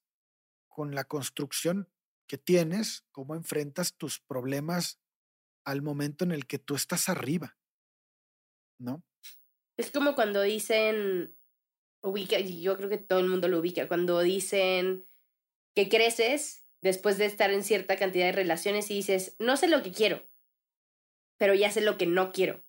con 0.67 0.95
la 0.95 1.03
construcción 1.03 1.89
que 2.27 2.37
tienes, 2.37 3.05
cómo 3.11 3.35
enfrentas 3.35 3.95
tus 3.95 4.19
problemas 4.19 4.99
al 5.65 5.81
momento 5.81 6.23
en 6.23 6.31
el 6.31 6.45
que 6.45 6.59
tú 6.59 6.75
estás 6.75 7.09
arriba, 7.09 7.57
¿no? 8.79 9.03
Es 9.77 9.91
como 9.91 10.15
cuando 10.15 10.41
dicen, 10.41 11.35
ubica, 12.01 12.39
yo 12.39 12.77
creo 12.77 12.89
que 12.89 12.97
todo 12.97 13.19
el 13.19 13.27
mundo 13.27 13.47
lo 13.47 13.59
ubica, 13.59 13.87
cuando 13.87 14.21
dicen 14.21 15.05
que 15.75 15.89
creces 15.89 16.63
después 16.81 17.17
de 17.17 17.25
estar 17.25 17.51
en 17.51 17.63
cierta 17.63 17.97
cantidad 17.97 18.25
de 18.25 18.31
relaciones 18.31 18.89
y 18.91 18.95
dices, 18.95 19.35
no 19.39 19.57
sé 19.57 19.67
lo 19.67 19.83
que 19.83 19.91
quiero, 19.91 20.27
pero 21.37 21.53
ya 21.53 21.71
sé 21.71 21.81
lo 21.81 21.97
que 21.97 22.05
no 22.05 22.31
quiero. 22.31 22.63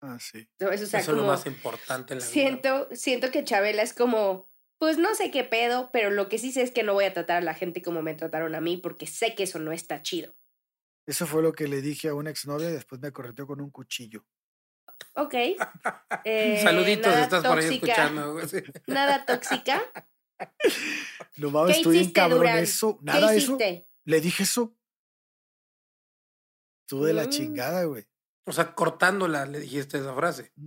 Ah, 0.00 0.18
sí. 0.20 0.48
Eso, 0.58 0.96
es 0.96 1.08
lo 1.08 1.24
más 1.24 1.46
importante 1.46 2.12
en 2.12 2.20
la 2.20 2.26
siento, 2.26 2.86
vida. 2.86 2.96
Siento 2.96 3.30
que 3.30 3.42
Chabela 3.42 3.82
es 3.82 3.94
como, 3.94 4.48
pues 4.78 4.98
no 4.98 5.14
sé 5.14 5.30
qué 5.30 5.44
pedo, 5.44 5.90
pero 5.92 6.10
lo 6.10 6.28
que 6.28 6.38
sí 6.38 6.52
sé 6.52 6.62
es 6.62 6.70
que 6.70 6.82
no 6.82 6.92
voy 6.92 7.06
a 7.06 7.14
tratar 7.14 7.38
a 7.38 7.40
la 7.40 7.54
gente 7.54 7.80
como 7.80 8.02
me 8.02 8.14
trataron 8.14 8.54
a 8.54 8.60
mí 8.60 8.76
porque 8.76 9.06
sé 9.06 9.34
que 9.34 9.44
eso 9.44 9.58
no 9.58 9.72
está 9.72 10.02
chido. 10.02 10.34
Eso 11.06 11.26
fue 11.26 11.42
lo 11.42 11.52
que 11.52 11.68
le 11.68 11.80
dije 11.80 12.08
a 12.08 12.14
una 12.14 12.30
exnovia 12.30 12.70
y 12.70 12.72
después 12.72 13.00
me 13.00 13.12
correteó 13.12 13.46
con 13.46 13.60
un 13.60 13.70
cuchillo. 13.70 14.24
Ok. 15.14 15.34
Eh, 16.26 16.60
Saluditos, 16.62 17.14
estás 17.14 17.44
por 17.44 17.58
ahí 17.58 17.74
escuchando. 17.74 18.36
Nada 18.86 19.24
tóxica. 19.24 19.82
No 21.36 21.50
mames, 21.50 21.78
estoy 21.78 21.98
en 21.98 22.10
cabrón 22.10 22.46
eso. 22.46 22.98
Nada 23.02 23.30
¿Qué 23.30 23.36
eso. 23.38 23.58
Le 24.04 24.20
dije 24.20 24.42
eso. 24.42 24.74
Tú 26.86 27.04
de 27.04 27.12
la 27.12 27.24
mm. 27.24 27.30
chingada, 27.30 27.84
güey. 27.84 28.06
O 28.46 28.52
sea, 28.52 28.74
cortándola 28.74 29.46
le 29.46 29.60
dijiste 29.60 29.98
esa 29.98 30.14
frase. 30.14 30.52
Mm, 30.56 30.66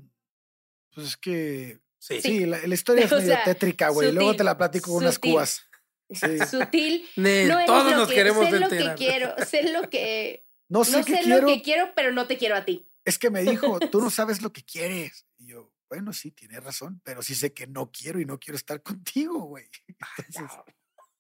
pues 0.94 1.08
es 1.08 1.18
que. 1.18 1.82
Sí, 2.00 2.22
sí 2.22 2.46
la, 2.46 2.58
historia 2.68 3.06
es 3.06 3.12
medio 3.12 3.36
tétrica, 3.44 3.90
güey. 3.90 4.12
Luego 4.12 4.36
te 4.36 4.44
la 4.44 4.58
platico 4.58 4.92
con 4.92 5.04
unas 5.04 5.20
cubas. 5.20 5.64
Sutil. 6.50 7.06
no 7.16 7.66
todos 7.66 7.92
nos 7.92 8.10
queremos 8.10 8.50
sé 8.50 8.60
lo 8.60 8.70
que 8.70 8.96
quiero, 8.96 9.36
sé 9.46 9.72
lo 9.72 9.90
que. 9.90 10.44
No 10.70 10.84
sé, 10.84 10.98
no 10.98 11.04
sé 11.06 11.26
lo 11.26 11.48
que 11.48 11.62
quiero, 11.62 11.94
pero 11.96 12.12
no 12.12 12.28
te 12.28 12.38
quiero 12.38 12.58
a 12.58 12.66
ti 12.66 12.88
es 13.08 13.18
que 13.18 13.30
me 13.30 13.42
dijo, 13.42 13.80
tú 13.90 14.02
no 14.02 14.10
sabes 14.10 14.42
lo 14.42 14.52
que 14.52 14.66
quieres. 14.66 15.26
Y 15.38 15.48
yo, 15.48 15.72
bueno, 15.90 16.12
sí, 16.12 16.32
tienes 16.32 16.62
razón, 16.62 17.00
pero 17.06 17.22
sí 17.22 17.36
sé 17.36 17.54
que 17.54 17.66
no 17.66 17.90
quiero 17.90 18.20
y 18.20 18.26
no 18.26 18.38
quiero 18.38 18.58
estar 18.58 18.84
contigo, 18.84 19.40
güey. 19.44 19.70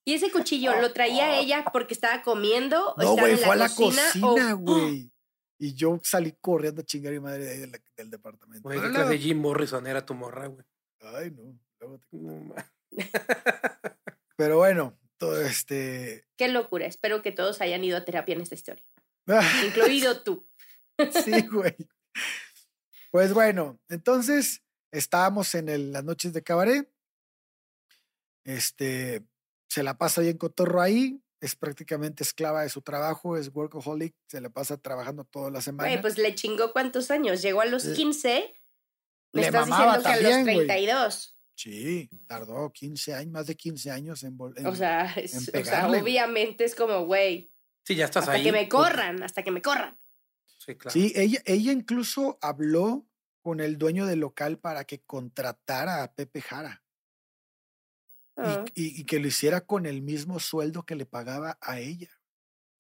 ¿Y 0.08 0.14
ese 0.14 0.32
cuchillo 0.32 0.80
lo 0.80 0.94
traía 0.94 1.38
ella 1.40 1.66
porque 1.74 1.94
estaba 1.94 2.22
comiendo? 2.22 2.96
no, 2.98 3.18
güey, 3.18 3.36
fue 3.36 3.56
a 3.56 3.58
la 3.58 3.68
cocina, 3.68 4.54
güey. 4.54 5.12
Y 5.60 5.74
yo 5.74 6.00
salí 6.02 6.34
corriendo 6.40 6.82
a 6.82 6.86
chingar 6.86 7.12
mi 7.12 7.20
madre 7.20 7.44
de 7.44 7.52
ahí 7.52 7.72
del, 7.98 8.10
departamento. 8.10 8.62
Güey, 8.64 8.80
¿qué 8.80 8.88
de 8.88 9.18
Jim 9.18 9.38
Morrison 9.38 9.86
era 9.86 10.06
tu 10.06 10.14
morra, 10.14 10.48
güey? 10.48 10.66
Ay, 11.02 11.32
no. 11.32 11.60
Pero 14.38 14.58
bueno, 14.58 14.98
todo 15.18 15.42
este. 15.42 16.26
Qué 16.38 16.48
locura. 16.48 16.86
Espero 16.86 17.22
que 17.22 17.34
todos 17.34 17.60
hayan 17.60 17.84
ido 17.84 17.98
a 17.98 18.06
terapia 18.06 18.34
en 18.36 18.42
esta 18.42 18.56
historia. 18.56 18.86
incluido 19.66 20.24
tú. 20.24 20.48
Sí, 21.26 21.48
güey. 21.48 21.76
Pues 23.12 23.34
bueno, 23.34 23.78
entonces 23.90 24.64
estábamos 24.94 25.54
en 25.54 25.92
las 25.92 26.06
noches 26.06 26.32
de 26.32 26.44
cabaret. 26.44 26.90
Este 28.46 29.28
se 29.68 29.84
la 29.84 29.98
pasa 29.98 30.22
bien 30.22 30.38
cotorro 30.38 30.82
ahí. 30.82 31.22
Es 31.40 31.56
prácticamente 31.56 32.24
esclava 32.24 32.64
de 32.64 32.70
su 32.70 32.82
trabajo, 32.82 33.38
es 33.38 33.54
workaholic, 33.54 34.16
se 34.28 34.42
le 34.42 34.50
pasa 34.50 34.78
trabajando 34.78 35.24
toda 35.24 35.52
la 35.52 35.62
semana. 35.62 35.88
Güey, 35.90 36.02
pues 36.02 36.18
le 36.18 36.34
chingó 36.34 36.74
cuántos 36.74 37.12
años. 37.12 37.44
Llegó 37.44 37.62
a 37.62 37.66
los 37.66 37.86
15. 37.86 38.56
Me 39.34 39.42
le 39.42 39.48
estás 39.48 39.68
diciendo 39.68 40.02
que 40.02 40.10
a 40.10 40.16
los 40.20 40.44
32. 40.44 41.38
Sí, 41.54 42.10
tardó 42.28 42.72
15 42.72 43.14
años, 43.16 43.32
más 43.32 43.48
de 43.48 43.56
15 43.56 43.92
años 43.92 44.24
en, 44.24 44.38
en 44.58 44.68
o, 44.68 44.76
sea, 44.76 45.16
o 45.16 45.64
sea, 45.64 45.90
obviamente 45.90 46.64
es 46.64 46.76
como, 46.76 47.06
güey. 47.06 47.52
Sí, 47.84 47.96
ya 47.96 48.06
estás 48.06 48.24
hasta 48.24 48.34
ahí. 48.34 48.44
que 48.44 48.52
me 48.52 48.70
corran, 48.70 49.24
hasta 49.24 49.44
que 49.44 49.50
me 49.52 49.62
corran. 49.62 49.98
Sí, 50.90 51.14
ella, 51.16 51.42
ella 51.46 51.72
incluso 51.72 52.38
habló 52.42 53.08
con 53.42 53.60
el 53.60 53.78
dueño 53.78 54.06
del 54.06 54.20
local 54.20 54.60
para 54.60 54.84
que 54.84 55.02
contratara 55.02 56.04
a 56.04 56.14
Pepe 56.14 56.42
Jara. 56.42 56.84
Ah. 58.38 58.64
Y, 58.76 59.04
que 59.06 59.20
lo 59.20 59.28
hiciera 59.28 59.62
con 59.62 59.88
el 59.88 60.04
mismo 60.04 60.40
sueldo 60.40 60.86
que 60.86 60.96
le 60.96 61.08
pagaba 61.08 61.58
a 61.60 61.80
ella. 61.80 62.10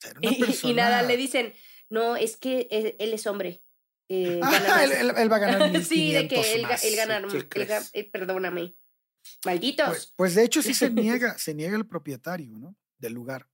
y, 0.64 0.74
nada, 0.74 1.02
le 1.02 1.18
dicen, 1.18 1.54
no, 1.90 2.16
es 2.16 2.38
que 2.38 2.68
él, 2.70 3.14
es 3.14 3.26
hombre. 3.26 3.64
Eh, 4.08 4.40
él, 5.18 5.32
va 5.32 5.36
a 5.36 5.40
ganar 5.40 5.84
Sí, 5.84 6.14
de 6.14 6.28
que 6.28 6.54
él, 6.54 6.66
él 6.84 6.96
ganar, 6.96 7.26
él, 7.94 8.10
perdóname. 8.12 8.76
Malditos. 9.46 9.88
Pues, 9.88 10.14
pues, 10.16 10.36
de 10.36 10.44
hecho 10.44 10.62
sí 10.62 10.74
se 10.74 10.92
niega, 10.92 11.38
se 11.38 11.54
niega 11.54 11.76
el 11.76 11.88
propietario, 11.88 12.56
¿no? 12.56 12.78
Del 13.00 13.14
lugar. 13.14 13.50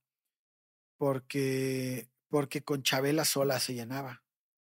Porque, 0.98 2.08
porque 2.28 2.62
con 2.62 2.82
Chabela 2.82 3.24
sola 3.24 3.58
se 3.60 3.74
llenaba 3.74 4.22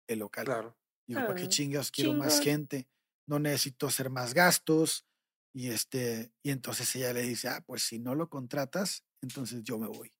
el 0.07 0.19
local. 0.19 0.45
Claro. 0.45 0.77
Digo, 1.07 1.21
¿para 1.21 1.35
qué 1.35 1.47
chingas? 1.47 1.89
Quiero 1.89 2.13
más 2.13 2.41
gente. 2.41 2.87
no 3.25 3.39
necesito 3.39 3.87
hacer 3.87 4.09
más 4.09 4.33
gastos. 4.33 5.08
Y 5.53 5.69
este, 5.69 6.31
y 6.43 6.51
entonces 6.51 6.95
ella 6.95 7.11
le 7.13 7.21
dice, 7.23 7.47
ah, 7.49 7.63
pues 7.65 7.81
si 7.83 7.99
no 7.99 8.15
lo 8.15 8.29
contratas, 8.29 9.03
entonces 9.21 9.63
yo 9.63 9.77
me 9.79 9.87
voy. 9.87 10.13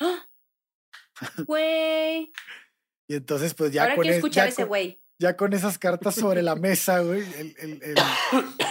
¡Ah! 0.00 0.26
Güey. 1.46 2.32
Y 3.08 3.14
entonces, 3.14 3.54
pues 3.54 3.72
ya 3.72 3.82
Ahora 3.84 3.96
con 3.96 4.06
escuchar 4.06 4.44
ya 4.46 4.48
ese 4.48 4.62
con- 4.62 4.68
güey. 4.68 5.02
ya 5.18 5.36
con 5.36 5.52
esas 5.52 5.78
cartas 5.78 6.14
sobre 6.14 6.42
la 6.42 6.54
mesa, 6.56 7.00
güey. 7.00 7.20
El, 7.34 7.54
el, 7.58 7.82
el, 7.82 7.94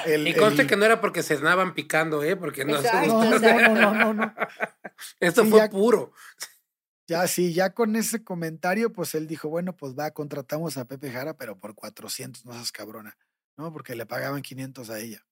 el- 0.06 0.28
Y 0.28 0.34
conste 0.36 0.64
el- 0.64 0.68
que 0.68 0.76
no 0.76 0.86
era 0.86 1.00
porque 1.00 1.24
se 1.24 1.36
andaban 1.36 1.74
picando, 1.74 2.24
¿eh? 2.24 2.36
Porque 2.36 2.66
no. 2.66 2.78
Exacto. 2.78 3.08
No, 3.24 3.40
no, 3.40 3.40
no, 3.40 3.76
no, 3.76 3.94
no, 3.94 4.14
no. 4.14 4.34
Esto 5.20 5.44
Sí, 5.44 5.50
fue 5.50 5.60
ya- 5.60 5.70
puro. 5.70 6.12
Ya 7.08 7.28
sí, 7.28 7.54
ya 7.54 7.74
con 7.74 7.96
ese 7.98 8.24
comentario, 8.24 8.94
pues 8.94 9.16
él 9.16 9.28
dijo, 9.28 9.50
bueno, 9.50 9.76
pues 9.76 9.94
va, 9.98 10.12
contratamos 10.12 10.78
a 10.78 10.86
Pepe 10.86 11.12
Jara, 11.12 11.36
pero 11.36 11.58
por 11.60 11.76
400, 11.76 12.46
no 12.46 12.54
seas 12.54 12.72
cabrona, 12.72 13.18
¿no? 13.58 13.74
Porque 13.74 13.96
le 13.96 14.06
pagaban 14.06 14.42
500 14.42 14.90
a 14.90 15.00
ella. 15.00 15.26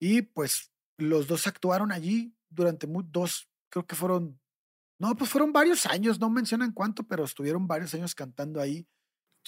Y 0.00 0.22
pues 0.22 0.72
los 0.98 1.26
dos 1.26 1.46
actuaron 1.46 1.92
allí 1.92 2.34
durante 2.48 2.86
mu- 2.86 3.02
dos, 3.02 3.48
creo 3.70 3.86
que 3.86 3.94
fueron, 3.94 4.40
no, 4.98 5.14
pues 5.14 5.30
fueron 5.30 5.52
varios 5.52 5.86
años, 5.86 6.18
no 6.18 6.30
mencionan 6.30 6.72
cuánto, 6.72 7.04
pero 7.04 7.24
estuvieron 7.24 7.66
varios 7.66 7.94
años 7.94 8.14
cantando 8.14 8.60
ahí. 8.60 8.88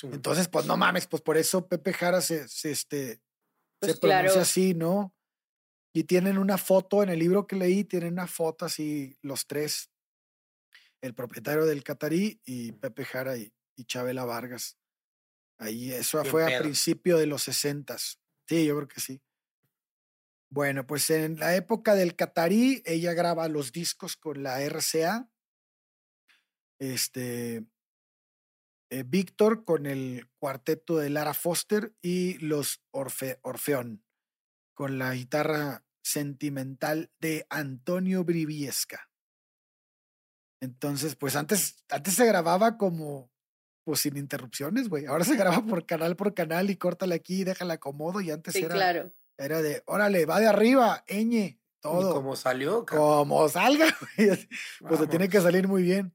Entonces, 0.03 0.49
pues 0.49 0.67
no 0.67 0.77
mames, 0.77 1.07
pues 1.07 1.23
por 1.23 1.37
eso 1.37 1.69
Pepe 1.69 1.93
Jara 1.93 2.21
se, 2.21 2.49
se, 2.49 2.71
este, 2.71 3.21
Pues 3.79 3.93
se 3.93 3.99
pronuncia 3.99 4.31
claro. 4.31 4.41
así, 4.41 4.75
¿no? 4.75 5.15
Y 5.95 6.05
tienen 6.05 6.39
una 6.39 6.57
foto 6.57 7.03
en 7.03 7.11
el 7.11 7.19
libro 7.19 7.47
que 7.47 7.57
leí, 7.57 7.85
tienen 7.85 8.15
una 8.15 8.27
foto 8.27 8.65
así, 8.65 9.19
los 9.21 9.47
tres, 9.47 9.91
el 11.03 11.15
propietario 11.15 11.67
del 11.67 11.85
Catarí 11.85 12.41
y 12.45 12.73
Pepe 12.73 13.05
Jara 13.05 13.37
y, 13.37 13.53
y 13.77 13.85
Chabela 13.85 14.25
Vargas. 14.25 14.79
Ahí, 15.59 15.93
eso 15.93 16.21
Bien 16.23 16.31
fue 16.31 16.55
a 16.55 16.59
principio 16.59 17.19
de 17.19 17.27
los 17.27 17.43
sesentas. 17.43 18.19
Sí, 18.49 18.65
yo 18.65 18.75
creo 18.77 18.89
que 18.89 19.01
sí. 19.01 19.21
Bueno, 20.53 20.87
pues 20.87 21.09
en 21.09 21.39
la 21.39 21.57
época 21.57 21.95
del 21.95 22.15
Catarí, 22.15 22.83
ella 22.85 23.15
graba 23.15 23.49
los 23.49 23.73
discos 23.73 24.17
con 24.19 24.43
la 24.43 24.61
RCA. 24.61 25.31
Este, 26.79 27.65
eh, 28.91 29.03
Víctor 29.07 29.65
con 29.65 29.87
el 29.87 30.29
cuarteto 30.39 30.99
de 30.99 31.09
Lara 31.09 31.33
Foster 31.33 31.95
y 32.03 32.37
los 32.39 32.83
Orfe- 32.93 33.39
Orfeón 33.43 34.05
con 34.75 34.99
la 34.99 35.15
guitarra 35.15 35.87
sentimental 36.05 37.11
de 37.19 37.47
Antonio 37.49 38.23
Briviesca. 38.25 39.11
Entonces, 40.61 41.17
pues 41.17 41.35
antes, 41.35 41.83
antes 41.89 42.13
se 42.15 42.27
grababa 42.27 42.77
como, 42.77 43.33
pues 43.85 44.01
sin 44.01 44.19
interrupciones, 44.19 44.91
güey. 44.91 45.07
Ahora 45.07 45.25
se 45.25 45.37
graba 45.37 45.65
por 45.65 45.87
canal 45.87 46.15
por 46.15 46.35
canal 46.35 46.69
y 46.69 46.77
córtale 46.77 47.15
aquí 47.15 47.41
y 47.41 47.45
déjala 47.45 47.75
acomodo. 47.75 48.21
Y 48.21 48.31
antes 48.31 48.53
Sí, 48.53 48.61
era, 48.65 48.75
claro. 48.75 49.13
Era 49.39 49.63
de, 49.63 49.83
órale, 49.87 50.27
va 50.27 50.41
de 50.41 50.47
arriba, 50.47 51.05
ñ, 51.09 51.35
Y 51.35 51.59
todo. 51.81 52.15
como 52.15 52.37
salió, 52.37 52.85
cabrón. 52.85 53.07
Como 53.29 53.49
salga, 53.49 53.87
güey. 54.17 54.29
Pues 54.81 55.01
te 55.01 55.07
tiene 55.07 55.27
Vamos. 55.27 55.29
que 55.31 55.41
salir 55.41 55.69
muy 55.69 55.83
bien. 55.83 56.15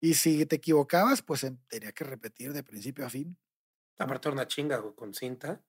Y 0.00 0.14
si 0.14 0.44
te 0.46 0.56
equivocabas, 0.56 1.22
pues 1.22 1.46
tenía 1.68 1.92
que 1.92 2.04
repetir 2.04 2.52
de 2.52 2.62
principio 2.62 3.06
a 3.06 3.10
fin. 3.10 3.36
Aparte 3.98 4.28
era 4.28 4.34
una 4.34 4.46
chinga, 4.48 4.78
güey, 4.78 4.94
con 4.94 5.14
cinta. 5.14 5.62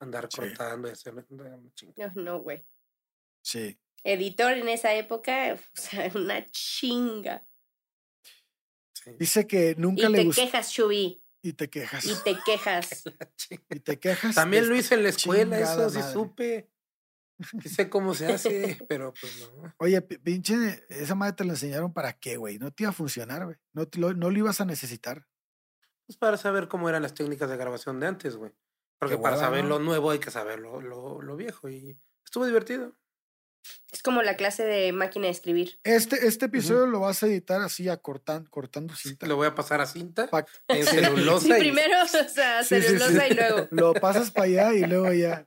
Andar 0.00 0.28
Sí. 0.30 0.38
cortando 0.38 0.88
y 0.88 0.92
hacer 0.92 1.12
una 1.28 1.60
chinga. 1.74 2.12
No, 2.14 2.22
no, 2.22 2.38
güey. 2.40 2.64
Sí. 3.42 3.78
Editor 4.04 4.52
en 4.52 4.68
esa 4.68 4.94
época, 4.94 5.54
o 5.76 5.76
sea, 5.76 6.10
una 6.14 6.44
chinga. 6.46 7.44
Sí. 8.94 9.10
Dice 9.18 9.46
que 9.46 9.74
nunca 9.76 10.06
Y 10.08 10.12
le 10.12 10.18
te 10.18 10.24
gustó. 10.24 10.42
quejas, 10.42 10.72
Chubi. 10.72 11.22
Y 11.42 11.54
te 11.54 11.70
quejas. 11.70 12.04
Y 12.04 12.14
te 12.24 12.36
quejas. 12.44 13.04
Y 13.70 13.80
te 13.80 13.98
quejas. 13.98 14.34
También 14.34 14.68
lo 14.68 14.76
hice 14.76 14.94
en 14.94 15.02
la 15.04 15.08
escuela, 15.08 15.58
eso 15.58 15.88
sí 15.90 15.98
madre. 15.98 16.12
supe. 16.12 16.70
Sé 17.64 17.88
cómo 17.88 18.14
se 18.14 18.30
hace, 18.30 18.78
pero 18.88 19.14
pues 19.18 19.40
no. 19.40 19.74
Oye, 19.78 20.02
pi- 20.02 20.18
pinche, 20.18 20.84
esa 20.90 21.14
madre 21.14 21.32
te 21.34 21.44
la 21.44 21.52
enseñaron 21.54 21.92
para 21.92 22.12
qué, 22.12 22.36
güey. 22.36 22.58
No 22.58 22.70
te 22.70 22.82
iba 22.82 22.90
a 22.90 22.94
funcionar, 22.94 23.44
güey. 23.46 23.56
No, 23.72 23.88
te 23.88 23.98
lo, 23.98 24.12
no 24.12 24.30
lo 24.30 24.38
ibas 24.38 24.60
a 24.60 24.66
necesitar. 24.66 25.26
Pues 26.06 26.18
para 26.18 26.36
saber 26.36 26.68
cómo 26.68 26.88
eran 26.90 27.02
las 27.02 27.14
técnicas 27.14 27.48
de 27.48 27.56
grabación 27.56 27.98
de 28.00 28.08
antes, 28.08 28.36
güey. 28.36 28.52
Porque 28.98 29.16
Qué 29.16 29.22
para 29.22 29.36
hueva, 29.36 29.46
saber 29.46 29.62
¿no? 29.64 29.70
lo 29.70 29.78
nuevo 29.78 30.10
hay 30.10 30.18
que 30.18 30.30
saber 30.30 30.58
lo, 30.58 30.82
lo, 30.82 31.22
lo 31.22 31.36
viejo. 31.36 31.70
Y 31.70 31.98
estuvo 32.22 32.44
divertido. 32.44 32.94
Es 33.92 34.02
como 34.02 34.22
la 34.22 34.36
clase 34.36 34.64
de 34.64 34.92
máquina 34.92 35.26
de 35.26 35.32
escribir. 35.32 35.78
Este, 35.84 36.26
este 36.26 36.46
episodio 36.46 36.86
lo 36.86 37.00
vas 37.00 37.22
a 37.22 37.26
editar 37.26 37.60
así, 37.60 37.88
a 37.88 37.96
cortan, 37.98 38.46
cortando 38.46 38.94
cinta. 38.94 39.26
Lo 39.26 39.36
voy 39.36 39.48
a 39.48 39.54
pasar 39.54 39.80
a 39.80 39.86
cinta 39.86 40.28
Pa- 40.28 40.46
en 40.68 40.86
celulosa. 40.86 41.46
Sí, 41.46 41.52
y- 41.52 41.58
primero, 41.58 42.02
o 42.02 42.06
sea, 42.06 42.62
Sí, 42.64 42.76
sí, 42.76 42.80
sí. 42.82 42.86
celulosa 42.98 43.28
y 43.28 43.34
luego. 43.34 43.68
Lo 43.70 43.92
pasas 43.94 44.30
para 44.30 44.46
allá 44.46 44.74
y 44.74 44.84
luego 44.84 45.12
ya. 45.12 45.46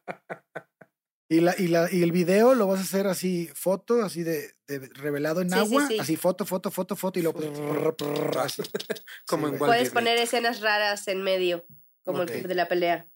Y, 1.29 1.39
la, 1.39 1.55
y, 1.57 1.67
la, 1.67 1.89
y 1.91 2.03
el 2.03 2.11
video 2.11 2.53
lo 2.53 2.67
vas 2.67 2.79
a 2.79 2.83
hacer 2.83 3.07
así, 3.07 3.49
foto, 3.55 4.03
así 4.03 4.21
de, 4.23 4.53
de 4.67 4.79
revelado 4.93 5.41
en 5.41 5.51
agua, 5.53 5.87
sí. 5.87 5.97
así 5.99 6.15
foto, 6.15 6.45
foto, 6.45 6.69
foto, 6.69 6.95
foto, 6.95 7.17
y 7.17 7.23
luego 7.23 7.39
como 9.27 9.47
en 9.47 9.57
Puedes 9.57 9.89
poner 9.89 10.17
escenas 10.19 10.61
raras 10.61 11.07
en 11.07 11.23
medio, 11.23 11.65
como 12.03 12.23
Ok. 12.23 12.29
el 12.31 12.43
de 12.47 12.55
la 12.55 12.67
pelea. 12.67 13.07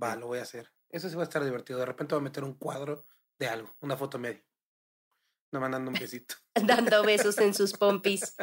Va, 0.00 0.16
lo 0.16 0.28
voy 0.28 0.38
a 0.38 0.42
hacer. 0.42 0.70
Eso 0.88 1.08
sí 1.10 1.16
va 1.16 1.22
a 1.22 1.24
estar 1.24 1.44
divertido. 1.44 1.78
De 1.78 1.86
repente 1.86 2.14
voy 2.14 2.20
a 2.22 2.24
meter 2.24 2.44
un 2.44 2.54
cuadro 2.54 3.04
de 3.42 3.48
algo, 3.48 3.74
una 3.80 3.96
foto 3.96 4.18
media. 4.18 4.42
No 5.52 5.60
mandando 5.60 5.90
un 5.90 5.98
besito. 5.98 6.36
Dando 6.54 7.02
besos 7.02 7.36
en 7.38 7.52
sus 7.52 7.72
pompis. 7.72 8.34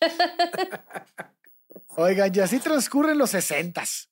Oigan, 1.98 2.32
y 2.34 2.40
así 2.40 2.58
transcurren 2.58 3.18
los 3.18 3.30
sesentas, 3.30 4.10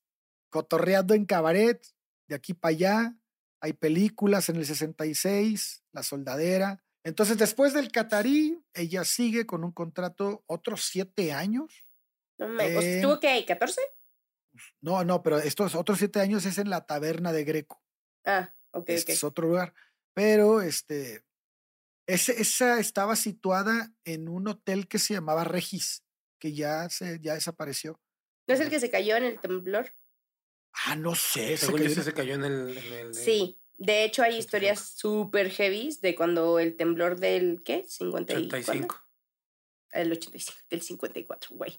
cotorreando 0.48 1.14
en 1.14 1.24
cabaret, 1.26 1.84
de 2.28 2.34
aquí 2.34 2.54
para 2.54 2.70
allá. 2.74 3.14
Hay 3.60 3.72
películas 3.72 4.48
en 4.48 4.56
el 4.56 4.66
66, 4.66 5.84
La 5.92 6.02
Soldadera. 6.02 6.82
Entonces, 7.02 7.36
después 7.38 7.72
del 7.72 7.90
Catarí, 7.90 8.62
ella 8.74 9.04
sigue 9.04 9.46
con 9.46 9.64
un 9.64 9.72
contrato 9.72 10.42
otros 10.46 10.84
siete 10.84 11.32
años. 11.32 11.84
No 12.38 12.48
me, 12.48 12.66
Eh, 12.66 12.96
¿Estuvo 12.96 13.20
qué? 13.20 13.44
¿14? 13.46 13.76
No, 14.80 15.02
no, 15.04 15.22
pero 15.22 15.38
estos 15.38 15.74
otros 15.74 15.98
siete 15.98 16.20
años 16.20 16.44
es 16.46 16.58
en 16.58 16.70
la 16.70 16.86
taberna 16.86 17.32
de 17.32 17.44
Greco. 17.44 17.82
Ah, 18.24 18.52
ok, 18.70 18.88
Este 18.90 19.12
ok. 19.12 19.16
es 19.16 19.24
otro 19.24 19.48
lugar. 19.48 19.74
Pero 20.14 20.62
este, 20.62 21.22
ese- 22.06 22.40
esa 22.40 22.78
estaba 22.80 23.16
situada 23.16 23.92
en 24.04 24.28
un 24.28 24.48
hotel 24.48 24.88
que 24.88 24.98
se 24.98 25.14
llamaba 25.14 25.44
Regis, 25.44 26.04
que 26.38 26.52
ya, 26.54 26.88
se, 26.88 27.18
ya 27.20 27.34
desapareció. 27.34 28.00
¿No 28.46 28.54
es 28.54 28.60
el 28.60 28.70
que 28.70 28.80
se 28.80 28.90
cayó 28.90 29.16
en 29.16 29.24
el 29.24 29.40
temblor? 29.40 29.90
Ah, 30.86 30.96
no 30.96 31.14
sé. 31.14 31.56
se 31.56 31.66
Según 31.66 31.80
cayó 31.82 31.90
en- 31.94 32.04
se 32.04 32.12
cayó 32.12 32.34
en 32.34 32.44
el. 32.44 32.76
en 32.78 32.92
el 32.92 33.12
de- 33.12 33.14
Sí. 33.24 33.58
De 33.76 34.04
hecho, 34.04 34.22
hay 34.22 34.34
85. 34.34 34.38
historias 34.44 34.80
súper 34.96 35.50
heavy 35.50 35.96
de 36.00 36.14
cuando 36.14 36.60
el 36.60 36.76
temblor 36.76 37.18
del, 37.18 37.62
¿qué? 37.64 37.84
54. 37.88 38.46
85. 38.58 39.00
El 39.90 40.12
85, 40.12 40.58
del 40.70 40.82
54, 40.82 41.56
güey. 41.56 41.78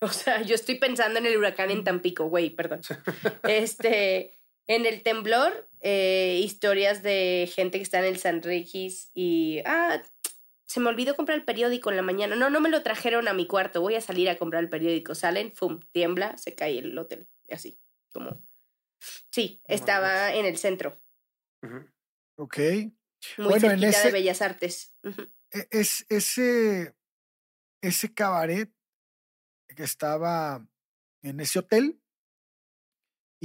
O 0.00 0.08
sea, 0.08 0.42
yo 0.42 0.54
estoy 0.54 0.76
pensando 0.78 1.18
en 1.18 1.26
el 1.26 1.36
huracán 1.36 1.70
en 1.70 1.84
Tampico, 1.84 2.24
güey, 2.28 2.50
perdón. 2.50 2.80
Este, 3.44 4.38
en 4.66 4.86
el 4.86 5.02
temblor, 5.02 5.68
eh, 5.80 6.40
historias 6.42 7.02
de 7.02 7.50
gente 7.54 7.78
que 7.78 7.82
está 7.82 7.98
en 8.00 8.06
el 8.06 8.18
San 8.18 8.42
Regis 8.42 9.10
y, 9.14 9.60
ah, 9.64 10.02
se 10.66 10.80
me 10.80 10.88
olvidó 10.88 11.14
comprar 11.14 11.38
el 11.38 11.44
periódico 11.44 11.90
en 11.90 11.96
la 11.96 12.02
mañana. 12.02 12.34
No, 12.34 12.50
no 12.50 12.60
me 12.60 12.68
lo 12.70 12.82
trajeron 12.82 13.28
a 13.28 13.32
mi 13.32 13.46
cuarto, 13.46 13.80
voy 13.80 13.94
a 13.94 14.00
salir 14.00 14.28
a 14.28 14.36
comprar 14.38 14.62
el 14.64 14.68
periódico. 14.68 15.14
Salen, 15.14 15.52
fum, 15.52 15.78
tiembla, 15.92 16.36
se 16.36 16.54
cae 16.56 16.78
el 16.78 16.98
hotel, 16.98 17.28
y 17.48 17.54
así, 17.54 17.78
como... 18.12 18.42
Sí, 19.30 19.60
estaba 19.66 20.34
en 20.34 20.46
el 20.46 20.56
centro, 20.58 20.98
Ujú. 21.62 21.86
Ok. 22.38 22.58
muy 22.58 23.48
Bueno, 23.48 23.70
en 23.70 23.78
cerquita 23.80 23.88
ese- 23.88 24.06
de 24.08 24.12
Bellas 24.12 24.42
Artes. 24.42 24.94
E- 25.52 25.68
Es, 25.70 26.04
ese, 26.08 26.94
ese 27.82 28.12
cabaret 28.14 28.70
que 29.76 29.84
estaba 29.84 30.66
en 31.22 31.40
ese 31.40 31.58
hotel 31.60 32.00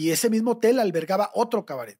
y 0.01 0.11
ese 0.11 0.29
mismo 0.29 0.51
hotel 0.51 0.79
albergaba 0.79 1.29
otro 1.33 1.65
cabaret 1.65 1.99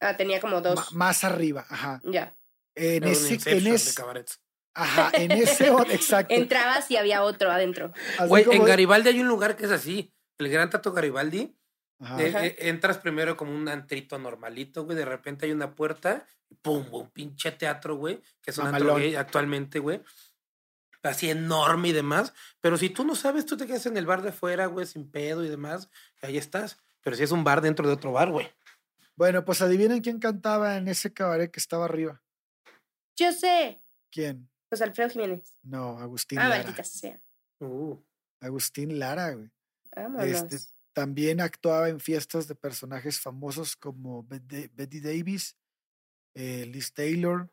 Ah, 0.00 0.16
tenía 0.16 0.40
como 0.40 0.60
dos. 0.60 0.92
más 0.94 1.24
arriba, 1.24 1.66
ajá. 1.68 2.00
Ya. 2.04 2.34
En 2.74 3.02
Era 3.02 3.06
un 3.08 3.12
ese, 3.12 3.26
en 3.28 3.32
Inception 3.34 3.64
de 3.64 3.70
ese, 3.74 3.94
cabarets. 3.94 4.40
ajá, 4.74 5.10
en 5.14 5.30
ese, 5.32 5.68
exacto. 5.90 6.34
Entrabas 6.34 6.90
y 6.90 6.96
había 6.96 7.22
otro 7.22 7.50
adentro. 7.50 7.92
Güey, 8.26 8.46
en 8.50 8.64
Garibaldi 8.64 9.10
hay 9.10 9.20
un 9.20 9.28
lugar 9.28 9.56
que 9.56 9.66
es 9.66 9.70
así. 9.70 10.14
El 10.38 10.48
Gran 10.48 10.70
Tato 10.70 10.92
Garibaldi. 10.92 11.54
Ajá. 11.98 12.22
eh, 12.22 12.32
eh, 12.46 12.56
entras 12.68 12.96
primero 12.96 13.36
como 13.36 13.54
un 13.54 13.68
antrito 13.68 14.18
normalito, 14.18 14.84
güey. 14.86 14.96
De 14.96 15.04
repente 15.04 15.44
hay 15.44 15.52
una 15.52 15.74
puerta. 15.74 16.24
Pum, 16.62 16.86
un 16.92 17.10
pinche 17.10 17.50
teatro, 17.52 17.96
güey. 17.96 18.22
Que 18.40 18.52
es 18.52 18.58
un 18.58 18.68
antro 18.68 18.94
gay 18.96 19.16
actualmente, 19.16 19.80
güey. 19.80 20.00
Así 21.02 21.28
enorme 21.30 21.88
y 21.88 21.92
demás. 21.92 22.32
Pero 22.62 22.78
si 22.78 22.88
tú 22.88 23.04
no 23.04 23.14
sabes, 23.16 23.44
tú 23.44 23.56
te 23.58 23.66
quedas 23.66 23.84
en 23.84 23.98
el 23.98 24.06
bar 24.06 24.22
de 24.22 24.30
afuera, 24.30 24.64
güey, 24.66 24.86
sin 24.86 25.10
pedo 25.10 25.44
y 25.44 25.48
demás. 25.50 25.90
y 26.22 26.26
ahí 26.26 26.38
estás. 26.38 26.78
Pero 27.02 27.16
si 27.16 27.22
es 27.22 27.30
un 27.32 27.44
bar 27.44 27.60
dentro 27.60 27.86
de 27.86 27.94
otro 27.94 28.12
bar, 28.12 28.30
güey. 28.30 28.48
Bueno, 29.16 29.44
pues 29.44 29.60
adivinen 29.62 30.00
quién 30.00 30.18
cantaba 30.18 30.76
en 30.76 30.88
ese 30.88 31.12
cabaret 31.12 31.50
que 31.50 31.60
estaba 31.60 31.84
arriba. 31.84 32.22
Yo 33.16 33.32
sé. 33.32 33.82
¿Quién? 34.10 34.48
José 34.70 34.84
Alfredo 34.84 35.10
Jiménez. 35.10 35.54
No, 35.62 35.98
Agustín 35.98 36.38
Ah, 36.38 36.48
Lara. 36.48 36.62
maldita 36.62 36.84
sea. 36.84 37.20
Uh, 37.58 37.96
Agustín 38.40 38.98
Lara, 38.98 39.32
güey. 39.32 39.50
Vámonos. 39.94 40.26
Este, 40.26 40.58
También 40.92 41.40
actuaba 41.40 41.88
en 41.88 42.00
fiestas 42.00 42.48
de 42.48 42.54
personajes 42.54 43.20
famosos 43.20 43.76
como 43.76 44.24
Betty 44.24 45.00
Davis, 45.00 45.56
eh, 46.34 46.66
Liz 46.66 46.92
Taylor. 46.92 47.50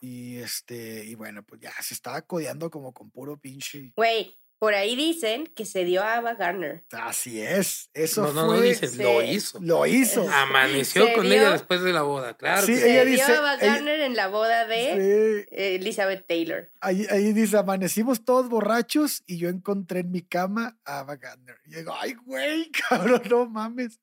Y 0.00 0.38
este, 0.38 1.04
y 1.04 1.14
bueno, 1.14 1.44
pues 1.44 1.60
ya 1.60 1.72
se 1.80 1.94
estaba 1.94 2.20
codeando 2.22 2.70
como 2.70 2.92
con 2.92 3.10
puro 3.10 3.36
pinche. 3.38 3.92
Güey, 3.94 4.36
por 4.62 4.74
ahí 4.74 4.94
dicen 4.94 5.48
que 5.56 5.66
se 5.66 5.84
dio 5.84 6.04
a 6.04 6.18
Ava 6.18 6.34
Gardner. 6.34 6.84
Así 6.92 7.40
es, 7.42 7.90
eso 7.94 8.22
no, 8.22 8.32
no, 8.32 8.46
fue. 8.46 8.56
No, 8.58 8.62
dices, 8.62 8.96
lo 8.96 9.20
hizo. 9.20 9.58
Lo 9.60 9.86
hizo. 9.86 10.24
Amaneció 10.30 11.12
con 11.14 11.26
ella 11.26 11.50
después 11.50 11.82
de 11.82 11.92
la 11.92 12.02
boda, 12.02 12.36
claro. 12.36 12.64
Sí, 12.64 12.76
se 12.76 12.92
ella 12.92 13.04
dio 13.04 13.10
dice. 13.16 13.32
a 13.32 13.38
Ava 13.40 13.54
ella- 13.56 13.66
Gardner 13.66 14.00
en 14.02 14.14
la 14.14 14.28
boda 14.28 14.68
de 14.68 15.46
Sí. 15.48 15.54
Elizabeth 15.56 16.28
Taylor. 16.28 16.70
Ahí, 16.80 17.08
ahí 17.10 17.32
dice, 17.32 17.56
amanecimos 17.58 18.24
todos 18.24 18.48
borrachos 18.48 19.24
y 19.26 19.38
yo 19.38 19.48
encontré 19.48 19.98
en 19.98 20.12
mi 20.12 20.22
cama 20.22 20.78
a 20.84 21.00
Ava 21.00 21.16
Gardner. 21.16 21.56
Y 21.66 21.74
digo, 21.74 21.92
ay, 22.00 22.14
güey, 22.24 22.70
cabrón, 22.88 23.22
no 23.28 23.46
mames. 23.50 23.98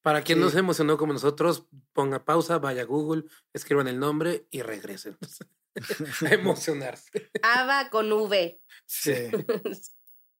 Para 0.00 0.22
quien 0.22 0.40
no 0.40 0.48
se 0.48 0.60
emocionó 0.60 0.96
como 0.96 1.12
nosotros, 1.12 1.66
ponga 1.92 2.24
pausa, 2.24 2.56
vaya 2.58 2.80
a 2.80 2.86
Google, 2.86 3.24
escriban 3.52 3.86
el 3.86 3.98
nombre 3.98 4.46
y 4.50 4.62
regresen. 4.62 5.18
a 6.30 6.34
emocionarse. 6.34 7.30
Ava 7.42 7.90
con 7.90 8.10
V. 8.12 8.60
Sí, 8.86 9.12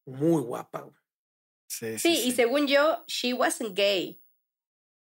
Muy 0.06 0.42
guapa. 0.42 0.80
güey. 0.82 0.94
sí, 1.68 1.98
sí. 1.98 2.16
Sí, 2.16 2.28
y 2.28 2.32
según 2.32 2.66
yo, 2.66 3.04
she 3.06 3.32
wasn't 3.32 3.76
gay. 3.76 4.20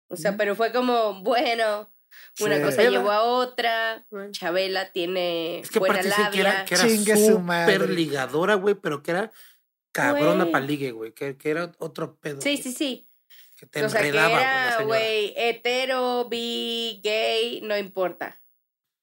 O 0.08 0.16
sea, 0.16 0.32
Ujú. 0.32 0.38
pero 0.38 0.56
fue 0.56 0.72
como, 0.72 1.22
bueno, 1.24 1.92
una 2.40 2.58
Sí. 2.58 2.64
cosa 2.64 2.84
llevó 2.84 3.12
a 3.12 3.24
otra. 3.24 4.06
Chabela 4.32 4.92
tiene 4.92 5.60
Es 5.60 5.72
que 5.72 5.80
buena 5.80 6.02
dicen 6.02 6.32
que 6.32 6.40
era, 6.42 6.50
labia. 6.52 6.66
que 6.66 6.76
era 6.76 6.88
Chingue 6.88 7.16
su 7.18 7.26
súper 7.26 7.40
madre. 7.42 7.88
ligadora, 7.88 8.56
güey, 8.56 8.76
pero 8.76 9.02
que 9.04 9.12
era 9.12 9.32
cabrona 9.92 10.44
Güey. 10.44 10.52
para 10.52 10.66
ligue, 10.66 10.92
güey. 10.92 11.12
Que, 11.14 11.38
que 11.38 11.50
era 11.50 11.72
otro 11.80 12.18
pedo. 12.20 12.42
Sí, 12.42 12.58
sí, 12.58 12.72
sí. 12.72 13.10
Que 13.58 13.66
te 13.66 13.84
o 13.84 13.90
sea, 13.90 14.02
que 14.02 14.08
enredaba, 14.10 14.30
la 14.36 14.42
era, 14.76 14.84
güey, 14.84 15.34
hetero, 15.38 16.28
bi, 16.30 17.00
gay, 17.04 17.62
no 17.62 17.78
importa. 17.78 18.42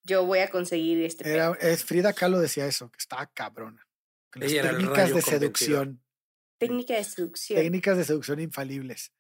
Yo 0.05 0.25
voy 0.27 0.41
a 0.41 0.51
conseguir 0.51 1.03
este. 1.05 1.31
Era, 1.33 1.53
es, 1.61 1.85
Frida 1.85 2.13
Kahlo 2.13 2.39
decía 2.41 2.67
eso, 2.67 2.91
que 2.91 2.99
estaba 2.99 3.27
cabrona. 3.27 3.87
Las 4.35 4.51
técnicas 4.51 5.09
de 5.09 5.23
convencido. 5.23 5.23
seducción. 5.23 6.03
Técnica 6.59 6.95
de 6.95 7.05
seducción. 7.05 7.59
Técnicas 7.59 7.97
de 7.97 8.05
seducción 8.05 8.41
infalibles. 8.41 9.13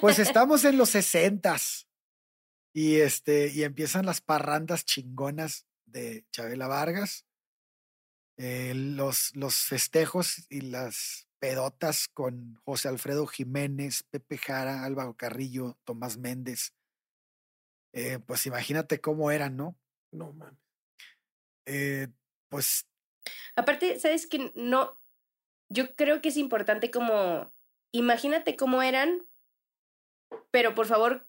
Pues 0.00 0.18
estamos 0.18 0.64
en 0.64 0.76
los 0.76 0.90
sesentas. 0.90 1.88
Y 2.74 2.96
este, 3.00 3.48
y 3.48 3.64
empiezan 3.64 4.06
las 4.06 4.20
parrandas 4.20 4.84
chingonas 4.84 5.66
de 5.86 6.24
Chabela 6.30 6.68
Vargas. 6.68 7.26
eh, 8.38 8.72
los, 8.74 9.34
los 9.36 9.56
festejos 9.56 10.46
y 10.48 10.62
las 10.62 11.28
pedotas 11.38 12.08
con 12.08 12.54
José 12.64 12.88
Alfredo 12.88 13.26
Jiménez, 13.26 14.04
Pepe 14.04 14.38
Jara, 14.38 14.84
Álvaro 14.84 15.16
Carrillo, 15.16 15.78
Tomás 15.84 16.16
Méndez. 16.16 16.72
Eh, 17.92 18.20
pues 18.26 18.46
imagínate 18.46 19.00
cómo 19.00 19.30
eran, 19.30 19.56
¿no? 19.56 19.76
No 20.12 20.32
mames. 20.32 20.58
Eh, 21.66 22.08
pues 22.48 22.86
Aparte, 23.56 23.98
¿sabes 24.00 24.26
que 24.26 24.52
No, 24.54 25.00
yo 25.68 25.94
creo 25.94 26.20
que 26.22 26.28
es 26.30 26.36
importante 26.36 26.90
como, 26.90 27.52
imagínate 27.92 28.56
cómo 28.56 28.82
eran, 28.82 29.26
pero 30.50 30.74
por 30.74 30.86
favor, 30.86 31.26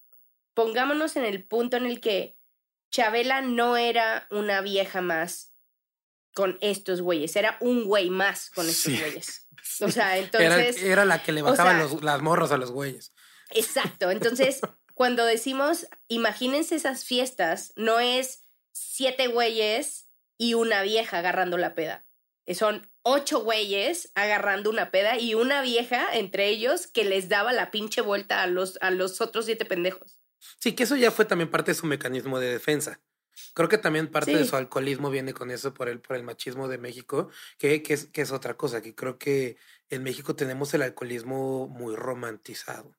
pongámonos 0.53 1.15
en 1.15 1.25
el 1.25 1.43
punto 1.45 1.77
en 1.77 1.85
el 1.85 2.01
que 2.01 2.37
Chabela 2.91 3.41
no 3.41 3.77
era 3.77 4.27
una 4.31 4.61
vieja 4.61 5.01
más 5.01 5.53
con 6.35 6.57
estos 6.61 7.01
güeyes, 7.01 7.35
era 7.35 7.57
un 7.61 7.85
güey 7.85 8.09
más 8.09 8.49
con 8.49 8.67
estos 8.67 8.93
Sí. 8.93 8.99
güeyes. 8.99 9.47
O 9.81 9.89
sea, 9.89 10.17
entonces... 10.17 10.83
era 10.83 11.05
la 11.05 11.23
que 11.23 11.31
le 11.31 11.41
o 11.41 11.45
bajaban 11.45 11.77
sea- 11.77 11.83
los- 11.87 12.03
las 12.03 12.21
morras 12.21 12.51
a 12.51 12.57
los 12.57 12.71
güeyes. 12.71 13.13
Exacto. 13.51 14.11
Entonces, 14.11 14.59
cuando 14.93 15.23
decimos, 15.25 15.87
imagínense 16.09 16.75
esas 16.75 17.05
fiestas, 17.05 17.71
no 17.77 17.99
es 18.01 18.42
siete 18.73 19.27
güeyes 19.27 20.09
y 20.37 20.55
una 20.55 20.81
vieja 20.81 21.19
agarrando 21.19 21.57
la 21.57 21.73
peda. 21.75 22.05
Son 22.53 22.89
ocho 23.03 23.39
güeyes 23.41 24.11
agarrando 24.15 24.69
una 24.69 24.91
peda 24.91 25.17
y 25.17 25.33
una 25.33 25.61
vieja 25.61 26.13
entre 26.13 26.49
ellos 26.49 26.87
que 26.87 27.05
les 27.05 27.29
daba 27.29 27.53
la 27.53 27.71
pinche 27.71 28.01
vuelta 28.01 28.41
a 28.41 28.47
los, 28.47 28.77
a 28.81 28.91
los 28.91 29.21
otros 29.21 29.45
siete 29.45 29.63
pendejos. 29.63 30.19
Sí, 30.59 30.73
que 30.73 30.83
eso 30.83 30.97
ya 30.97 31.11
fue 31.11 31.23
también 31.23 31.49
parte 31.49 31.71
de 31.71 31.75
su 31.75 31.85
mecanismo 31.85 32.39
de 32.39 32.51
defensa. 32.51 32.99
Creo 33.53 33.69
que 33.69 33.77
también 33.77 34.11
parte 34.11 34.35
de 34.35 34.45
su 34.45 34.55
alcoholismo 34.55 35.09
viene 35.09 35.33
con 35.33 35.51
eso 35.51 35.73
por 35.73 35.89
el, 35.89 35.99
por 35.99 36.15
el 36.15 36.23
machismo 36.23 36.67
de 36.67 36.77
México, 36.77 37.29
que, 37.57 37.81
que, 37.81 37.93
es, 37.93 38.05
que 38.05 38.21
es 38.21 38.31
otra 38.31 38.55
cosa, 38.55 38.81
que 38.81 38.93
creo 38.93 39.17
que 39.17 39.57
en 39.89 40.03
México 40.03 40.35
tenemos 40.35 40.73
el 40.73 40.81
alcoholismo 40.81 41.67
muy 41.67 41.95
romantizado. 41.95 42.95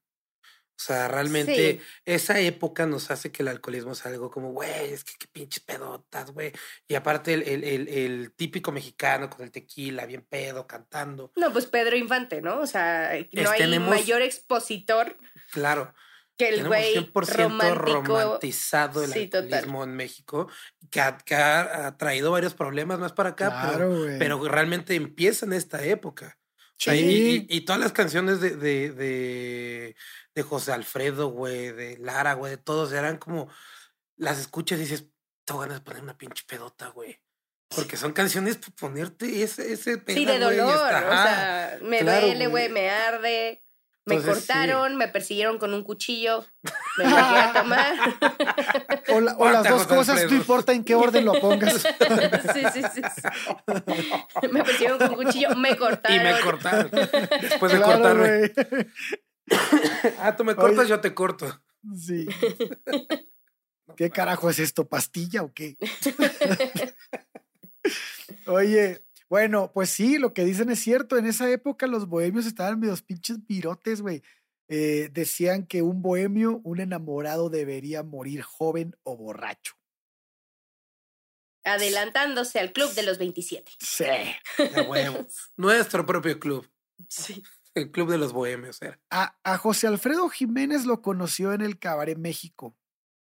O 0.76 0.82
sea, 0.84 1.06
realmente 1.06 1.54
Sí. 1.54 1.80
esa 2.04 2.40
época 2.40 2.84
nos 2.84 3.10
hace 3.12 3.30
que 3.30 3.42
el 3.44 3.48
alcoholismo 3.48 3.94
sea 3.94 4.10
algo 4.10 4.28
como, 4.30 4.50
güey, 4.52 4.92
es 4.92 5.04
que 5.04 5.12
qué 5.18 5.26
pinches 5.30 5.62
pedotas, 5.62 6.32
güey. 6.32 6.52
Y 6.88 6.96
aparte 6.96 7.32
el, 7.34 7.42
el, 7.42 7.62
el, 7.64 7.88
el 7.88 8.32
típico 8.34 8.72
mexicano 8.72 9.30
con 9.30 9.42
el 9.44 9.52
tequila, 9.52 10.04
bien 10.04 10.26
pedo, 10.28 10.66
cantando. 10.66 11.32
No, 11.36 11.52
pues 11.52 11.66
Pedro 11.66 11.96
Infante, 11.96 12.42
¿no? 12.42 12.58
O 12.58 12.66
sea, 12.66 13.12
no 13.32 13.42
Es- 13.42 13.48
hay 13.50 13.58
tenemos- 13.58 13.88
mayor 13.90 14.20
expositor 14.22 15.16
Claro, 15.52 15.94
que 16.36 16.48
el 16.48 16.66
güey 16.66 16.94
100% 16.94 17.12
romántico. 17.36 18.02
romantizado 18.02 19.04
el 19.04 19.12
Sí, 19.12 19.28
total. 19.28 19.44
alcoholismo 19.44 19.84
en 19.84 19.94
México, 19.94 20.50
que 20.90 21.00
ha, 21.00 21.16
que 21.18 21.36
ha- 21.36 21.86
ha 21.86 21.96
traído 21.96 22.32
varios 22.32 22.54
problemas 22.54 22.98
más 22.98 23.12
para 23.12 23.30
acá, 23.30 23.60
pero, 23.62 23.76
claro, 23.76 23.96
güey. 23.98 24.18
pero 24.18 24.48
realmente 24.48 24.96
empieza 24.96 25.46
en 25.46 25.52
esta 25.52 25.84
época. 25.84 26.36
Y- 27.48 27.60
todas 27.62 27.80
las 27.80 27.92
canciones 27.92 28.40
de, 28.40 28.56
de, 28.56 28.90
de, 28.92 29.96
de 30.34 30.42
José 30.42 30.72
Alfredo, 30.72 31.28
güey, 31.28 31.72
de 31.72 31.96
Lara, 31.98 32.34
güey, 32.34 32.52
de 32.52 32.56
todos 32.58 32.92
eran 32.92 33.16
como, 33.16 33.48
las 34.16 34.38
escuchas 34.38 34.78
y 34.78 34.82
dices, 34.82 35.06
te 35.44 35.54
ganas 35.54 35.78
de 35.78 35.80
poner 35.80 36.02
una 36.02 36.16
pinche 36.18 36.44
pedota, 36.46 36.88
güey. 36.88 37.20
Porque 37.68 37.96
son 37.96 38.12
canciones 38.12 38.56
para 38.56 38.72
ponerte 38.76 39.42
ese, 39.42 39.72
ese 39.72 39.98
pedo. 39.98 40.16
Sí, 40.16 40.24
de 40.24 40.38
dolor. 40.38 40.74
está- 40.74 41.06
o 41.08 41.10
sea, 41.22 41.78
me 41.82 41.98
claro, 42.00 42.26
duele, 42.26 42.46
güey. 42.46 42.68
me 42.68 42.90
arde. 42.90 43.63
Me 44.06 44.16
Entonces, 44.16 44.42
sí. 44.44 44.48
cortaron, 44.48 44.96
me 44.96 45.08
persiguieron 45.08 45.58
con 45.58 45.72
un 45.72 45.82
cuchillo, 45.82 46.44
me 46.98 47.04
bajé 47.04 47.36
a 47.38 47.52
tomar. 47.62 47.94
o, 49.08 49.20
la- 49.20 49.36
o 49.38 49.48
las 49.48 49.66
dos 49.66 49.86
cosas, 49.86 50.30
no 50.30 50.36
importa 50.36 50.72
en 50.72 50.84
qué 50.84 50.94
orden 50.94 51.24
lo 51.24 51.40
pongas. 51.40 51.72
sí, 52.54 52.62
sí, 52.74 52.82
sí, 52.94 53.00
sí. 53.02 53.22
Me 54.52 54.62
persiguieron 54.62 54.98
con 54.98 55.08
un 55.10 55.14
cuchillo, 55.24 55.56
me 55.56 55.74
cortaron. 55.78 56.20
Y 56.20 56.22
me 56.22 56.40
cortaron. 56.40 56.90
Después 56.90 57.72
de 57.72 57.78
Claro, 57.78 57.92
cortarme. 58.02 58.52
Ah, 60.20 60.34
tú 60.36 60.44
me 60.44 60.54
cortas, 60.54 60.80
Oye. 60.80 60.88
yo 60.88 61.00
te 61.00 61.12
corto. 61.14 61.60
Sí. 61.96 62.26
¿Qué 63.96 64.10
carajo 64.10 64.48
es 64.50 64.58
esto? 64.58 64.86
¿Pastilla 64.88 65.42
o 65.42 65.52
qué? 65.52 65.76
Oye, 68.46 69.03
bueno, 69.28 69.72
pues 69.72 69.90
sí, 69.90 70.18
lo 70.18 70.34
que 70.34 70.44
dicen 70.44 70.70
es 70.70 70.80
cierto. 70.80 71.16
En 71.16 71.26
esa 71.26 71.50
época 71.50 71.86
los 71.86 72.06
bohemios 72.06 72.46
estaban 72.46 72.78
medios 72.78 73.02
pinches 73.02 73.44
virotes, 73.46 74.00
güey. 74.00 74.22
Eh, 74.68 75.10
decían 75.12 75.66
que 75.66 75.82
un 75.82 76.02
bohemio, 76.02 76.60
un 76.64 76.80
enamorado, 76.80 77.50
debería 77.50 78.02
morir 78.02 78.42
joven 78.42 78.96
o 79.02 79.16
borracho. 79.16 79.74
Adelantándose 81.64 82.60
al 82.60 82.72
club 82.72 82.92
de 82.94 83.02
los 83.02 83.18
27. 83.18 83.72
Sí. 83.78 84.04
De 84.58 84.82
huevo. 84.82 85.26
Nuestro 85.56 86.04
propio 86.04 86.38
club. 86.38 86.70
Sí. 87.08 87.42
El 87.74 87.90
club 87.90 88.10
de 88.10 88.18
los 88.18 88.32
bohemios 88.32 88.80
era. 88.82 89.00
A, 89.10 89.36
a 89.42 89.58
José 89.58 89.86
Alfredo 89.86 90.28
Jiménez 90.28 90.84
lo 90.84 91.02
conoció 91.02 91.52
en 91.52 91.62
el 91.62 91.78
Cabaret 91.78 92.18
México. 92.18 92.76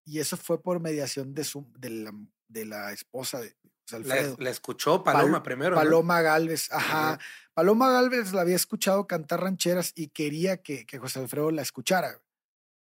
Y 0.04 0.18
eso 0.18 0.36
fue 0.36 0.60
por 0.62 0.80
mediación 0.80 1.34
de, 1.34 1.44
su, 1.44 1.70
de, 1.78 1.90
la, 1.90 2.12
de 2.48 2.66
la 2.66 2.92
esposa 2.92 3.40
de 3.40 3.54
La, 3.92 3.98
Alfredo. 3.98 4.36
la 4.38 4.50
escuchó 4.50 5.02
Paloma 5.04 5.38
Pal- 5.38 5.42
primero. 5.42 5.70
¿no? 5.70 5.76
Paloma 5.76 6.20
Galvez, 6.22 6.70
ajá. 6.72 7.14
Ajá. 7.14 7.20
Paloma 7.54 7.90
Galvez 7.90 8.32
la 8.32 8.42
había 8.42 8.56
escuchado 8.56 9.06
cantar 9.06 9.40
rancheras 9.42 9.92
y 9.94 10.08
quería 10.08 10.62
que, 10.62 10.86
que 10.86 10.98
José 10.98 11.18
Alfredo 11.20 11.50
la 11.50 11.62
escuchara. 11.62 12.22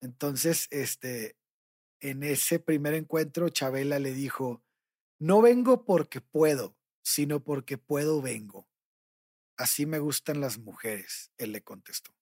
Entonces, 0.01 0.66
este, 0.70 1.36
en 2.01 2.22
ese 2.22 2.59
primer 2.59 2.94
encuentro, 2.94 3.49
Chabela 3.49 3.99
le 3.99 4.12
dijo: 4.12 4.62
No 5.18 5.40
vengo 5.42 5.84
porque 5.84 6.20
puedo, 6.20 6.76
sino 7.03 7.42
porque 7.42 7.78
puedo 7.78 8.20
vengo. 8.22 8.68
Así 9.57 9.86
me 9.86 9.99
gustan 9.99 10.40
las 10.40 10.59
mujeres, 10.59 11.30
él 11.38 11.53
le 11.53 11.62
contestó. 11.62 12.12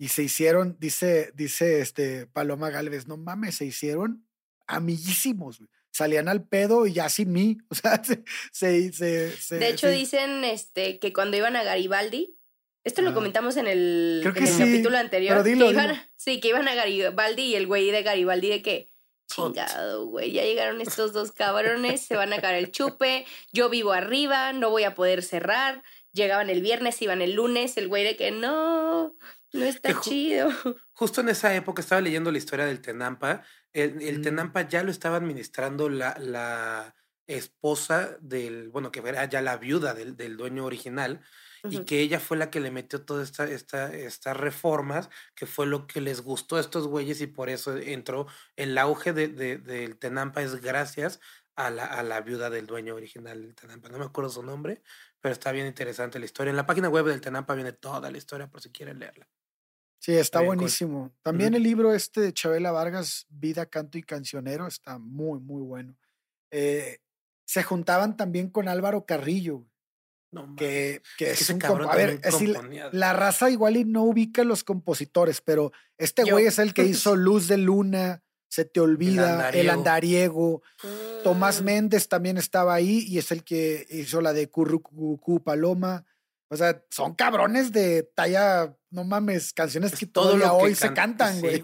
Y 0.00 0.08
se 0.08 0.22
hicieron, 0.22 0.76
dice, 0.78 1.32
dice 1.34 1.80
este 1.80 2.26
Paloma 2.26 2.70
Galvez, 2.70 3.06
no 3.08 3.16
mames, 3.16 3.56
se 3.56 3.64
hicieron 3.64 4.28
amiguísimos, 4.66 5.58
güey. 5.58 5.70
Salían 5.98 6.28
al 6.28 6.46
pedo 6.46 6.86
y 6.86 6.92
ya 6.92 7.08
sin 7.08 7.32
mí. 7.32 7.58
O 7.70 7.74
sea, 7.74 8.02
se, 8.04 8.22
se, 8.52 8.92
se- 8.92 9.32
se- 9.36 9.58
De 9.58 9.68
hecho, 9.68 9.88
dicen 9.88 10.44
este, 10.44 10.98
que 11.00 11.12
cuando 11.12 11.36
iban 11.36 11.56
a 11.56 11.64
Garibaldi, 11.64 12.36
esto 12.84 13.02
lo 13.02 13.10
Ah. 13.10 13.14
comentamos 13.14 13.56
en 13.56 13.66
el, 13.66 14.20
Creo 14.22 14.32
en 14.34 14.44
que 14.44 14.48
el 14.50 14.54
sí, 14.56 14.58
capítulo 14.60 14.96
anterior. 14.96 15.32
pero 15.34 15.42
dilo, 15.44 15.66
que 15.66 15.72
iban, 15.72 15.88
dilo. 15.88 16.00
Sí, 16.16 16.40
que 16.40 16.48
iban 16.48 16.68
a 16.68 16.74
Garibaldi 16.74 17.42
y 17.42 17.54
el 17.56 17.66
güey 17.66 17.90
de 17.90 18.02
Garibaldi 18.02 18.48
de 18.48 18.62
que, 18.62 18.92
chingado, 19.26 20.06
güey, 20.06 20.32
ya 20.32 20.42
llegaron 20.44 20.80
estos 20.80 21.12
dos 21.12 21.32
cabrones, 21.92 22.00
se 22.00 22.16
van 22.16 22.32
a 22.32 22.40
caer 22.40 22.56
el 22.64 22.70
chupe, 22.70 23.26
yo 23.52 23.68
vivo 23.68 23.92
arriba, 23.92 24.52
no 24.52 24.70
voy 24.70 24.84
a 24.84 24.94
poder 24.94 25.22
cerrar, 25.22 25.82
llegaban 26.12 26.48
el 26.48 26.62
viernes, 26.62 27.02
iban 27.02 27.20
el 27.22 27.32
lunes, 27.34 27.76
el 27.76 27.88
güey 27.88 28.04
de 28.04 28.16
que 28.16 28.30
no, 28.30 29.14
no 29.52 29.64
está 29.64 30.00
chido. 30.00 30.50
Justo 30.92 31.20
en 31.20 31.28
esa 31.28 31.54
época 31.54 31.82
estaba 31.82 32.00
leyendo 32.00 32.30
la 32.32 32.38
historia 32.38 32.64
del 32.66 32.80
Tenampa. 32.80 33.44
El, 33.72 34.02
el 34.02 34.22
Tenampa 34.22 34.66
ya 34.66 34.82
lo 34.82 34.90
estaba 34.90 35.16
administrando 35.16 35.88
la, 35.88 36.16
la 36.18 36.94
esposa 37.26 38.16
del, 38.20 38.68
bueno, 38.70 38.90
que 38.90 39.00
era 39.00 39.24
ya 39.26 39.42
la 39.42 39.56
viuda 39.58 39.94
del, 39.94 40.16
del 40.16 40.36
dueño 40.36 40.64
original 40.64 41.20
y 41.68 41.84
que 41.84 42.00
ella 42.00 42.20
fue 42.20 42.36
la 42.36 42.50
que 42.50 42.60
le 42.60 42.70
metió 42.70 43.04
todas 43.04 43.28
esta, 43.28 43.44
esta, 43.44 43.94
estas 43.94 44.36
reformas, 44.36 45.10
que 45.34 45.46
fue 45.46 45.66
lo 45.66 45.86
que 45.86 46.00
les 46.00 46.22
gustó 46.22 46.56
a 46.56 46.60
estos 46.60 46.86
güeyes 46.86 47.20
y 47.20 47.26
por 47.26 47.50
eso 47.50 47.76
entró 47.76 48.26
el 48.56 48.78
auge 48.78 49.12
de, 49.12 49.28
de, 49.28 49.58
del 49.58 49.98
Tenampa 49.98 50.42
es 50.42 50.60
gracias 50.60 51.20
a 51.56 51.70
la, 51.70 51.84
a 51.84 52.02
la 52.02 52.20
viuda 52.20 52.50
del 52.50 52.66
dueño 52.66 52.94
original 52.94 53.42
del 53.42 53.54
Tenampa. 53.54 53.88
No 53.88 53.98
me 53.98 54.04
acuerdo 54.04 54.30
su 54.30 54.42
nombre, 54.42 54.82
pero 55.20 55.32
está 55.32 55.52
bien 55.52 55.66
interesante 55.66 56.18
la 56.18 56.24
historia. 56.26 56.50
En 56.50 56.56
la 56.56 56.66
página 56.66 56.88
web 56.88 57.06
del 57.06 57.20
Tenampa 57.20 57.54
viene 57.54 57.72
toda 57.72 58.10
la 58.10 58.18
historia 58.18 58.48
por 58.48 58.60
si 58.60 58.70
quieren 58.70 59.00
leerla. 59.00 59.28
Sí, 59.98 60.14
está 60.14 60.40
buenísimo. 60.40 61.12
También 61.22 61.54
el 61.54 61.62
libro 61.62 61.92
este 61.92 62.20
de 62.20 62.32
Chabela 62.32 62.72
Vargas, 62.72 63.26
Vida, 63.28 63.66
Canto 63.66 63.98
y 63.98 64.02
Cancionero, 64.02 64.66
está 64.66 64.98
muy, 64.98 65.40
muy 65.40 65.62
bueno. 65.62 65.96
Eh, 66.50 66.98
se 67.44 67.62
juntaban 67.62 68.16
también 68.16 68.50
con 68.50 68.68
Álvaro 68.68 69.06
Carrillo, 69.06 69.66
que, 70.56 71.00
que 71.16 71.30
es, 71.30 71.48
un 71.48 71.62
A 71.62 71.96
ver, 71.96 72.20
la 72.92 73.14
raza 73.14 73.50
igual 73.50 73.78
y 73.78 73.84
no 73.84 74.04
ubica 74.04 74.44
los 74.44 74.62
compositores, 74.62 75.40
pero 75.40 75.72
este 75.96 76.30
güey 76.30 76.46
es 76.46 76.58
el 76.58 76.74
que 76.74 76.84
hizo 76.84 77.16
Luz 77.16 77.48
de 77.48 77.56
Luna, 77.56 78.22
Se 78.48 78.64
te 78.64 78.80
olvida, 78.80 79.50
El 79.50 79.70
Andariego. 79.70 80.62
Tomás 81.24 81.62
mm. 81.62 81.64
Méndez 81.64 82.08
también 82.08 82.36
estaba 82.36 82.74
ahí 82.74 83.04
y 83.08 83.18
es 83.18 83.32
el 83.32 83.44
que 83.44 83.86
hizo 83.90 84.20
la 84.20 84.32
de 84.32 84.48
Currucucú 84.48 85.42
Paloma. 85.42 86.04
O 86.50 86.56
sea, 86.56 86.82
son 86.90 87.14
cabrones 87.14 87.72
de 87.72 88.04
talla, 88.14 88.74
no 88.90 89.04
mames, 89.04 89.52
canciones 89.52 89.98
que 89.98 90.06
todavía 90.06 90.52
hoy 90.52 90.74
se 90.74 90.92
cantan, 90.94 91.40
güey 91.40 91.62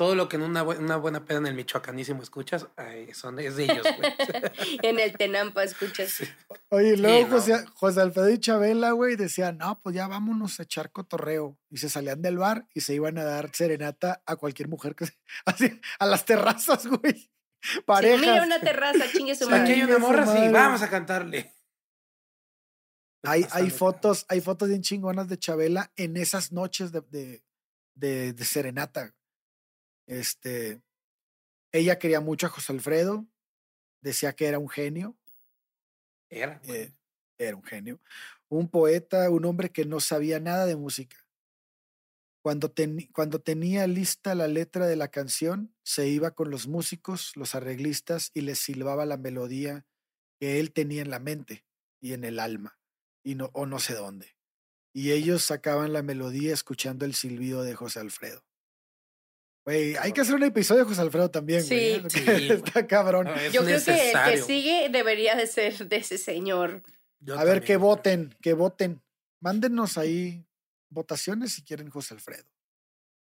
todo 0.00 0.14
lo 0.14 0.30
que 0.30 0.36
en 0.36 0.42
una, 0.44 0.62
una 0.62 0.96
buena 0.96 1.26
peda 1.26 1.40
en 1.40 1.46
el 1.48 1.54
michoacanísimo 1.54 2.22
escuchas, 2.22 2.66
son, 3.12 3.38
es 3.38 3.56
de 3.56 3.64
ellos, 3.64 3.86
güey. 3.98 4.10
en 4.82 4.98
el 4.98 5.12
Tenampa 5.12 5.62
escuchas. 5.62 6.22
Oye, 6.70 6.96
luego 6.96 7.32
José, 7.32 7.62
José, 7.74 8.00
Alfredo 8.00 8.30
y 8.30 8.40
Chabela, 8.40 8.92
güey, 8.92 9.16
decían, 9.16 9.58
no, 9.58 9.78
pues 9.82 9.94
ya 9.94 10.08
vámonos 10.08 10.58
a 10.58 10.62
echar 10.62 10.90
cotorreo. 10.90 11.58
Y 11.68 11.76
se 11.76 11.90
salían 11.90 12.22
del 12.22 12.38
bar 12.38 12.66
y 12.72 12.80
se 12.80 12.94
iban 12.94 13.18
a 13.18 13.24
dar 13.24 13.54
serenata 13.54 14.22
a 14.24 14.36
cualquier 14.36 14.68
mujer 14.68 14.94
que 14.94 15.04
así, 15.44 15.78
a 15.98 16.06
las 16.06 16.24
terrazas, 16.24 16.86
güey. 16.86 17.30
Parejas. 17.84 18.20
mira 18.22 18.42
una 18.42 18.58
terraza, 18.58 19.04
chingue 19.12 19.34
su 19.34 19.50
madre. 19.50 19.64
Aquí 19.64 19.72
hay 19.72 19.82
una 19.82 19.98
morra, 19.98 20.24
sí, 20.24 20.48
vamos 20.50 20.80
a 20.80 20.88
cantarle. 20.88 21.59
Hay, 23.22 23.46
hay 23.52 23.70
fotos, 23.70 24.24
hay 24.28 24.40
fotos 24.40 24.68
bien 24.68 24.82
chingonas 24.82 25.28
de 25.28 25.38
Chabela 25.38 25.92
en 25.96 26.16
esas 26.16 26.52
noches 26.52 26.90
de, 26.90 27.02
de, 27.02 27.44
de, 27.94 28.32
de 28.32 28.44
serenata. 28.44 29.14
Este, 30.06 30.82
ella 31.72 31.98
quería 31.98 32.20
mucho 32.20 32.46
a 32.46 32.50
José 32.50 32.72
Alfredo, 32.72 33.26
decía 34.00 34.32
que 34.32 34.46
era 34.46 34.58
un 34.58 34.68
genio. 34.68 35.16
Era. 36.30 36.60
Eh, 36.64 36.92
era 37.38 37.56
un 37.56 37.62
genio. 37.62 38.00
Un 38.48 38.68
poeta, 38.68 39.30
un 39.30 39.44
hombre 39.44 39.70
que 39.70 39.84
no 39.84 40.00
sabía 40.00 40.40
nada 40.40 40.66
de 40.66 40.76
música. 40.76 41.16
Cuando, 42.42 42.72
cuando 43.12 43.40
tenía 43.40 43.86
lista 43.86 44.34
la 44.34 44.48
letra 44.48 44.86
de 44.86 44.96
la 44.96 45.08
canción, 45.08 45.74
se 45.82 46.08
iba 46.08 46.30
con 46.30 46.50
los 46.50 46.68
músicos, 46.68 47.36
los 47.36 47.54
arreglistas, 47.54 48.30
y 48.32 48.40
les 48.40 48.58
silbaba 48.58 49.04
la 49.04 49.18
melodía 49.18 49.84
que 50.38 50.58
él 50.58 50.72
tenía 50.72 51.02
en 51.02 51.10
la 51.10 51.18
mente 51.18 51.66
y 52.00 52.14
en 52.14 52.24
el 52.24 52.38
alma, 52.38 52.79
y 53.22 53.34
no, 53.34 53.50
o 53.52 53.66
no 53.66 53.78
sé 53.78 53.94
dónde. 53.94 54.36
Y 54.92 55.12
ellos 55.12 55.42
sacaban 55.42 55.92
la 55.92 56.02
melodía 56.02 56.52
escuchando 56.52 57.04
el 57.04 57.14
silbido 57.14 57.62
de 57.62 57.74
José 57.74 58.00
Alfredo 58.00 58.44
hay 59.66 60.12
que 60.12 60.20
hacer 60.20 60.34
un 60.34 60.42
episodio 60.42 60.80
de 60.80 60.88
José 60.88 61.00
Alfredo 61.00 61.30
también, 61.30 61.62
Sí, 61.64 62.02
Está 62.50 62.86
cabrón. 62.86 63.28
Yo 63.52 63.64
creo 63.64 63.82
que 63.82 64.10
el 64.12 64.24
que 64.24 64.42
sigue 64.42 64.88
debería 64.90 65.34
de 65.36 65.46
ser 65.46 65.88
de 65.88 65.96
ese 65.96 66.18
señor. 66.18 66.82
a 67.36 67.44
ver, 67.44 67.62
que 67.62 67.76
voten, 67.76 68.34
que 68.40 68.52
voten. 68.52 69.02
Mándenos 69.40 69.96
ahí 69.96 70.44
votaciones 70.90 71.54
si 71.54 71.62
quieren 71.62 71.88
José 71.88 72.14
Alfredo. 72.14 72.44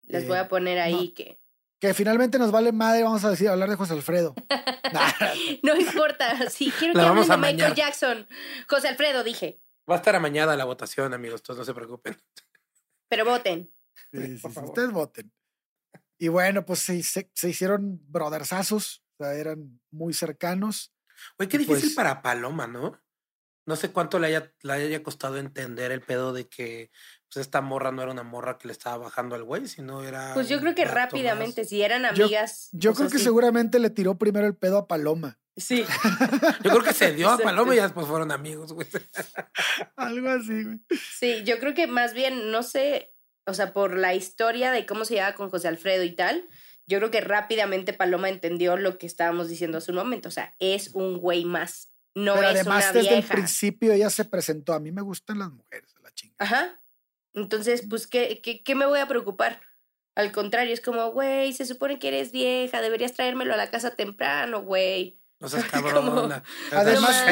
Les 0.02 0.26
voy 0.26 0.36
a 0.36 0.42
eh, 0.42 0.46
poner 0.46 0.80
ahí 0.80 1.10
que. 1.10 1.38
Que 1.78 1.94
finalmente 1.94 2.38
nos 2.38 2.50
vale 2.52 2.70
madre, 2.72 3.02
vamos 3.02 3.24
a 3.24 3.30
decir, 3.30 3.48
hablar 3.48 3.68
de 3.68 3.76
José 3.76 3.92
Alfredo. 3.92 4.34
no 5.62 5.76
importa, 5.76 6.48
si 6.50 6.70
quiero 6.70 6.94
que 6.94 7.00
hablen 7.00 7.28
de 7.28 7.36
Michael 7.36 7.74
Jackson. 7.74 8.28
José 8.68 8.88
Alfredo, 8.88 9.22
dije. 9.22 9.60
Va 9.90 9.94
a 9.94 9.98
estar 9.98 10.14
amañada 10.14 10.56
la 10.56 10.64
votación, 10.64 11.12
amigos, 11.12 11.42
todos 11.42 11.58
no 11.58 11.64
se 11.64 11.74
preocupen. 11.74 12.16
Pero 13.08 13.24
voten. 13.24 13.70
Sí, 14.12 14.38
sí, 14.38 14.46
ustedes 14.46 14.90
voten. 14.90 15.32
Y 16.18 16.28
bueno, 16.28 16.64
pues 16.64 16.78
se, 16.78 17.02
se, 17.02 17.48
hicieron 17.48 18.00
brothersazos, 18.08 19.02
o 19.18 19.24
sea, 19.24 19.34
eran 19.34 19.80
muy 19.90 20.14
cercanos. 20.14 20.94
Oye, 21.36 21.48
qué 21.48 21.58
difícil 21.58 21.82
pues 21.82 21.94
para 21.94 22.22
Paloma, 22.22 22.68
¿no? 22.68 23.02
No 23.66 23.76
sé 23.76 23.90
cuánto 23.90 24.18
le 24.18 24.28
haya, 24.28 24.52
le 24.62 24.72
haya 24.72 25.02
costado 25.02 25.38
entender 25.38 25.92
el 25.92 26.00
pedo 26.00 26.32
de 26.32 26.48
que 26.48 26.90
pues 27.32 27.46
esta 27.46 27.60
morra 27.60 27.92
no 27.92 28.02
era 28.02 28.12
una 28.12 28.22
morra 28.22 28.58
que 28.58 28.68
le 28.68 28.72
estaba 28.72 28.98
bajando 28.98 29.34
al 29.34 29.44
güey, 29.44 29.66
sino 29.66 30.04
era. 30.04 30.34
Pues 30.34 30.48
yo 30.48 30.60
creo 30.60 30.74
que 30.74 30.84
rápidamente, 30.84 31.64
si 31.64 31.82
eran 31.82 32.04
amigas. 32.04 32.68
Yo, 32.72 32.94
creo 32.94 33.08
que 33.08 33.18
seguramente 33.18 33.78
le 33.78 33.90
tiró 33.90 34.16
primero 34.16 34.46
el 34.46 34.56
pedo 34.56 34.78
a 34.78 34.86
Paloma. 34.86 35.40
Sí. 35.56 35.84
yo 36.62 36.70
creo 36.70 36.82
que 36.82 36.94
se 36.94 37.12
dio 37.12 37.28
a 37.30 37.38
Paloma 37.38 37.74
y 37.74 37.76
ya 37.76 37.84
después 37.84 38.06
fueron 38.06 38.32
amigos, 38.32 38.72
güey. 38.72 38.86
Algo 39.96 40.30
así, 40.30 40.64
güey. 40.64 40.80
Sí, 41.18 41.42
yo 41.44 41.58
creo 41.58 41.74
que 41.74 41.86
más 41.86 42.14
bien, 42.14 42.50
no 42.50 42.62
sé, 42.62 43.14
o 43.44 43.54
sea, 43.54 43.72
por 43.72 43.96
la 43.98 44.14
historia 44.14 44.70
de 44.70 44.86
cómo 44.86 45.04
se 45.04 45.14
llevaba 45.14 45.34
con 45.34 45.50
José 45.50 45.68
Alfredo 45.68 46.04
y 46.04 46.14
tal, 46.14 46.48
yo 46.86 46.98
creo 46.98 47.10
que 47.10 47.20
rápidamente 47.20 47.92
Paloma 47.92 48.28
entendió 48.28 48.76
lo 48.76 48.98
que 48.98 49.06
estábamos 49.06 49.48
diciendo 49.48 49.78
hace 49.78 49.90
un 49.90 49.98
momento. 49.98 50.28
O 50.28 50.32
sea, 50.32 50.54
es 50.58 50.94
un 50.94 51.18
güey 51.18 51.44
más. 51.44 51.90
No 52.14 52.34
Pero 52.34 52.48
es 52.48 52.54
además, 52.56 52.84
una 52.90 53.00
desde 53.00 53.18
el 53.18 53.24
principio 53.24 53.92
ella 53.92 54.10
se 54.10 54.24
presentó. 54.24 54.74
A 54.74 54.80
mí 54.80 54.92
me 54.92 55.02
gustan 55.02 55.38
las 55.38 55.50
mujeres, 55.50 55.94
la 56.02 56.12
chinga. 56.12 56.34
Ajá. 56.38 56.82
Entonces, 57.34 57.84
pues, 57.88 58.06
¿qué, 58.06 58.40
qué, 58.42 58.62
qué 58.62 58.74
me 58.74 58.86
voy 58.86 59.00
a 59.00 59.08
preocupar? 59.08 59.60
Al 60.14 60.30
contrario, 60.30 60.74
es 60.74 60.82
como, 60.82 61.10
güey, 61.12 61.54
se 61.54 61.64
supone 61.64 61.98
que 61.98 62.08
eres 62.08 62.32
vieja, 62.32 62.82
deberías 62.82 63.14
traérmelo 63.14 63.54
a 63.54 63.56
la 63.56 63.70
casa 63.70 63.94
temprano, 63.94 64.62
güey. 64.62 65.18
No 65.42 65.48
seas 65.48 65.64
cabrona. 65.70 66.42
además, 66.72 67.24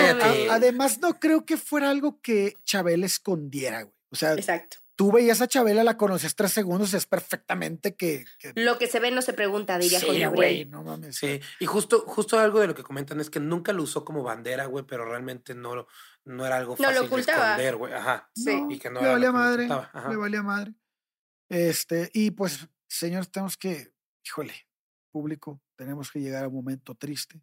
además, 0.51 0.99
no 0.99 1.19
creo 1.19 1.47
que 1.47 1.57
fuera 1.57 1.89
algo 1.89 2.21
que 2.21 2.57
Chabel 2.65 3.05
escondiera, 3.05 3.83
güey. 3.83 3.95
O 4.11 4.17
sea, 4.17 4.35
Exacto 4.35 4.79
tú 5.01 5.11
veías 5.11 5.41
a 5.41 5.49
Chabela, 5.49 5.83
la 5.83 5.97
conoces 5.97 6.35
tres 6.35 6.53
segundos, 6.53 6.93
es 6.93 7.07
perfectamente 7.07 7.95
que, 7.95 8.27
Lo 8.55 8.77
que 8.77 8.87
se 8.87 9.01
ve 9.01 9.11
no 9.11 9.23
se 9.23 9.33
pregunta, 9.33 9.79
diría 9.79 9.99
sí, 9.99 10.27
güey, 10.27 10.67
no 10.67 10.85
mames. 10.85 11.17
Sí, 11.17 11.41
y 11.59 11.65
justo, 11.65 12.05
justo 12.07 12.39
algo 12.39 12.61
de 12.61 12.67
lo 12.67 12.75
que 12.75 12.83
comentan 12.83 13.19
es 13.19 13.31
que 13.31 13.41
nunca 13.41 13.73
lo 13.73 13.85
usó 13.85 14.05
como 14.05 14.23
bandera, 14.23 14.67
güey, 14.67 14.85
pero 14.85 15.07
realmente 15.07 15.55
no, 15.55 15.87
no 16.27 16.45
era 16.45 16.59
algo 16.59 16.77
fácil 16.77 16.97
no, 16.97 17.01
lo 17.01 17.07
ocultaba. 17.07 17.39
de 17.39 17.51
esconder, 17.53 17.77
güey. 17.77 17.95
Ajá. 17.95 18.31
Sí. 18.35 18.63
y 18.69 18.79
que 18.79 18.91
no 18.91 19.01
le 19.01 19.09
valía 19.09 19.33
madre, 19.33 19.69
le 20.11 20.17
valía 20.17 20.43
madre. 20.43 20.75
Este, 21.49 22.11
y 22.13 22.33
pues, 22.33 22.69
señor, 22.87 23.25
tenemos 23.25 23.57
que, 23.57 23.95
híjole, 24.23 24.53
público, 25.11 25.63
tenemos 25.77 26.11
que 26.11 26.21
llegar 26.21 26.45
a 26.45 26.49
un 26.49 26.57
momento 26.57 26.95
triste. 26.95 27.41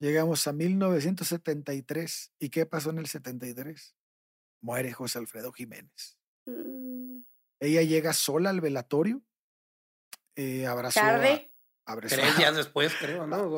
Llegamos 0.00 0.46
a 0.46 0.52
1973. 0.52 2.32
¿Y 2.38 2.48
qué 2.48 2.66
pasó 2.66 2.90
en 2.90 2.98
el 2.98 3.06
73? 3.06 3.94
Muere 4.62 4.92
José 4.92 5.18
Alfredo 5.18 5.52
Jiménez. 5.52 6.18
Mm. 6.46 7.20
Ella 7.60 7.82
llega 7.82 8.14
sola 8.14 8.50
al 8.50 8.62
velatorio, 8.62 9.22
eh, 10.34 10.66
abrazó, 10.66 11.00
¿Tarde? 11.00 11.52
A, 11.84 11.96
Tres 11.96 12.36
días 12.38 12.56
después, 12.56 12.94
creo, 12.98 13.26
¿no? 13.26 13.54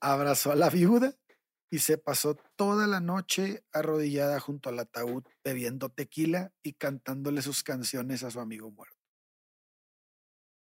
abrazó 0.00 0.52
a 0.52 0.56
la 0.56 0.68
viuda 0.68 1.14
y 1.70 1.78
se 1.78 1.96
pasó 1.96 2.36
toda 2.56 2.86
la 2.86 3.00
noche 3.00 3.64
arrodillada 3.72 4.40
junto 4.40 4.68
al 4.68 4.78
ataúd, 4.80 5.24
bebiendo 5.42 5.88
tequila 5.88 6.52
y 6.62 6.74
cantándole 6.74 7.40
sus 7.40 7.62
canciones 7.62 8.24
a 8.24 8.30
su 8.30 8.40
amigo 8.40 8.70
muerto. 8.70 8.96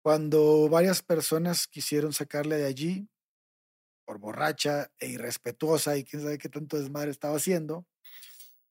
Cuando 0.02 0.68
varias 0.68 1.02
personas 1.02 1.68
quisieron 1.68 2.12
sacarle 2.12 2.56
de 2.56 2.66
allí, 2.66 3.08
por 4.06 4.18
borracha 4.18 4.90
e 4.98 5.08
irrespetuosa 5.08 5.98
y 5.98 6.04
quién 6.04 6.22
sabe 6.22 6.38
qué 6.38 6.48
tanto 6.48 6.78
desmadre 6.78 7.10
estaba 7.10 7.36
haciendo, 7.36 7.86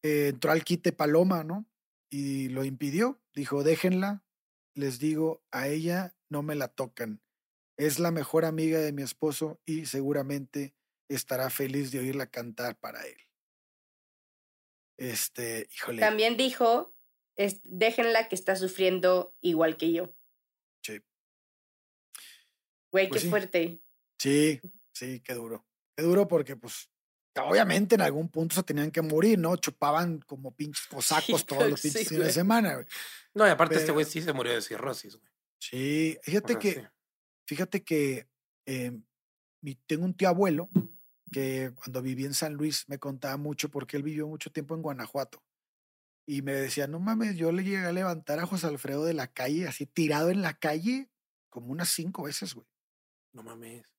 eh, 0.02 0.30
entró 0.30 0.52
al 0.52 0.64
quite 0.64 0.92
Paloma, 0.92 1.44
¿no? 1.44 1.68
y 2.16 2.50
lo 2.50 2.64
impidió. 2.64 3.22
Dijo, 3.34 3.64
déjenla, 3.64 4.24
les 4.74 5.00
digo, 5.00 5.44
a 5.52 5.68
ella 5.68 6.16
no 6.30 6.44
me 6.44 6.56
la 6.56 6.70
tocan. 6.70 7.22
Es 7.78 8.00
la 8.00 8.12
mejor 8.12 8.46
amiga 8.46 8.80
de 8.80 8.94
mi 8.94 9.02
esposo 9.02 9.60
y 9.66 9.86
seguramente 9.86 10.74
estará 11.10 11.50
feliz 11.50 11.92
de 11.92 12.00
oírla 12.00 12.28
cantar 12.28 12.80
para 12.80 13.06
él. 13.06 13.18
Este, 14.98 15.68
híjole. 15.76 16.00
También 16.00 16.38
dijo, 16.38 16.96
es, 17.36 17.60
déjenla 17.64 18.30
que 18.30 18.36
está 18.36 18.56
sufriendo 18.56 19.36
igual 19.42 19.76
que 19.76 19.92
yo. 19.92 20.16
Sí. 20.82 21.02
Güey, 22.92 23.08
qué 23.08 23.10
pues 23.10 23.30
fuerte. 23.30 23.82
Sí, 24.18 24.62
sí, 24.96 25.20
qué 25.22 25.34
duro. 25.34 25.66
Qué 25.96 26.04
duro 26.04 26.28
porque, 26.28 26.56
pues, 26.56 26.90
Obviamente 27.44 27.96
en 27.96 28.02
algún 28.02 28.30
punto 28.30 28.56
se 28.56 28.64
tenían 28.64 28.92
que 28.92 29.02
morir, 29.02 29.38
¿no? 29.38 29.56
Chupaban 29.58 30.20
como 30.20 30.56
pinches 30.56 30.88
cosacos 30.88 31.46
todos 31.46 31.70
los 31.70 31.82
sí, 31.82 31.90
pinches 31.90 32.08
fines 32.08 32.28
de 32.28 32.34
semana, 32.34 32.76
güey. 32.76 32.86
No, 33.34 33.46
y 33.46 33.50
aparte 33.50 33.76
este 33.76 33.92
güey 33.92 34.06
sí 34.06 34.22
se 34.22 34.32
murió 34.32 34.54
de 34.54 34.62
cirrosis, 34.62 35.18
güey. 35.18 35.30
Sí, 35.60 36.18
O 36.20 36.24
fíjate 36.24 36.54
sea, 36.54 36.60
que, 36.60 36.74
sí. 36.74 36.82
fíjate 37.46 37.84
que 37.84 38.30
eh, 38.66 38.98
tengo 39.86 40.06
un 40.06 40.14
tío 40.14 40.30
abuelo 40.30 40.70
que 41.32 41.72
cuando 41.76 42.02
vivía 42.02 42.28
en 42.28 42.34
San 42.34 42.54
Luis 42.54 42.88
me 42.88 43.00
contaba 43.00 43.36
mucho 43.36 43.70
porque 43.70 43.98
él 43.98 44.04
vivió 44.04 44.28
mucho 44.28 44.52
tiempo 44.52 44.76
en 44.76 44.82
Guanajuato. 44.82 45.44
Y 46.28 46.42
me 46.42 46.54
decía, 46.54 46.88
no 46.88 47.00
mames, 47.00 47.36
yo 47.36 47.52
le 47.52 47.64
llegué 47.64 47.86
a 47.86 47.92
levantar 47.92 48.40
a 48.40 48.48
José 48.48 48.68
Alfredo 48.68 49.04
de 49.04 49.14
la 49.14 49.28
calle, 49.28 49.68
así 49.68 49.86
tirado 49.86 50.30
en 50.30 50.42
la 50.42 50.54
calle, 50.54 51.10
como 51.50 51.72
unas 51.72 51.90
cinco 51.90 52.24
veces, 52.24 52.54
güey. 52.54 52.68
No 53.34 53.44
mames. 53.44 53.95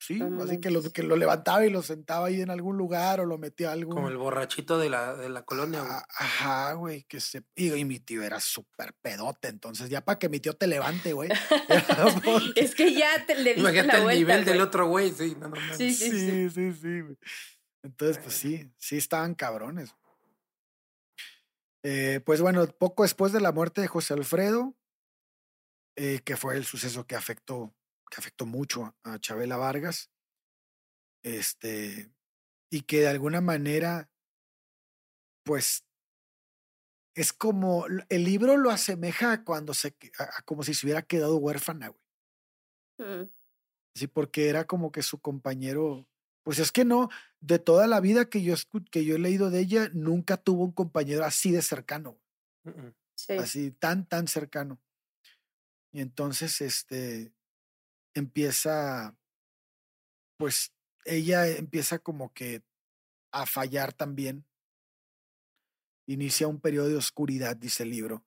Sí, 0.00 0.18
así 0.42 0.58
que 0.60 0.70
lo, 0.70 0.82
que 0.92 1.02
lo 1.02 1.14
levantaba 1.14 1.66
y 1.66 1.68
lo 1.68 1.82
sentaba 1.82 2.28
ahí 2.28 2.40
en 2.40 2.48
algún 2.48 2.78
lugar 2.78 3.20
o 3.20 3.26
lo 3.26 3.36
metía 3.36 3.68
a 3.68 3.72
algún... 3.72 3.94
Como 3.94 4.08
el 4.08 4.16
borrachito 4.16 4.78
de 4.78 4.88
la, 4.88 5.14
de 5.14 5.28
la 5.28 5.42
colonia, 5.42 5.82
güey. 5.82 5.92
Ajá, 5.92 6.72
güey, 6.72 7.02
que 7.02 7.20
se... 7.20 7.42
Y, 7.54 7.70
y 7.74 7.84
mi 7.84 8.00
tío 8.00 8.22
era 8.22 8.40
súper 8.40 8.94
pedote, 9.02 9.48
entonces 9.48 9.90
ya 9.90 10.00
para 10.02 10.18
que 10.18 10.30
mi 10.30 10.40
tío 10.40 10.54
te 10.54 10.66
levante, 10.66 11.12
güey. 11.12 11.28
Es 12.56 12.74
que 12.74 12.94
ya 12.94 13.26
te 13.26 13.34
le 13.34 13.54
diste 13.54 13.60
Imagínate 13.60 13.88
la 13.88 13.98
el 13.98 14.02
vuelta, 14.04 14.18
nivel 14.18 14.44
del 14.46 14.60
otro 14.62 14.88
güey, 14.88 15.12
sí. 15.12 15.36
No, 15.38 15.48
no, 15.48 15.56
mames. 15.56 15.76
Sí, 15.76 15.92
sí, 15.92 16.10
sí. 16.10 16.30
sí, 16.30 16.50
sí, 16.50 16.72
sí, 16.72 17.00
güey. 17.02 17.18
Entonces, 17.82 18.18
pues 18.18 18.34
sí, 18.34 18.72
sí 18.78 18.96
estaban 18.96 19.34
cabrones. 19.34 19.94
Eh, 21.82 22.20
pues 22.24 22.40
bueno, 22.40 22.66
poco 22.66 23.02
después 23.02 23.32
de 23.32 23.40
la 23.40 23.52
muerte 23.52 23.82
de 23.82 23.88
José 23.88 24.14
Alfredo, 24.14 24.74
eh, 25.96 26.20
que 26.24 26.36
fue 26.36 26.56
el 26.56 26.64
suceso 26.64 27.06
que 27.06 27.16
afectó, 27.16 27.74
que 28.10 28.20
afectó 28.20 28.46
mucho 28.46 28.96
a 29.04 29.18
Chabela 29.18 29.56
Vargas, 29.56 30.10
este, 31.22 32.12
y 32.70 32.82
que 32.82 33.00
de 33.00 33.08
alguna 33.08 33.40
manera, 33.40 34.10
pues, 35.44 35.84
es 37.14 37.32
como, 37.32 37.86
el 38.08 38.24
libro 38.24 38.56
lo 38.56 38.70
asemeja 38.70 39.32
a 39.32 39.44
cuando 39.44 39.74
se, 39.74 39.96
a- 40.18 40.38
a 40.38 40.42
como 40.42 40.62
si 40.62 40.74
se 40.74 40.86
hubiera 40.86 41.02
quedado 41.02 41.36
huérfana, 41.36 41.88
güey. 41.88 42.00
Mm. 42.98 43.30
Sí, 43.94 44.06
porque 44.06 44.48
era 44.48 44.66
como 44.66 44.92
que 44.92 45.02
su 45.02 45.20
compañero, 45.20 46.08
pues 46.44 46.58
es 46.60 46.70
que 46.72 46.84
no, 46.84 47.08
de 47.40 47.58
toda 47.58 47.86
la 47.86 48.00
vida 48.00 48.30
que 48.30 48.42
yo, 48.42 48.54
que 48.90 49.04
yo 49.04 49.16
he 49.16 49.18
leído 49.18 49.50
de 49.50 49.60
ella, 49.60 49.90
nunca 49.92 50.36
tuvo 50.36 50.64
un 50.64 50.72
compañero 50.72 51.24
así 51.24 51.50
de 51.50 51.62
cercano, 51.62 52.20
Mm, 52.64 52.70
mm. 52.70 52.94
Sí. 53.16 53.34
así 53.38 53.70
tan, 53.72 54.06
tan 54.06 54.28
cercano. 54.28 54.80
Y 55.92 56.00
entonces, 56.00 56.60
este, 56.60 57.32
empieza, 58.14 59.16
pues 60.38 60.72
ella 61.04 61.46
empieza 61.48 61.98
como 61.98 62.32
que 62.32 62.62
a 63.32 63.46
fallar 63.46 63.92
también. 63.92 64.46
Inicia 66.08 66.48
un 66.48 66.60
periodo 66.60 66.88
de 66.88 66.96
oscuridad, 66.96 67.56
dice 67.56 67.84
el 67.84 67.90
libro, 67.90 68.24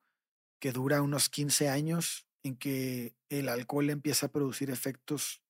que 0.61 0.71
dura 0.71 1.01
unos 1.01 1.29
15 1.29 1.69
años 1.69 2.27
en 2.43 2.55
que 2.57 3.15
el 3.29 3.49
alcohol 3.49 3.89
empieza 3.89 4.27
a 4.27 4.31
producir 4.31 4.69
efectos 4.69 5.41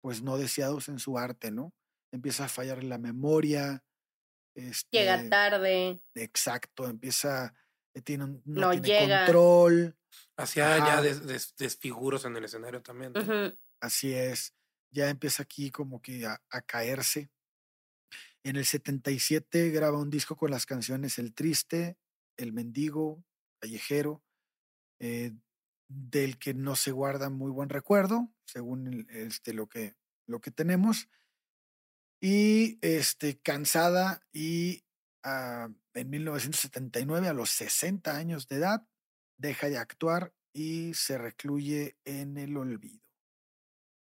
pues 0.00 0.22
no 0.22 0.38
deseados 0.38 0.88
en 0.88 0.98
su 0.98 1.18
arte, 1.18 1.50
¿no? 1.50 1.74
Empieza 2.12 2.46
a 2.46 2.48
fallar 2.48 2.82
la 2.82 2.98
memoria. 2.98 3.84
Llega 4.90 5.16
este, 5.16 5.28
tarde. 5.28 6.02
Exacto, 6.14 6.88
empieza, 6.88 7.54
eh, 7.94 8.02
tiene 8.02 8.24
un- 8.24 8.42
no, 8.44 8.60
No 8.62 8.70
tiene 8.82 9.00
llega. 9.00 9.24
control, 9.26 9.96
Hacía 10.36 10.74
Ajá. 10.76 10.86
ya 10.96 11.02
des- 11.02 11.24
des- 11.26 11.54
desfiguros 11.56 12.24
en 12.24 12.36
el 12.36 12.44
escenario 12.44 12.82
también. 12.82 13.12
así 13.80 14.12
es, 14.12 14.54
ya 14.90 15.08
empieza 15.08 15.42
aquí 15.44 15.70
como 15.70 16.02
que 16.02 16.26
a, 16.26 16.42
a 16.50 16.62
caerse. 16.62 17.30
En 18.42 18.56
el 18.56 18.64
77 18.64 19.70
graba 19.70 19.98
un 19.98 20.10
disco 20.10 20.34
con 20.36 20.50
las 20.50 20.66
canciones 20.66 21.18
El 21.18 21.34
Triste, 21.34 21.96
El 22.36 22.52
Mendigo, 22.52 23.22
Callejero, 23.60 24.24
eh, 24.98 25.32
del 25.88 26.38
que 26.38 26.54
no 26.54 26.74
se 26.74 26.90
guarda 26.92 27.28
muy 27.30 27.50
buen 27.50 27.68
recuerdo, 27.68 28.32
según 28.46 28.86
el- 28.88 29.10
este, 29.10 29.52
lo, 29.52 29.68
que, 29.68 29.94
lo 30.26 30.40
que 30.40 30.50
tenemos. 30.50 31.08
Y 32.22 32.78
este, 32.82 33.38
cansada 33.40 34.26
y 34.32 34.84
ah, 35.22 35.68
en 35.94 36.10
1979, 36.10 37.28
a 37.28 37.32
los 37.32 37.50
60 37.50 38.16
años 38.16 38.48
de 38.48 38.56
edad, 38.56 38.86
deja 39.38 39.68
de 39.68 39.78
actuar 39.78 40.32
y 40.52 40.94
se 40.94 41.18
recluye 41.18 41.96
en 42.04 42.36
el 42.36 42.56
olvido. 42.56 43.04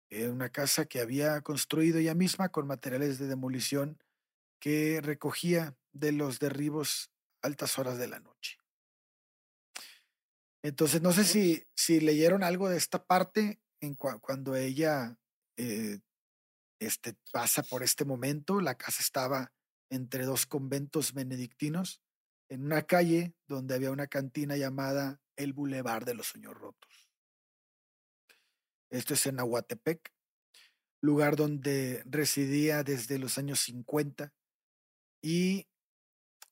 Era 0.10 0.32
una 0.32 0.50
casa 0.50 0.86
que 0.86 1.02
había 1.02 1.42
construido 1.42 1.98
ella 2.00 2.14
misma 2.14 2.50
con 2.50 2.68
materiales 2.68 3.18
de 3.20 3.28
demolición 3.28 3.98
que 4.60 5.02
recogía 5.02 5.76
de 5.94 6.12
los 6.12 6.40
derribos 6.40 7.12
altas 7.42 7.78
horas 7.78 7.98
de 7.98 8.08
la 8.08 8.20
noche. 8.20 8.58
Entonces, 10.64 11.02
no 11.02 11.12
sé 11.12 11.24
si, 11.26 11.64
si 11.76 12.00
leyeron 12.00 12.44
algo 12.44 12.70
de 12.70 12.78
esta 12.78 13.06
parte 13.06 13.62
en 13.82 13.96
cua- 13.96 14.20
cuando 14.20 14.56
ella 14.56 15.18
eh, 15.58 16.00
este, 16.80 17.16
pasa 17.32 17.64
por 17.64 17.84
este 17.84 18.06
momento. 18.06 18.60
La 18.62 18.76
casa 18.76 19.02
estaba 19.02 19.54
entre 19.90 20.26
dos 20.26 20.46
conventos 20.46 21.14
benedictinos 21.14 22.02
en 22.50 22.66
una 22.66 22.84
calle 22.84 23.34
donde 23.48 23.76
había 23.76 23.92
una 23.92 24.08
cantina 24.08 24.58
llamada 24.58 25.20
El 25.36 25.54
Boulevard 25.54 26.06
de 26.06 26.16
los 26.16 26.28
Sueños 26.28 26.54
Rotos. 26.54 27.10
Esto 28.90 29.14
es 29.16 29.26
en 29.26 29.40
Aguatepec, 29.40 30.14
lugar 31.02 31.36
donde 31.36 32.04
residía 32.06 32.84
desde 32.84 33.20
los 33.20 33.38
años 33.38 33.60
50 33.62 34.34
y 35.22 35.68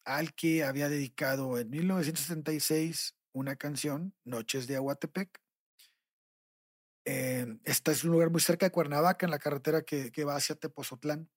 al 0.03 0.34
que 0.34 0.63
había 0.63 0.89
dedicado 0.89 1.57
en 1.57 1.69
1976 1.69 3.15
una 3.34 3.55
canción, 3.55 4.15
Noches 4.23 4.67
de 4.67 4.75
Aguatepec. 4.75 5.41
Eh, 7.05 7.57
esta 7.63 7.91
es 7.91 8.03
un 8.03 8.11
lugar 8.11 8.29
muy 8.29 8.41
cerca 8.41 8.65
de 8.65 8.71
Cuernavaca, 8.71 9.25
en 9.25 9.31
la 9.31 9.39
carretera 9.39 9.81
que, 9.81 10.11
que 10.11 10.23
va 10.23 10.36
hacia 10.36 10.55
Tepozotlán. 10.55 11.29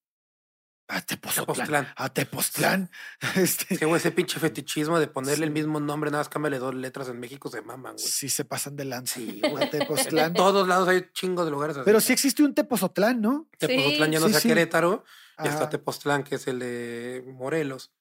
A 0.88 1.00
Tepozotlán. 1.00 1.56
Tepoztlán. 1.56 1.88
A 1.96 2.08
Tepoztlán. 2.14 2.90
Este, 3.36 3.76
Sí, 3.76 3.84
güey, 3.84 3.96
ese 3.98 4.12
pinche 4.12 4.38
fetichismo 4.38 5.00
de 5.00 5.08
ponerle 5.08 5.44
el 5.46 5.50
mismo 5.50 5.80
nombre, 5.80 6.10
nada 6.12 6.20
más 6.20 6.28
cámbiale 6.28 6.58
dos 6.60 6.74
letras 6.76 7.08
en 7.08 7.18
México, 7.18 7.50
se 7.50 7.60
maman, 7.60 7.94
güey. 7.96 8.06
sí 8.06 8.28
se 8.28 8.44
pasan 8.44 8.76
de 8.76 8.84
lanza. 8.84 9.14
Sí, 9.16 9.40
a 9.44 9.48
güey. 9.48 9.64
En 9.64 9.70
Tepoztlán. 9.70 10.32
todos 10.34 10.68
lados 10.68 10.88
hay 10.88 11.08
chingo 11.12 11.44
de 11.44 11.50
lugares 11.50 11.76
así. 11.76 11.84
Pero 11.84 12.00
sí 12.00 12.12
existe 12.12 12.42
un 12.44 12.54
Tepozotlán, 12.54 13.20
¿no? 13.20 13.48
Tepoztlán 13.58 14.12
ya 14.12 14.20
no 14.20 14.26
Sí, 14.26 14.32
sea 14.32 14.40
sí. 14.42 14.48
Querétaro, 14.48 15.04
y 15.44 15.48
está 15.48 15.68
Tepoztlán, 15.68 16.22
que 16.22 16.36
es 16.36 16.46
el 16.46 16.60
de 16.60 17.24
Morelos. 17.26 17.92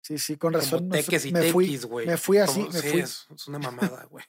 Sí, 0.00 0.18
sí, 0.18 0.36
con 0.36 0.52
Como 0.52 0.62
razón. 0.62 0.88
teques 0.90 1.24
y 1.24 1.32
me 1.32 1.50
fui, 1.50 1.64
tequis, 1.66 1.84
güey. 1.86 2.06
me 2.06 2.16
fui 2.18 2.38
así, 2.38 2.60
Como- 2.60 2.72
me 2.72 2.80
sí, 2.80 2.88
fui. 2.90 3.00
Es, 3.00 3.26
es 3.34 3.48
una 3.48 3.58
mamada, 3.58 4.04
güey. 4.10 4.24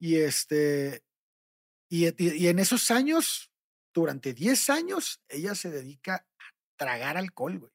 Y 0.00 0.16
este, 0.16 1.04
y, 1.88 2.06
y- 2.08 2.34
y 2.44 2.48
en 2.48 2.58
esos 2.58 2.90
años, 2.90 3.50
durante 3.94 4.32
10 4.34 4.70
años, 4.70 5.20
ella 5.28 5.54
se 5.54 5.70
dedica 5.70 6.14
a 6.16 6.26
tragar 6.78 7.18
alcohol, 7.18 7.58
güey. 7.58 7.72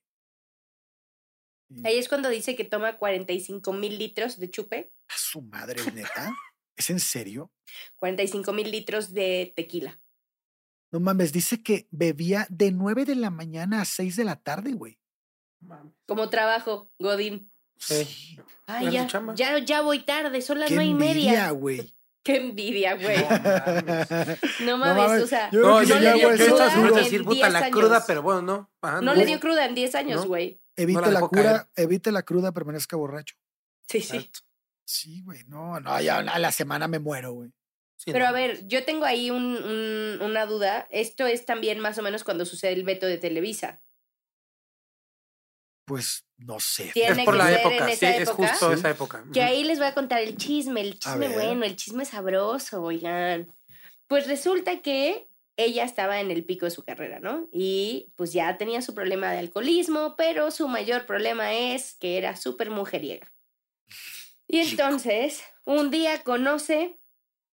Y 1.69 1.87
Ahí 1.87 1.97
es 1.97 2.07
cuando 2.09 2.29
dice 2.29 2.55
que 2.55 2.63
toma 2.63 2.97
45 2.97 3.73
mil 3.73 3.97
litros 3.97 4.39
de 4.39 4.49
chupe, 4.49 4.93
a 5.07 5.17
su 5.17 5.41
madre, 5.41 5.75
neta. 5.93 6.33
¿Es 6.75 6.89
en 6.89 6.99
serio? 6.99 7.51
45 7.97 8.51
mil 8.53 8.71
litros 8.71 9.13
de 9.13 9.53
tequila. 9.55 9.99
No 10.91 10.99
mames, 10.99 11.31
dice 11.33 11.61
que 11.63 11.87
bebía 11.91 12.45
de 12.49 12.71
9 12.71 13.05
de 13.05 13.15
la 13.15 13.29
mañana 13.29 13.81
a 13.81 13.85
6 13.85 14.15
de 14.15 14.23
la 14.23 14.35
tarde, 14.41 14.73
güey. 14.73 14.99
Como 16.05 16.29
trabajo, 16.29 16.91
Godín. 16.99 17.51
Sí. 17.77 18.37
Ay, 18.65 18.91
ya, 18.91 19.07
ya, 19.35 19.59
ya 19.59 19.81
voy 19.81 19.99
tarde, 20.05 20.41
son 20.41 20.59
las 20.59 20.69
nueve 20.69 20.85
y 20.85 20.93
media. 20.93 21.49
güey. 21.51 21.95
Qué 22.24 22.38
envidia, 22.38 22.95
güey. 22.95 23.17
No 23.17 23.28
mames. 23.28 24.39
No 24.61 24.78
mames, 24.78 25.24
o 25.24 25.28
sea, 25.28 25.49
yo 25.51 25.59
No, 25.61 25.84
yo, 25.84 25.99
le 25.99 26.13
dio 26.13 26.30
cruda 26.30 26.74
en 26.74 26.93
decir, 26.93 27.24
puta, 27.24 27.36
10 27.36 27.51
la 27.53 27.59
años. 27.59 27.71
cruda, 27.80 28.03
pero 28.07 28.21
bueno, 28.21 28.41
no. 28.41 28.71
Ajá, 28.82 29.01
no 29.01 29.13
le 29.13 29.26
dio 29.26 29.39
cruda 29.39 29.65
en 29.65 29.76
10 29.76 29.95
años, 29.95 30.21
No. 30.21 30.28
güey. 30.28 30.59
evite 30.76 31.01
la 31.01 31.11
la 31.11 31.19
cura, 31.21 31.69
evite 31.76 32.11
la 32.11 32.24
cruda, 32.24 32.51
permanezca 32.51 32.95
borracho. 32.95 33.36
Sí, 33.89 33.99
sí. 34.01 34.15
Exacto. 34.17 34.39
Sí, 34.86 35.21
güey, 35.24 35.43
no, 35.47 35.80
no, 35.80 35.99
ya 36.01 36.17
a 36.19 36.39
la 36.39 36.51
semana 36.51 36.88
me 36.88 36.99
muero, 36.99 37.34
güey. 37.34 37.51
Sí, 37.97 38.11
Pero 38.11 38.26
no 38.26 38.30
a 38.30 38.32
ver, 38.34 38.67
yo 38.67 38.84
tengo 38.84 39.05
ahí 39.05 39.30
un, 39.32 39.43
un- 39.43 40.21
una 40.21 40.45
duda. 40.45 40.88
Esto 40.91 41.26
es 41.26 41.45
también 41.45 41.80
más 41.80 41.97
o 41.97 42.01
menos 42.01 42.24
cuando 42.24 42.45
sucede 42.45 42.74
el 42.74 42.84
veto 42.84 43.05
de 43.05 43.17
Televisa. 43.17 43.82
Pues 45.93 46.25
no 46.37 46.59
sé. 46.59 46.89
Tiene 46.91 47.21
Es 47.21 47.25
por 47.25 47.35
que 47.35 47.37
la 47.37 47.45
ser 47.45 47.59
en 47.59 47.67
época, 47.67 47.95
sí, 47.95 48.05
es 48.07 48.29
justo 48.31 48.69
Sí. 48.69 48.79
esa 48.79 48.89
época. 48.89 49.23
Que 49.31 49.43
ahí 49.43 49.63
les 49.63 49.77
voy 49.77 49.85
a 49.85 49.93
contar 49.93 50.23
el 50.23 50.35
chisme, 50.37 50.81
el 50.81 50.97
chisme 50.97 51.27
bueno, 51.27 51.65
el 51.65 51.75
chisme 51.75 52.03
sabroso, 52.03 52.81
oigan. 52.81 53.53
Pues 54.07 54.25
resulta 54.25 54.81
que 54.81 55.27
ella 55.55 55.83
estaba 55.83 56.19
en 56.19 56.31
el 56.31 56.43
pico 56.45 56.65
de 56.65 56.71
su 56.71 56.83
carrera, 56.83 57.19
¿no? 57.19 57.47
Y 57.53 58.11
pues 58.15 58.33
ya 58.33 58.57
tenía 58.57 58.81
su 58.81 58.95
problema 58.95 59.31
de 59.31 59.37
alcoholismo, 59.37 60.15
pero 60.17 60.49
su 60.49 60.67
mayor 60.67 61.05
problema 61.05 61.53
es 61.53 61.93
que 61.93 62.17
era 62.17 62.35
súper 62.37 62.71
mujeriega. 62.71 63.31
Y 64.47 64.61
entonces, 64.61 65.43
un 65.63 65.91
día 65.91 66.23
conoce 66.23 66.97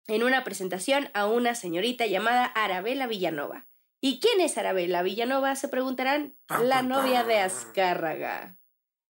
en 0.08 0.24
una 0.24 0.42
presentación 0.42 1.08
a 1.14 1.28
una 1.28 1.54
señorita 1.54 2.06
llamada 2.06 2.46
Arabella 2.46 3.06
Villanova. 3.06 3.68
¿Y 4.06 4.20
quién 4.20 4.38
es 4.42 4.58
Arabella 4.58 5.00
Villanova? 5.00 5.56
Se 5.56 5.66
preguntarán. 5.66 6.36
La 6.62 6.82
novia 6.82 7.24
de 7.24 7.38
Azcárraga, 7.38 8.58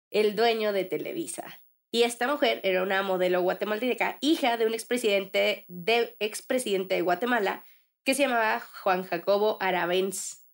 el 0.09 0.35
dueño 0.35 0.73
de 0.73 0.83
Televisa. 0.83 1.61
Y 1.91 2.03
esta 2.03 2.27
mujer 2.27 2.59
era 2.65 2.83
una 2.83 3.01
modelo 3.01 3.41
guatemalteca, 3.41 4.17
hija 4.19 4.57
de 4.57 4.65
un 4.65 4.73
expresidente 4.73 5.63
de, 5.69 6.17
expresidente 6.19 6.95
de 6.95 7.03
Guatemala 7.03 7.63
que 8.03 8.15
se 8.15 8.23
llamaba 8.23 8.59
Juan 8.59 9.05
Jacobo 9.05 9.55
Aravens. 9.61 10.45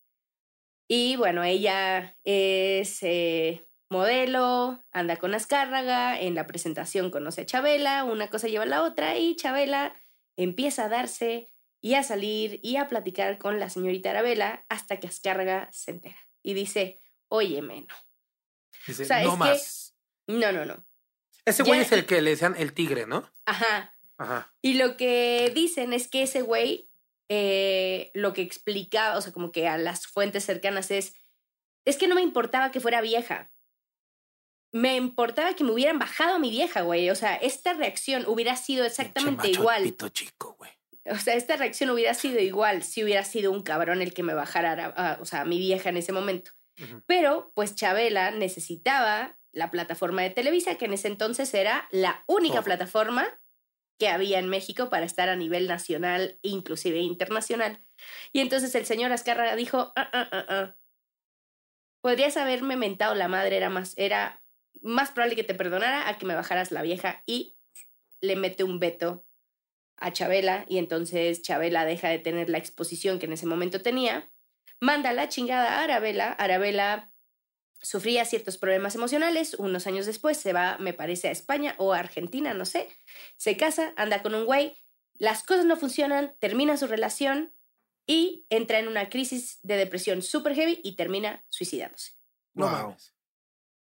Y 0.88 1.16
bueno, 1.16 1.44
ella 1.44 2.16
es 2.24 3.02
eh, 3.02 3.68
modelo, 3.90 4.86
anda 4.92 5.18
con 5.18 5.34
Azcárraga, 5.34 6.22
en 6.22 6.36
la 6.36 6.46
presentación 6.46 7.10
conoce 7.10 7.42
a 7.42 7.46
Chabela, 7.48 8.04
una 8.04 8.30
cosa 8.30 8.48
lleva 8.48 8.66
a 8.66 8.68
la 8.68 8.84
otra 8.84 9.18
y 9.18 9.36
Chabela 9.36 10.00
empieza 10.36 10.86
a 10.86 10.90
darse 10.90 11.52
y 11.82 11.94
a 11.94 12.04
salir 12.04 12.60
y 12.64 12.78
a 12.78 12.88
platicar 12.88 13.38
con 13.38 13.60
la 13.60 13.70
señorita 13.70 14.10
Arabella 14.10 14.66
hasta 14.70 15.00
que 15.00 15.08
Azcárraga 15.08 15.70
se 15.72 15.92
entera 15.92 16.18
y 16.44 16.54
dice, 16.54 17.00
oye, 17.28 17.62
meno. 17.62 17.94
Dice, 18.86 19.06
no 19.24 19.36
más. 19.36 19.96
no, 20.28 20.52
no, 20.52 20.66
no. 20.66 20.86
Ese 21.46 21.64
güey 21.64 21.82
es 21.82 21.92
el 21.92 22.06
que 22.06 22.22
le 22.22 22.32
decían 22.32 22.56
el 22.58 22.74
tigre, 22.74 23.06
¿no? 23.06 23.30
Ajá. 23.46 23.96
Ajá. 24.18 24.54
Y 24.62 24.74
lo 24.74 24.98
que 24.98 25.52
dicen 25.54 25.94
es 25.94 26.08
que 26.08 26.24
ese 26.24 26.42
güey, 26.42 26.90
eh, 27.30 28.12
lo 28.14 28.34
que 28.34 28.42
explicaba, 28.42 29.18
o 29.18 29.22
sea, 29.22 29.32
como 29.32 29.52
que 29.52 29.68
a 29.68 29.78
las 29.78 30.08
fuentes 30.08 30.44
cercanas 30.44 30.92
es, 30.92 31.14
es 31.86 31.98
que 31.98 32.08
no 32.08 32.16
me 32.16 32.22
importaba 32.22 32.72
que 32.72 32.80
fuera 32.80 33.02
vieja. 33.02 33.52
Me 34.74 34.98
importaba 34.98 35.54
que 35.54 35.64
me 35.64 35.72
hubieran 35.72 36.00
bajado 36.00 36.36
a 36.36 36.40
mi 36.40 36.50
vieja, 36.50 36.82
güey. 36.82 37.10
O 37.10 37.16
sea, 37.16 37.36
esta 37.36 37.74
reacción 37.74 38.26
hubiera 38.28 38.56
sido 38.56 38.84
exactamente 38.84 39.50
igual. 39.50 39.84
Pito 39.84 40.10
chico, 40.10 40.56
güey. 40.58 40.77
O 41.12 41.18
sea, 41.18 41.36
esta 41.36 41.58
reacción 41.58 41.90
hubiera 41.90 42.14
sido 42.14 42.40
igual 42.40 42.84
si 42.84 43.04
hubiera 43.04 43.24
sido 43.24 43.52
un 43.52 43.64
cabrón 43.64 44.02
el 44.02 44.14
que 44.14 44.24
me 44.24 44.34
bajara, 44.34 44.94
a, 44.96 45.18
o 45.22 45.26
sea, 45.26 45.42
a 45.42 45.46
mi 45.46 45.60
vieja 45.60 45.90
en 45.90 45.98
ese 45.98 46.12
momento. 46.12 46.52
Pero, 47.08 47.52
pues 47.56 47.74
Chabela 47.74 48.30
necesitaba 48.30 49.40
la 49.52 49.72
plataforma 49.72 50.22
de 50.22 50.30
Televisa, 50.30 50.76
que 50.76 50.86
en 50.86 50.94
ese 50.94 51.08
entonces 51.08 51.52
era 51.54 51.88
la 51.92 52.24
única 52.28 52.62
plataforma 52.62 53.28
que 53.98 54.10
había 54.10 54.40
en 54.40 54.48
México 54.48 54.90
para 54.90 55.06
estar 55.06 55.30
a 55.30 55.36
nivel 55.36 55.68
nacional, 55.68 56.38
inclusive 56.44 57.00
internacional. 57.00 57.84
Y 58.32 58.42
entonces 58.42 58.76
el 58.76 58.86
señor 58.86 59.12
Azcárraga 59.12 59.56
dijo, 59.56 59.92
ah, 59.96 60.10
ah, 60.14 60.30
ah, 60.32 60.46
ah. 60.50 60.76
podrías 62.02 62.38
haberme 62.38 62.78
mentado 62.78 63.16
la 63.16 63.28
madre, 63.28 63.58
era 63.58 63.70
más, 63.70 63.94
era 63.98 64.44
más 64.82 65.10
probable 65.12 65.36
que 65.36 65.44
te 65.44 65.56
perdonara 65.56 66.08
a 66.08 66.18
que 66.18 66.28
me 66.28 66.36
bajaras 66.36 66.72
la 66.72 66.84
vieja 66.84 67.24
y 67.26 67.58
le 68.22 68.36
mete 68.36 68.64
un 68.64 68.80
veto 68.80 69.27
a 69.98 70.14
Chabela 70.14 70.66
y 70.68 70.78
entonces 70.78 71.42
Chabela 71.42 71.86
deja 71.86 72.10
de 72.10 72.20
tener 72.20 72.50
la 72.50 72.58
exposición 72.58 73.20
que 73.20 73.26
en 73.26 73.34
ese 73.34 73.46
momento 73.46 73.82
tenía, 73.82 74.30
manda 74.80 75.12
la 75.14 75.30
chingada 75.30 75.80
a 75.80 75.84
Arabella, 75.84 76.32
Arabella 76.32 77.12
sufría 77.82 78.26
ciertos 78.26 78.58
problemas 78.58 78.96
emocionales, 78.96 79.56
unos 79.56 79.88
años 79.88 80.06
después 80.06 80.38
se 80.38 80.54
va, 80.54 80.78
me 80.80 80.94
parece, 80.94 81.28
a 81.28 81.32
España 81.32 81.76
o 81.78 81.94
a 81.94 82.00
Argentina, 82.00 82.54
no 82.54 82.66
sé, 82.66 82.88
se 83.38 83.58
casa, 83.58 83.94
anda 83.98 84.22
con 84.22 84.36
un 84.36 84.46
güey, 84.46 84.76
las 85.20 85.44
cosas 85.44 85.66
no 85.66 85.78
funcionan, 85.78 86.36
termina 86.40 86.78
su 86.78 86.88
relación 86.88 87.54
y 88.06 88.46
entra 88.50 88.80
en 88.80 88.88
una 88.88 89.10
crisis 89.10 89.60
de 89.64 89.78
depresión 89.78 90.22
super 90.22 90.56
heavy 90.56 90.80
y 90.84 90.96
termina 90.96 91.44
suicidándose. 91.50 92.14
Wow. 92.54 92.96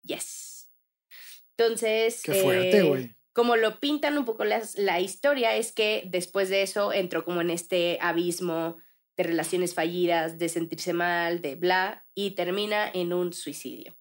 Yes. 0.04 0.70
Entonces... 1.58 2.22
Qué 2.24 2.34
fuerte, 2.42 2.84
güey. 2.84 3.04
Eh, 3.06 3.16
como 3.36 3.58
lo 3.58 3.82
pintan 3.82 4.18
un 4.18 4.24
poco 4.24 4.46
la 4.46 5.02
historia, 5.02 5.58
es 5.58 5.74
que 5.74 6.04
después 6.08 6.48
de 6.48 6.62
eso 6.62 6.94
entró 6.94 7.26
como 7.26 7.42
en 7.42 7.50
este 7.50 7.98
abismo 8.00 8.78
de 9.18 9.24
relaciones 9.24 9.74
fallidas, 9.74 10.40
de 10.40 10.48
sentirse 10.48 10.94
mal, 10.94 11.42
de 11.42 11.56
bla, 11.56 12.06
y 12.16 12.32
termina 12.32 12.90
en 12.90 13.12
un 13.12 13.34
suicidio. 13.34 13.98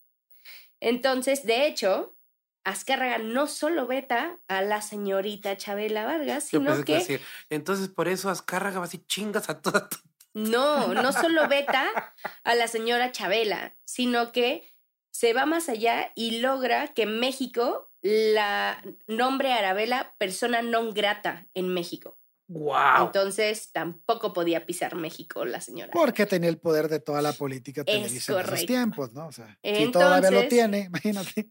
Entonces, 0.78 1.44
de 1.44 1.66
hecho, 1.66 2.16
Azcárraga 2.62 3.18
no 3.18 3.48
solo 3.48 3.88
veta 3.88 4.38
a 4.46 4.62
la 4.62 4.80
señorita 4.82 5.56
Chabela 5.56 6.04
Vargas, 6.04 6.44
sino 6.44 6.84
que... 6.84 6.94
Decir, 6.94 7.20
entonces, 7.50 7.88
por 7.88 8.06
eso 8.06 8.30
Azcárraga 8.30 8.78
va 8.78 8.84
así 8.84 8.98
chingas 8.98 9.50
a 9.50 9.60
toda 9.60 9.88
No, 10.32 10.94
no 10.94 11.12
solo 11.12 11.48
veta 11.48 11.90
a 12.44 12.54
la 12.54 12.68
señora 12.68 13.10
Chabela, 13.10 13.76
sino 13.84 14.30
que 14.30 14.72
se 15.10 15.32
va 15.32 15.44
más 15.44 15.68
allá 15.68 16.12
y 16.14 16.38
logra 16.38 16.94
que 16.94 17.06
México 17.06 17.90
la 18.04 18.84
nombre 19.06 19.52
a 19.52 19.58
Arabella 19.58 20.14
persona 20.18 20.60
non 20.60 20.92
grata 20.92 21.48
en 21.54 21.72
México. 21.72 22.18
Wow. 22.48 23.06
Entonces 23.06 23.72
tampoco 23.72 24.34
podía 24.34 24.66
pisar 24.66 24.94
México 24.94 25.46
la 25.46 25.62
señora. 25.62 25.90
Porque 25.90 26.26
tenía 26.26 26.50
el 26.50 26.58
poder 26.58 26.88
de 26.88 27.00
toda 27.00 27.22
la 27.22 27.32
política 27.32 27.82
televisiva 27.82 28.42
en 28.42 28.46
esos 28.46 28.66
tiempos, 28.66 29.14
¿no? 29.14 29.28
O 29.28 29.32
sea, 29.32 29.58
si 29.62 29.90
todavía 29.90 30.30
lo 30.30 30.46
tiene, 30.48 30.80
imagínate. 30.88 31.48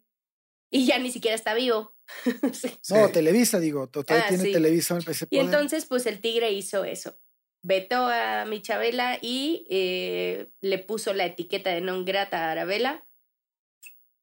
Y 0.70 0.86
ya 0.86 1.00
ni 1.00 1.12
siquiera 1.12 1.36
está 1.36 1.54
vivo. 1.56 1.96
No, 2.90 3.10
Televisa, 3.10 3.60
digo, 3.60 3.88
todavía 3.88 4.26
ah, 4.26 4.30
tiene 4.30 4.52
Televisa 4.52 5.00
Y 5.30 5.40
entonces, 5.40 5.86
pues 5.86 6.06
el 6.06 6.20
tigre 6.20 6.52
hizo 6.52 6.84
eso. 6.84 7.18
Vetó 7.64 8.08
a 8.08 8.46
Michabela 8.46 9.18
y 9.22 9.66
eh, 9.70 10.50
le 10.60 10.80
puso 10.80 11.14
la 11.14 11.26
etiqueta 11.26 11.72
de 11.72 11.82
non 11.82 12.06
grata 12.06 12.46
a 12.46 12.52
Arabella. 12.52 13.08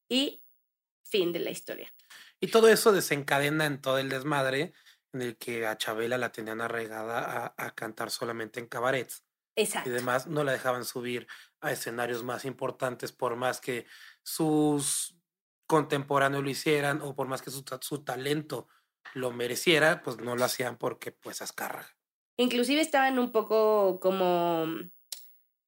Y 0.09 0.45
fin 1.03 1.33
de 1.33 1.41
la 1.41 1.51
historia. 1.51 1.93
Y 2.41 2.49
todo 2.49 2.69
eso 2.69 2.93
desencadena 2.93 3.67
en 3.67 3.81
todo 3.81 3.99
el 3.99 4.09
desmadre 4.09 4.73
en 5.13 5.23
el 5.23 5.37
que 5.37 5.67
a 5.67 5.77
Chabela 5.77 6.19
la 6.19 6.33
tenían 6.33 6.61
arraigada 6.61 7.55
a, 7.57 7.75
cantar 7.75 8.11
solamente 8.11 8.61
en 8.61 8.67
cabarets. 8.67 9.25
Exacto. 9.57 9.91
Y 9.91 9.93
además 9.93 10.27
no 10.27 10.45
la 10.45 10.53
dejaban 10.53 10.85
subir 10.85 11.27
a 11.61 11.73
escenarios 11.73 12.23
más 12.23 12.45
importantes 12.45 13.13
por 13.13 13.37
más 13.37 13.61
que 13.61 13.87
sus 14.23 15.17
contemporáneos 15.67 16.43
lo 16.43 16.51
hicieran 16.51 17.03
o 17.03 17.15
por 17.15 17.29
más 17.29 17.43
que 17.43 17.51
su, 17.51 17.65
su 17.81 18.05
talento 18.05 18.69
lo 19.15 19.33
mereciera, 19.33 20.03
pues 20.03 20.19
no 20.19 20.37
lo 20.37 20.45
hacían 20.45 20.79
porque 20.79 21.13
pues 21.13 21.43
Azcárraga. 21.43 21.89
Inclusive 22.37 22.81
estaban 22.81 23.19
un 23.19 23.33
poco 23.33 24.01
como, 24.01 24.67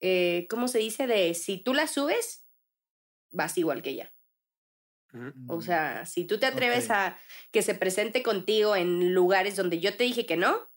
eh, 0.00 0.46
¿cómo 0.48 0.68
se 0.68 0.78
dice? 0.78 1.06
De 1.06 1.34
si 1.34 1.58
tú 1.58 1.74
la 1.74 1.86
subes, 1.86 2.46
vas 3.30 3.58
igual 3.58 3.82
que 3.82 3.90
ella. 3.90 4.12
O 5.46 5.60
sea, 5.60 6.06
si 6.06 6.24
tú 6.24 6.38
te 6.38 6.46
atreves 6.46 6.90
a 6.90 7.18
que 7.50 7.62
se 7.62 7.74
presente 7.74 8.22
contigo 8.22 8.76
en 8.76 9.12
lugares 9.14 9.56
donde 9.56 9.80
yo 9.80 9.96
te 9.96 10.04
dije 10.04 10.26
que 10.26 10.36
no, 10.36 10.72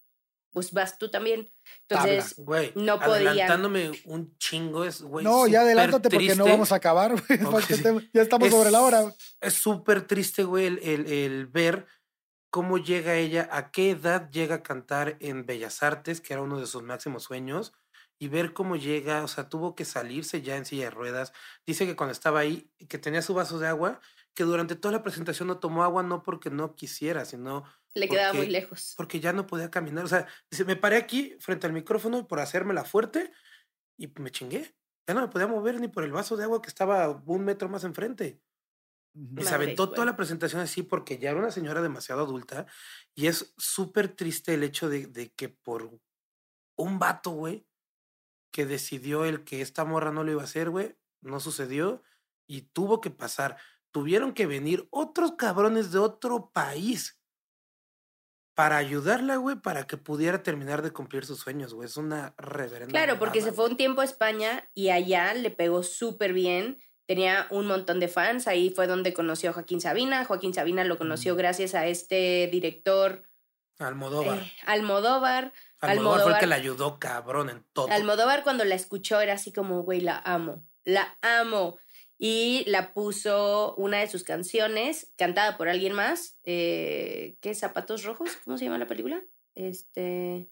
pues 0.55 0.71
vas 0.71 0.97
tú 0.97 1.11
también. 1.11 1.51
Entonces, 1.87 2.37
no 2.75 2.99
podía. 2.99 3.31
Adelantándome 3.31 3.91
un 4.05 4.37
chingo 4.37 4.85
es, 4.85 5.01
güey. 5.01 5.25
No, 5.25 5.47
ya 5.47 5.61
adelántate 5.61 6.09
porque 6.09 6.35
no 6.35 6.45
vamos 6.45 6.71
a 6.71 6.75
acabar, 6.75 7.11
güey. 7.11 7.39
Ya 8.13 8.21
estamos 8.21 8.49
sobre 8.49 8.71
la 8.71 8.81
hora. 8.81 9.13
Es 9.41 9.55
súper 9.55 10.07
triste, 10.07 10.45
güey, 10.45 10.67
el, 10.67 10.79
el, 10.79 11.07
el, 11.07 11.47
ver 11.47 11.85
cómo 12.49 12.77
llega 12.77 13.15
ella, 13.15 13.49
a 13.51 13.69
qué 13.69 13.89
edad 13.89 14.29
llega 14.31 14.55
a 14.55 14.63
cantar 14.63 15.17
en 15.19 15.45
Bellas 15.45 15.83
Artes, 15.83 16.21
que 16.21 16.31
era 16.31 16.41
uno 16.41 16.57
de 16.57 16.67
sus 16.67 16.83
máximos 16.83 17.23
sueños, 17.23 17.73
y 18.17 18.29
ver 18.29 18.53
cómo 18.53 18.77
llega, 18.77 19.25
o 19.25 19.27
sea, 19.27 19.49
tuvo 19.49 19.75
que 19.75 19.83
salirse 19.83 20.41
ya 20.41 20.55
en 20.55 20.65
silla 20.65 20.85
de 20.85 20.91
ruedas. 20.91 21.33
Dice 21.67 21.85
que 21.85 21.97
cuando 21.97 22.13
estaba 22.13 22.39
ahí, 22.39 22.71
que 22.87 22.97
tenía 22.97 23.21
su 23.21 23.33
vaso 23.33 23.59
de 23.59 23.67
agua 23.67 23.99
que 24.35 24.43
durante 24.43 24.75
toda 24.75 24.91
la 24.91 25.01
presentación 25.01 25.47
no 25.47 25.59
tomó 25.59 25.83
agua 25.83 26.03
no 26.03 26.21
porque 26.21 26.49
no 26.49 26.75
quisiera, 26.75 27.23
sino... 27.23 27.63
Le 27.93 28.09
quedaba 28.09 28.33
muy 28.33 28.47
lejos. 28.47 28.93
Porque 28.97 29.21
ya 29.21 29.31
no 29.31 29.47
podía 29.47 29.71
caminar. 29.71 30.03
O 30.03 30.09
sea, 30.09 30.27
dice, 30.51 30.65
me 30.65 30.75
paré 30.75 30.97
aquí 30.97 31.35
frente 31.39 31.65
al 31.65 31.73
micrófono 31.73 32.27
por 32.27 32.41
hacérmela 32.41 32.83
fuerte 32.83 33.31
y 33.97 34.07
me 34.19 34.31
chingué. 34.31 34.75
Ya 35.07 35.13
no 35.13 35.21
me 35.21 35.29
podía 35.29 35.47
mover 35.47 35.79
ni 35.79 35.87
por 35.87 36.03
el 36.03 36.11
vaso 36.11 36.35
de 36.35 36.43
agua 36.43 36.61
que 36.61 36.67
estaba 36.67 37.09
un 37.25 37.45
metro 37.45 37.69
más 37.69 37.85
enfrente. 37.85 38.41
Y 39.37 39.43
se 39.43 39.55
aventó 39.55 39.89
toda 39.89 40.05
la 40.05 40.17
presentación 40.17 40.61
así 40.61 40.83
porque 40.83 41.17
ya 41.17 41.29
era 41.29 41.39
una 41.39 41.51
señora 41.51 41.81
demasiado 41.81 42.23
adulta 42.23 42.65
y 43.13 43.27
es 43.27 43.53
súper 43.57 44.09
triste 44.09 44.53
el 44.53 44.63
hecho 44.63 44.89
de, 44.89 45.07
de, 45.07 45.31
que 45.31 45.47
por 45.47 46.01
un 46.75 46.99
vato, 46.99 47.31
güey, 47.31 47.65
que 48.51 48.65
decidió 48.65 49.23
el 49.23 49.45
que 49.45 49.61
esta 49.61 49.85
morra 49.85 50.11
no 50.11 50.25
lo 50.25 50.31
iba 50.31 50.41
a 50.41 50.45
hacer, 50.45 50.69
güey, 50.69 50.97
no 51.21 51.39
sucedió 51.39 52.03
y 52.45 52.63
tuvo 52.63 52.99
que 52.99 53.09
pasar 53.09 53.57
tuvieron 53.95 54.33
que 54.33 54.45
venir 54.45 54.89
otros 54.91 55.35
cabrones 55.37 55.93
de 55.93 55.99
otro 55.99 56.51
país 56.51 57.17
para 58.53 58.75
ayudarla, 58.75 59.37
güey, 59.37 59.55
para 59.55 59.87
que 59.87 59.95
pudiera 59.95 60.43
terminar 60.43 60.81
de 60.81 60.91
cumplir 60.91 61.25
sus 61.25 61.39
sueños, 61.39 61.73
güey. 61.73 61.85
Es 61.87 61.95
una 61.95 62.35
reverenda. 62.37 62.91
Claro, 62.91 63.17
porque 63.17 63.39
se 63.39 63.53
fue 63.53 63.69
un 63.69 63.77
tiempo 63.77 64.01
a 64.01 64.03
España 64.03 64.69
y 64.73 64.89
allá 64.89 65.33
le 65.33 65.49
pegó 65.49 65.81
súper 65.81 66.33
bien. 66.33 66.77
Tenía 67.05 67.47
un 67.51 67.67
montón 67.67 68.01
de 68.01 68.09
fans. 68.09 68.49
Ahí 68.49 68.69
fue 68.69 68.85
donde 68.85 69.13
conoció 69.13 69.51
a 69.51 69.53
Joaquín 69.53 69.79
Sabina. 69.79 70.25
Joaquín 70.25 70.53
Sabina 70.53 70.83
lo 70.83 70.97
conoció 70.97 71.33
mm. 71.33 71.37
gracias 71.37 71.73
a 71.73 71.87
este 71.87 72.49
director. 72.51 73.23
Almodóvar. 73.79 74.39
Eh, 74.39 74.51
Almodóvar. 74.65 75.53
Almodóvar. 75.79 76.21
fue 76.23 76.33
el 76.33 76.39
que 76.39 76.47
le 76.47 76.55
ayudó 76.55 76.99
cabrón 76.99 77.49
en 77.49 77.63
todo. 77.71 77.87
Almodóvar 77.89 78.43
cuando 78.43 78.65
la 78.65 78.75
escuchó 78.75 79.21
era 79.21 79.35
así 79.35 79.53
como, 79.53 79.83
güey, 79.83 80.01
la 80.01 80.17
amo. 80.17 80.65
La 80.83 81.17
amo 81.21 81.77
y 82.17 82.63
la 82.67 82.93
puso 82.93 83.75
una 83.75 83.99
de 83.99 84.07
sus 84.07 84.23
canciones, 84.23 85.11
cantada 85.17 85.57
por 85.57 85.67
alguien 85.67 85.93
más, 85.93 86.39
eh, 86.43 87.37
¿qué? 87.41 87.53
Zapatos 87.55 88.03
Rojos, 88.03 88.31
¿cómo 88.43 88.57
se 88.57 88.65
llama 88.65 88.77
la 88.77 88.87
película? 88.87 89.21
Este... 89.55 90.49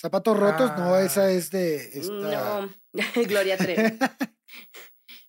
Zapatos 0.00 0.38
rotos, 0.38 0.70
no, 0.76 0.98
esa 0.98 1.30
es 1.30 1.50
de. 1.50 1.76
Esta... 1.76 2.12
No, 2.12 2.74
Gloria 3.26 3.56
Trevi. 3.56 3.98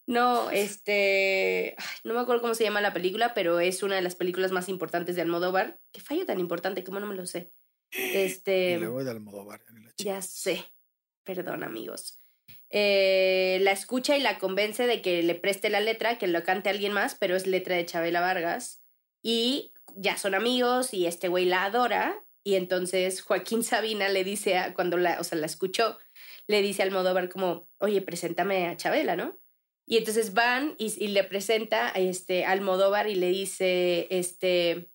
No, 0.07 0.51
este, 0.51 1.75
no 2.03 2.13
me 2.13 2.19
acuerdo 2.19 2.41
cómo 2.41 2.53
se 2.53 2.63
llama 2.63 2.79
la 2.79 2.93
película, 2.93 3.33
pero 3.33 3.59
es 3.59 3.81
una 3.81 3.95
de 3.95 4.03
las 4.03 4.15
películas 4.15 4.51
más 4.51 4.69
importantes 4.69 5.15
de 5.15 5.23
Almodóvar. 5.23 5.79
Qué 5.91 5.99
fallo 5.99 6.27
tan 6.27 6.39
importante, 6.39 6.83
¿cómo 6.83 6.99
no 6.99 7.07
me 7.07 7.15
lo 7.15 7.25
sé? 7.25 7.51
Este, 7.91 8.73
Y 8.73 8.77
luego 8.77 9.03
de 9.03 9.09
Almodóvar. 9.09 9.61
ya 9.97 10.21
sé, 10.21 10.63
perdón 11.23 11.63
amigos. 11.63 12.21
Eh, 12.70 13.59
la 13.61 13.72
escucha 13.72 14.18
y 14.18 14.22
la 14.22 14.38
convence 14.38 14.88
de 14.88 15.01
que 15.01 15.24
le 15.24 15.36
preste 15.36 15.70
la 15.70 15.80
letra, 15.80 16.18
que 16.18 16.28
lo 16.28 16.43
cante 16.43 16.70
alguien 16.70 16.93
más, 16.93 17.16
pero 17.16 17.36
es 17.36 17.47
letra 17.47 17.76
de 17.76 17.86
Chabela 17.86 18.22
Vargas. 18.22 18.82
Y 19.22 19.74
ya 19.95 20.18
son 20.18 20.36
amigos 20.36 20.93
y 20.93 21.05
este 21.05 21.28
güey 21.28 21.45
la 21.45 21.66
adora. 21.66 22.24
Y 22.43 22.55
entonces 22.55 23.22
Joaquín 23.22 23.63
Sabina 23.63 24.09
le 24.09 24.24
dice, 24.24 24.57
a, 24.57 24.74
cuando 24.74 24.97
la, 24.97 25.20
o 25.20 25.24
sea, 25.24 25.38
la 25.38 25.45
escuchó, 25.45 25.97
le 26.47 26.61
dice 26.61 26.82
a 26.82 26.86
Almodóvar 26.86 27.30
como, 27.30 27.68
oye, 27.80 28.01
preséntame 28.01 28.68
a 28.68 28.78
Chabela, 28.78 29.16
¿no? 29.16 29.39
Y 29.88 29.97
entonces 29.97 30.34
van 30.34 30.76
y, 30.80 30.89
le 31.07 31.24
presenta 31.24 31.89
a 31.89 31.99
este, 31.99 32.45
a 32.45 32.51
Almodóvar 32.51 33.07
y 33.07 33.16
le 33.16 33.30
dice, 33.30 34.07
este, 34.09 34.89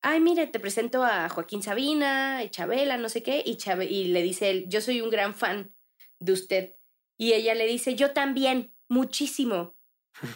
ay, 0.00 0.20
mire, 0.20 0.46
te 0.46 0.60
presento 0.60 1.02
a 1.02 1.28
Joaquín 1.28 1.62
Sabina, 1.62 2.40
Chabela, 2.50 2.98
no 2.98 3.08
sé 3.08 3.22
qué, 3.24 3.42
y, 3.44 3.58
y 3.88 4.04
le 4.04 4.22
dice 4.22 4.50
él, 4.50 4.66
yo 4.68 4.80
soy 4.80 5.00
un 5.00 5.10
gran 5.10 5.34
fan 5.34 5.74
de 6.20 6.32
usted. 6.32 6.77
Y 7.18 7.34
ella 7.34 7.54
le 7.54 7.66
dice, 7.66 7.94
yo 7.96 8.12
también, 8.12 8.72
muchísimo. 8.88 9.76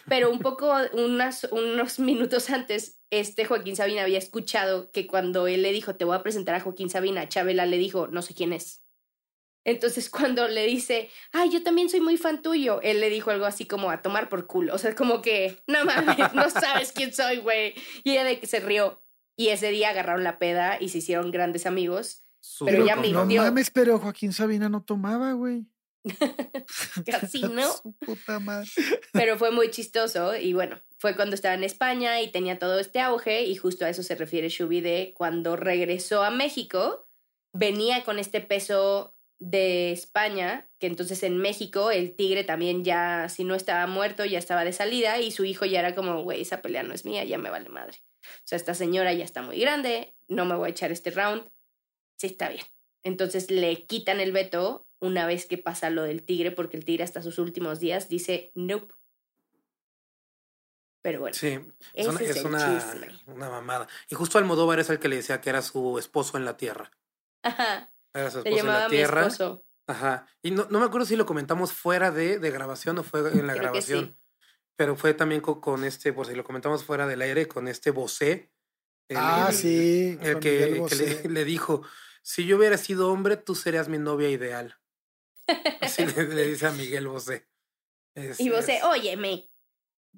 Pero 0.08 0.30
un 0.30 0.40
poco, 0.40 0.74
unas, 0.92 1.44
unos 1.50 1.98
minutos 1.98 2.50
antes, 2.50 3.00
este 3.10 3.44
Joaquín 3.46 3.76
Sabina 3.76 4.02
había 4.02 4.18
escuchado 4.18 4.90
que 4.90 5.06
cuando 5.06 5.46
él 5.46 5.62
le 5.62 5.72
dijo, 5.72 5.94
te 5.96 6.04
voy 6.04 6.16
a 6.16 6.22
presentar 6.22 6.54
a 6.56 6.60
Joaquín 6.60 6.90
Sabina, 6.90 7.28
Chabela 7.28 7.64
le 7.66 7.78
dijo, 7.78 8.08
no 8.08 8.20
sé 8.20 8.34
quién 8.34 8.52
es. 8.52 8.80
Entonces 9.64 10.10
cuando 10.10 10.48
le 10.48 10.66
dice, 10.66 11.08
ay, 11.30 11.50
yo 11.50 11.62
también 11.62 11.88
soy 11.88 12.00
muy 12.00 12.16
fan 12.16 12.42
tuyo, 12.42 12.80
él 12.82 13.00
le 13.00 13.10
dijo 13.10 13.30
algo 13.30 13.46
así 13.46 13.64
como 13.64 13.90
a 13.90 14.02
tomar 14.02 14.28
por 14.28 14.48
culo. 14.48 14.74
O 14.74 14.78
sea, 14.78 14.94
como 14.96 15.22
que, 15.22 15.62
no 15.68 15.84
mames, 15.84 16.34
no 16.34 16.50
sabes 16.50 16.90
quién 16.92 17.14
soy, 17.14 17.36
güey. 17.38 17.74
Y 18.02 18.10
ella 18.12 18.24
de 18.24 18.40
que 18.40 18.46
se 18.48 18.58
rió. 18.60 19.00
Y 19.36 19.48
ese 19.48 19.70
día 19.70 19.90
agarraron 19.90 20.24
la 20.24 20.38
peda 20.38 20.78
y 20.80 20.88
se 20.88 20.98
hicieron 20.98 21.30
grandes 21.30 21.64
amigos. 21.66 22.26
Pero 22.64 22.84
ya 22.84 22.96
No 22.96 23.02
mintió. 23.24 23.42
mames, 23.42 23.70
pero 23.70 23.98
Joaquín 24.00 24.32
Sabina 24.32 24.68
no 24.68 24.82
tomaba, 24.82 25.32
güey. 25.32 25.64
Casi, 27.06 27.42
¿no? 27.42 27.72
Su 27.82 27.92
puta 27.92 28.38
madre. 28.40 28.68
Pero 29.12 29.38
fue 29.38 29.50
muy 29.50 29.70
chistoso 29.70 30.36
y 30.36 30.52
bueno, 30.52 30.80
fue 30.98 31.16
cuando 31.16 31.34
estaba 31.34 31.54
en 31.54 31.64
España 31.64 32.20
y 32.20 32.30
tenía 32.30 32.58
todo 32.58 32.78
este 32.78 33.00
auge 33.00 33.44
y 33.44 33.56
justo 33.56 33.84
a 33.84 33.90
eso 33.90 34.02
se 34.02 34.14
refiere 34.14 34.48
Shubi 34.48 34.80
de 34.80 35.14
cuando 35.16 35.56
regresó 35.56 36.22
a 36.22 36.30
México, 36.30 37.06
venía 37.52 38.04
con 38.04 38.18
este 38.18 38.40
peso 38.40 39.14
de 39.38 39.90
España, 39.90 40.68
que 40.78 40.86
entonces 40.86 41.22
en 41.24 41.36
México 41.36 41.90
el 41.90 42.14
tigre 42.14 42.44
también 42.44 42.84
ya, 42.84 43.28
si 43.28 43.42
no 43.42 43.56
estaba 43.56 43.88
muerto, 43.88 44.24
ya 44.24 44.38
estaba 44.38 44.64
de 44.64 44.72
salida 44.72 45.20
y 45.20 45.32
su 45.32 45.44
hijo 45.44 45.64
ya 45.64 45.80
era 45.80 45.96
como, 45.96 46.22
güey, 46.22 46.42
esa 46.42 46.62
pelea 46.62 46.84
no 46.84 46.94
es 46.94 47.04
mía, 47.04 47.24
ya 47.24 47.38
me 47.38 47.50
vale 47.50 47.68
madre. 47.68 47.98
O 48.22 48.44
sea, 48.44 48.56
esta 48.56 48.74
señora 48.74 49.12
ya 49.12 49.24
está 49.24 49.42
muy 49.42 49.58
grande, 49.58 50.14
no 50.28 50.44
me 50.44 50.54
voy 50.54 50.68
a 50.68 50.70
echar 50.70 50.92
este 50.92 51.10
round. 51.10 51.50
Sí, 52.16 52.28
está 52.28 52.50
bien. 52.50 52.64
Entonces 53.02 53.50
le 53.50 53.84
quitan 53.86 54.20
el 54.20 54.30
veto 54.30 54.86
una 55.02 55.26
vez 55.26 55.46
que 55.46 55.58
pasa 55.58 55.90
lo 55.90 56.02
del 56.04 56.22
tigre, 56.22 56.50
porque 56.50 56.76
el 56.76 56.84
tigre 56.84 57.04
hasta 57.04 57.22
sus 57.22 57.38
últimos 57.38 57.80
días 57.80 58.08
dice, 58.08 58.52
nope. 58.54 58.94
Pero 61.02 61.18
bueno, 61.20 61.34
Sí, 61.34 61.58
es 61.94 62.06
una, 62.06 62.20
es, 62.20 62.30
es 62.30 62.36
el 62.36 62.46
una, 63.26 63.50
mamada. 63.50 63.88
Y 64.08 64.14
justo 64.14 64.38
Almodóvar 64.38 64.78
es 64.78 64.88
el 64.88 65.00
que 65.00 65.08
le 65.08 65.16
decía 65.16 65.40
que 65.40 65.50
era 65.50 65.60
su 65.60 65.98
esposo 65.98 66.36
en 66.36 66.44
la 66.44 66.56
tierra. 66.56 66.92
Ajá, 67.42 67.92
Era 68.14 68.30
su 68.30 68.42
le 68.42 68.50
esposo 68.50 68.60
en 68.60 68.66
la 68.72 68.84
a 68.84 68.88
mi 68.88 68.96
tierra. 68.96 69.20
esposo. 69.26 69.64
Ajá. 69.88 70.26
Y 70.42 70.52
no, 70.52 70.68
no 70.70 70.78
me 70.78 70.86
acuerdo 70.86 71.04
si 71.06 71.16
lo 71.16 71.26
comentamos 71.26 71.72
fuera 71.72 72.12
de, 72.12 72.38
de 72.38 72.50
grabación 72.52 72.98
o 72.98 73.02
fue 73.02 73.20
en 73.32 73.46
la 73.48 73.52
Creo 73.54 73.54
que 73.54 73.60
grabación. 73.60 74.04
sí. 74.06 74.16
Pero 74.76 74.94
fue 74.96 75.12
también 75.12 75.40
con, 75.40 75.60
con 75.60 75.82
este, 75.84 76.12
por 76.12 76.26
si 76.26 76.34
lo 76.36 76.44
comentamos 76.44 76.84
fuera 76.84 77.06
del 77.08 77.20
aire, 77.22 77.48
con 77.48 77.66
este 77.66 77.90
Bosé. 77.90 78.52
el- 79.08 79.16
Ah, 79.18 79.46
el- 79.50 79.54
sí. 79.56 80.18
El 80.22 80.38
que, 80.38 80.86
le 81.28 81.44
dijo, 81.44 81.82
si 82.22 82.46
yo 82.46 82.56
hubiera 82.58 82.78
sido 82.78 83.10
hombre, 83.10 83.36
tú 83.36 83.56
serías 83.56 83.88
mi 83.88 83.98
novia 83.98 84.28
ideal. 84.30 84.76
Así 85.80 86.06
le, 86.06 86.24
le 86.28 86.46
dice 86.48 86.66
a 86.66 86.72
Miguel 86.72 87.08
Bosé. 87.08 87.48
Es- 88.14 88.40
Y 88.40 88.50
vos, 88.50 88.68
es- 88.68 88.82
óyeme. 88.84 89.50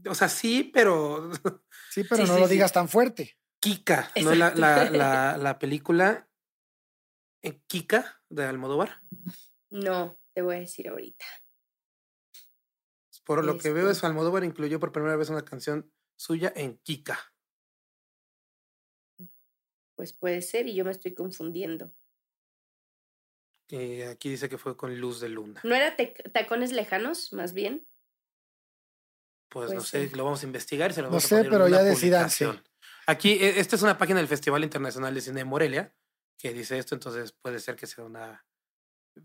o 0.09 0.15
sea, 0.15 0.29
sí, 0.29 0.65
pero 0.73 1.31
Sí, 1.91 2.05
pero 2.05 2.25
Sí, 2.25 2.29
no 2.29 2.35
sí, 2.35 2.41
lo 2.41 2.47
sí. 2.49 2.55
digas 2.55 2.73
tan 2.73 2.89
fuerte. 2.89 3.39
Kika, 3.61 4.11
¿no? 4.23 4.35
La, 4.35 4.55
la, 4.55 4.91
la, 4.91 5.37
la 5.39 5.59
película 5.59 6.29
eh, 7.43 7.61
Kika 7.67 8.23
de 8.29 8.45
Almodóvar. 8.45 9.01
No, 9.71 10.19
te 10.35 10.43
voy 10.43 10.57
a 10.57 10.61
decir 10.61 10.89
ahorita. 10.89 11.25
Por 13.25 13.43
lo 13.45 13.57
que 13.57 13.73
veo, 13.73 13.89
Este. 13.89 13.99
es 13.99 14.05
Almodóvar 14.05 14.45
incluyó 14.45 14.79
por 14.79 14.93
primera 14.93 15.17
vez 15.17 15.31
una 15.31 15.45
canción 15.47 15.91
suya 16.17 16.53
en 16.55 16.77
Kika. 16.79 17.19
Pues 19.97 20.13
puede 20.13 20.43
ser 20.43 20.67
y 20.67 20.75
yo 20.75 20.85
me 20.85 20.91
estoy 20.91 21.15
confundiendo. 21.15 21.91
Que 23.77 24.07
aquí 24.07 24.31
dice 24.31 24.49
que 24.49 24.59
fue 24.59 24.77
con 24.77 24.99
Luz 25.01 25.21
de 25.21 25.29
Luna. 25.29 25.61
¿No 25.65 25.75
era 25.75 25.97
Tacones 26.33 26.73
Lejanos, 26.73 27.33
más 27.33 27.53
bien? 27.55 27.87
Pues 29.49 29.73
no 29.73 29.81
sé, 29.81 30.09
lo 30.15 30.25
vamos 30.25 30.43
a 30.43 30.47
investigar 30.47 30.91
y 30.91 30.95
se 30.95 31.01
lo 31.03 31.09
No 31.09 31.13
vamos 31.13 31.25
a 31.25 31.29
sé, 31.29 31.35
poner 31.37 31.47
en 31.47 31.53
pero 31.53 31.67
una 31.67 31.83
ya 31.85 31.93
publicación. 31.95 32.65
Aquí, 33.07 33.33
e- 33.33 33.59
esta 33.61 33.77
es 33.77 33.83
una 33.83 33.99
página 33.99 34.19
del 34.19 34.29
Festival 34.29 34.65
Internacional 34.65 35.15
de 35.15 35.21
Cine 35.21 35.41
de 35.41 35.45
Morelia 35.45 35.95
que 36.39 36.53
dice 36.53 36.79
esto, 36.79 36.95
entonces 36.95 37.33
puede 37.33 37.59
ser 37.61 37.77
que 37.77 37.87
sea 37.87 38.05
una 38.05 38.47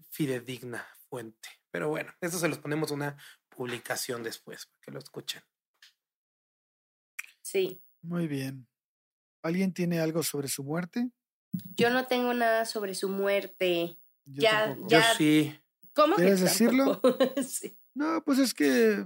fidedigna 0.10 0.88
fuente. 1.10 1.50
Pero 1.72 1.89
bueno, 1.89 2.14
eso 2.22 2.38
se 2.39 2.47
los 2.47 2.60
ponemos 2.60 2.91
una 2.91 3.18
publicación 3.50 4.24
después 4.24 4.66
para 4.68 4.80
que 4.82 4.91
lo 4.91 5.00
escuchen. 5.00 5.43
Sí. 7.41 7.82
Muy 8.02 8.28
bien. 8.28 8.68
¿Alguien 9.43 9.74
tiene 9.74 10.00
algo 10.00 10.24
sobre 10.24 10.47
su 10.47 10.64
muerte? 10.64 11.12
Yo 11.76 11.89
no 11.89 12.06
tengo 12.08 12.34
nada 12.34 12.66
sobre 12.66 12.93
su 12.93 13.10
muerte. 13.10 13.99
Yo 14.32 14.42
Ya, 14.44 14.66
tampoco. 14.66 14.88
ya. 14.90 15.00
Yo 15.00 15.18
sí. 15.18 15.60
¿Cómo 15.94 16.16
que 16.16 16.22
¿Quieres 16.24 16.42
decirlo? 16.42 17.02
Sí. 17.48 17.78
No, 17.96 18.24
pues 18.24 18.40
es 18.40 18.54
que. 18.54 18.66
¿De 18.68 19.06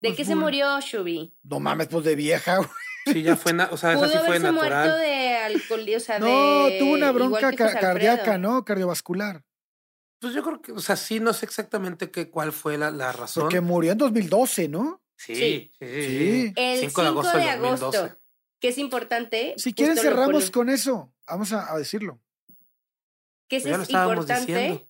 pues 0.00 0.16
qué 0.16 0.24
se 0.24 0.34
murió 0.34 0.78
Shubi? 0.80 1.34
No 1.42 1.60
mames, 1.60 1.88
pues 1.88 2.04
de 2.04 2.14
vieja, 2.16 2.56
güey. 2.58 2.68
Sí, 3.06 3.22
ya 3.22 3.34
fue, 3.36 3.52
o 3.52 3.76
sea, 3.76 3.92
esa 3.94 3.98
Pudo 4.00 4.08
sí 4.12 4.18
fue 4.26 4.38
muerto 4.38 4.52
natural. 4.52 5.00
de 5.00 5.36
alcohol, 5.36 5.86
o 5.96 6.00
sea, 6.00 6.18
No, 6.20 6.66
de... 6.66 6.78
tuvo 6.78 6.92
una 6.92 7.10
bronca 7.10 7.52
ca- 7.52 7.78
cardíaca. 7.80 8.38
¿no? 8.38 8.64
Cardiovascular. 8.64 9.44
Pues 10.20 10.34
yo 10.34 10.42
creo 10.44 10.62
que, 10.62 10.70
o 10.70 10.78
sea, 10.78 10.94
sí, 10.94 11.18
no 11.18 11.32
sé 11.32 11.46
exactamente 11.46 12.12
qué, 12.12 12.30
cuál 12.30 12.52
fue 12.52 12.78
la, 12.78 12.92
la 12.92 13.10
razón. 13.10 13.42
Porque 13.44 13.60
murió 13.60 13.90
en 13.92 13.98
2012, 13.98 14.68
¿no? 14.68 15.02
Sí, 15.16 15.34
Sí. 15.34 15.72
sí, 15.80 15.86
sí. 15.88 16.52
El 16.54 16.78
5 16.78 17.02
de 17.02 17.08
agosto, 17.08 17.38
del 17.38 17.60
2012. 17.60 18.14
que 18.60 18.68
es 18.68 18.78
importante. 18.78 19.54
Si 19.56 19.72
quieren, 19.74 19.96
cerramos 19.96 20.50
con 20.52 20.68
eso. 20.68 21.12
Vamos 21.26 21.52
a, 21.52 21.72
a 21.72 21.78
decirlo. 21.78 22.20
Que 23.52 23.60
Pues 23.60 23.66
eso 23.74 23.82
es 23.82 23.90
importante. 23.90 24.52
diciendo. 24.52 24.88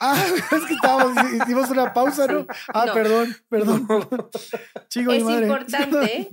Ah, 0.00 0.20
es 0.52 0.64
que 0.64 0.74
estábamos, 0.74 1.16
hicimos 1.32 1.70
una 1.70 1.94
pausa, 1.94 2.26
¿no? 2.26 2.44
Ah, 2.74 2.86
No. 2.86 2.94
perdón, 2.94 3.36
perdón. 3.48 3.86
Chico, 4.88 5.12
es 5.12 5.22
madre. 5.22 5.46
importante 5.46 6.30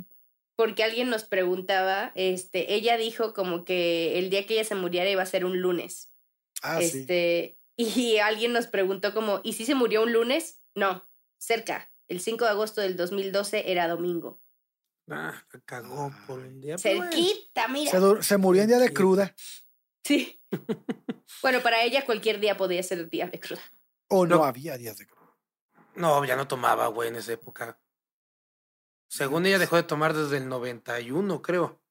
porque 0.56 0.84
alguien 0.84 1.10
nos 1.12 1.24
preguntaba, 1.26 2.12
este, 2.16 2.74
ella 2.74 2.98
dijo 2.98 3.34
como 3.36 3.64
que 3.64 4.18
el 4.18 4.32
día 4.32 4.48
que 4.48 4.56
ella 4.56 4.64
se 4.64 4.74
muriera 4.74 5.08
iba 5.10 5.22
a 5.22 5.26
ser 5.28 5.46
un 5.46 5.62
lunes. 5.62 6.12
Ah, 6.64 6.80
sí. 6.82 6.86
este, 7.00 7.60
y 7.78 8.18
alguien 8.18 8.54
nos 8.54 8.66
preguntó 8.66 9.14
como, 9.14 9.40
¿y 9.44 9.54
si 9.54 9.66
se 9.66 9.76
murió 9.76 10.02
un 10.02 10.14
lunes? 10.14 10.62
No, 10.74 11.08
cerca. 11.38 11.92
El 12.08 12.22
5 12.22 12.44
de 12.46 12.52
agosto 12.52 12.82
del 12.82 12.98
2012 12.98 13.72
era 13.72 13.88
domingo. 13.88 14.42
Ah, 15.12 15.46
cagó 15.66 16.12
por 16.26 16.40
un 16.40 16.60
día. 16.60 16.76
bueno. 16.84 17.04
Cerquita, 17.04 17.68
mira. 17.68 17.92
Se, 17.92 18.24
se 18.24 18.38
murió 18.38 18.64
en 18.64 18.68
día 18.70 18.80
de 18.80 18.88
Sí. 18.88 18.94
cruda. 18.96 19.36
Sí. 20.04 20.42
Bueno, 21.42 21.62
para 21.62 21.84
ella 21.84 22.06
cualquier 22.06 22.40
día 22.40 22.58
podía 22.58 22.82
ser 22.84 23.10
día 23.10 23.28
de 23.28 23.40
cruda. 23.40 23.62
O 24.08 24.26
no 24.26 24.44
había 24.44 24.78
días 24.78 24.98
de 24.98 25.08
cruda. 25.08 25.20
No, 25.96 26.24
ya 26.26 26.36
no 26.36 26.48
tomaba, 26.48 26.88
güey, 26.88 27.10
en 27.10 27.18
esa 27.18 27.34
época. 27.34 27.80
Según 29.08 29.46
ella 29.46 29.60
dejó 29.60 29.76
de 29.76 29.84
tomar 29.84 30.14
desde 30.14 30.38
el 30.38 30.48
91, 30.48 31.42
creo. 31.42 31.82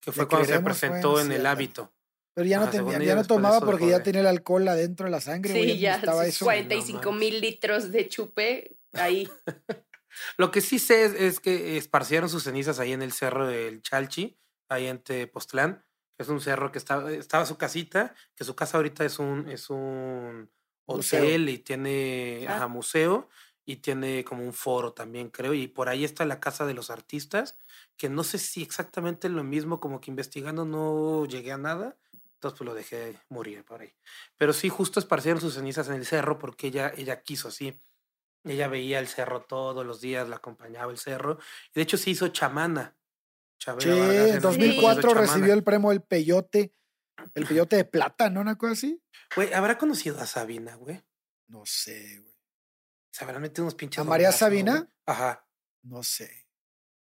Que 0.00 0.12
fue 0.12 0.24
Le 0.24 0.28
cuando 0.28 0.48
se 0.48 0.60
presentó 0.60 1.10
bueno, 1.12 1.26
en 1.26 1.32
sí, 1.32 1.40
el 1.40 1.46
hábito. 1.46 1.92
Pero 2.34 2.46
ya 2.48 2.60
no, 2.60 2.70
tenía, 2.70 2.98
ya 2.98 3.14
no 3.14 3.24
tomaba 3.24 3.60
porque 3.60 3.88
ya 3.88 4.02
tenía 4.02 4.20
el 4.20 4.26
alcohol 4.26 4.66
adentro 4.68 5.06
de 5.06 5.10
la 5.10 5.20
sangre. 5.20 5.52
Sí, 5.52 5.78
ya, 5.78 5.90
necesitaba 5.90 6.22
sí, 6.22 6.28
eso. 6.30 6.44
45 6.44 7.02
No 7.02 7.12
mil 7.12 7.40
litros 7.40 7.90
de 7.90 8.08
chupe 8.08 8.78
ahí. 8.92 9.28
Lo 10.36 10.50
que 10.50 10.60
sí 10.60 10.78
sé 10.78 11.04
es, 11.04 11.14
es 11.14 11.40
que 11.40 11.76
esparcieron 11.76 12.28
sus 12.28 12.44
cenizas 12.44 12.78
ahí 12.78 12.92
en 12.92 13.02
el 13.02 13.12
cerro 13.12 13.46
del 13.46 13.82
Chalchi, 13.82 14.38
ahí 14.68 14.86
en 14.86 15.02
Tepoztlán, 15.02 15.84
es 16.18 16.28
un 16.28 16.40
cerro 16.40 16.72
que 16.72 16.78
estaba, 16.78 17.10
estaba 17.12 17.46
su 17.46 17.56
casita, 17.56 18.14
que 18.34 18.44
su 18.44 18.54
casa 18.56 18.76
ahorita 18.78 19.04
es 19.04 19.18
un, 19.18 19.48
es 19.48 19.70
un 19.70 20.50
Museo. 20.86 21.24
hotel 21.24 21.48
y 21.48 21.58
tiene 21.58 22.46
Ah. 22.46 22.56
ajá, 22.56 22.68
museo 22.68 23.28
y 23.64 23.76
tiene 23.76 24.24
como 24.24 24.42
un 24.44 24.52
foro 24.54 24.92
también, 24.94 25.28
creo. 25.30 25.54
Y 25.54 25.68
por 25.68 25.88
ahí 25.88 26.04
está 26.04 26.24
la 26.24 26.40
casa 26.40 26.64
de 26.66 26.74
los 26.74 26.90
artistas, 26.90 27.56
que 27.96 28.08
no 28.08 28.24
sé 28.24 28.38
si 28.38 28.62
exactamente 28.62 29.28
lo 29.28 29.44
mismo, 29.44 29.80
como 29.80 30.00
que 30.00 30.10
investigando 30.10 30.64
no 30.64 31.26
llegué 31.26 31.52
a 31.52 31.58
nada, 31.58 31.98
Entonces, 32.34 32.56
pues 32.58 32.66
lo 32.68 32.74
dejé 32.74 33.18
morir 33.28 33.64
por 33.64 33.80
ahí. 33.82 33.92
Pero 34.36 34.52
sí, 34.52 34.68
justo 34.68 35.00
esparcieron 35.00 35.40
sus 35.40 35.54
cenizas 35.54 35.88
en 35.88 35.94
el 35.96 36.06
cerro 36.06 36.38
porque 36.38 36.68
ella, 36.68 36.92
ella 36.96 37.22
quiso 37.22 37.48
así. 37.48 37.80
Ella 38.44 38.68
veía 38.68 39.00
el 39.00 39.08
cerro 39.08 39.42
todos 39.42 39.84
los 39.86 40.00
días, 40.00 40.28
la 40.28 40.36
acompañaba 40.36 40.90
el 40.92 40.98
cerro. 40.98 41.38
Y 41.70 41.74
de 41.74 41.82
hecho, 41.82 41.96
se 41.98 42.10
hizo 42.10 42.28
chamana. 42.28 42.96
Chabela 43.58 44.24
sí, 44.24 44.30
en 44.34 44.40
2004 44.40 45.14
recibió 45.14 45.52
el 45.52 45.64
premio 45.64 45.90
El 45.92 46.02
Peyote. 46.02 46.72
El 47.34 47.46
Peyote 47.46 47.76
de 47.76 47.84
Plata, 47.84 48.30
¿no? 48.30 48.40
Una 48.40 48.56
cosa 48.56 48.72
así. 48.72 49.02
Güey, 49.34 49.52
¿habrá 49.52 49.76
conocido 49.78 50.20
a 50.20 50.26
Sabina, 50.26 50.76
güey? 50.76 51.02
No 51.48 51.62
sé, 51.66 52.20
güey. 52.20 52.34
Se 53.12 53.24
habrán 53.24 53.42
metido 53.42 53.64
unos 53.64 53.74
pinches. 53.74 53.98
¿A 54.00 54.04
María 54.04 54.30
Sabina? 54.32 54.88
Ajá. 55.06 55.46
No 55.82 56.02
sé. 56.02 56.46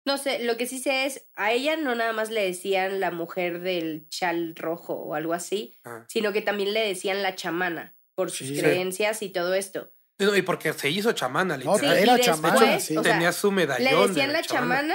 No 0.07 0.19
sé, 0.19 0.41
lo 0.45 0.57
que 0.59 0.67
sí 0.67 0.79
sé 0.79 1.07
es, 1.07 1.27
a 1.35 1.53
ella 1.53 1.77
no 1.77 1.95
nada 1.95 2.13
más 2.13 2.31
le 2.31 2.43
decían 2.45 3.01
la 3.01 3.11
mujer 3.11 3.61
del 3.61 4.07
chal 4.11 4.55
rojo 4.55 4.93
o 4.95 5.15
algo 5.15 5.33
así, 5.33 5.79
Ah. 5.85 6.05
sino 6.09 6.33
que 6.33 6.43
también 6.43 6.75
le 6.75 6.87
decían 6.87 7.23
la 7.23 7.35
chamana 7.35 7.97
por 8.15 8.31
sus 8.31 8.49
Sí. 8.49 8.59
creencias 8.59 9.23
y 9.23 9.31
todo 9.31 9.55
esto. 9.55 9.93
No, 10.19 10.37
y 10.37 10.43
porque 10.43 10.73
se 10.75 10.91
hizo 10.91 11.11
chamana, 11.13 11.57
No, 11.57 11.77
Sí, 11.79 11.87
literal. 11.87 11.99
era 11.99 12.19
chamana, 12.21 12.79
sí. 12.81 12.97
o 12.97 13.03
sea, 13.03 13.13
Tenía 13.15 13.33
su 13.33 13.51
medallón. 13.51 13.85
Le 13.91 13.97
de 14.03 14.09
decían 14.09 14.33
la 14.35 14.43
chamana 14.43 14.95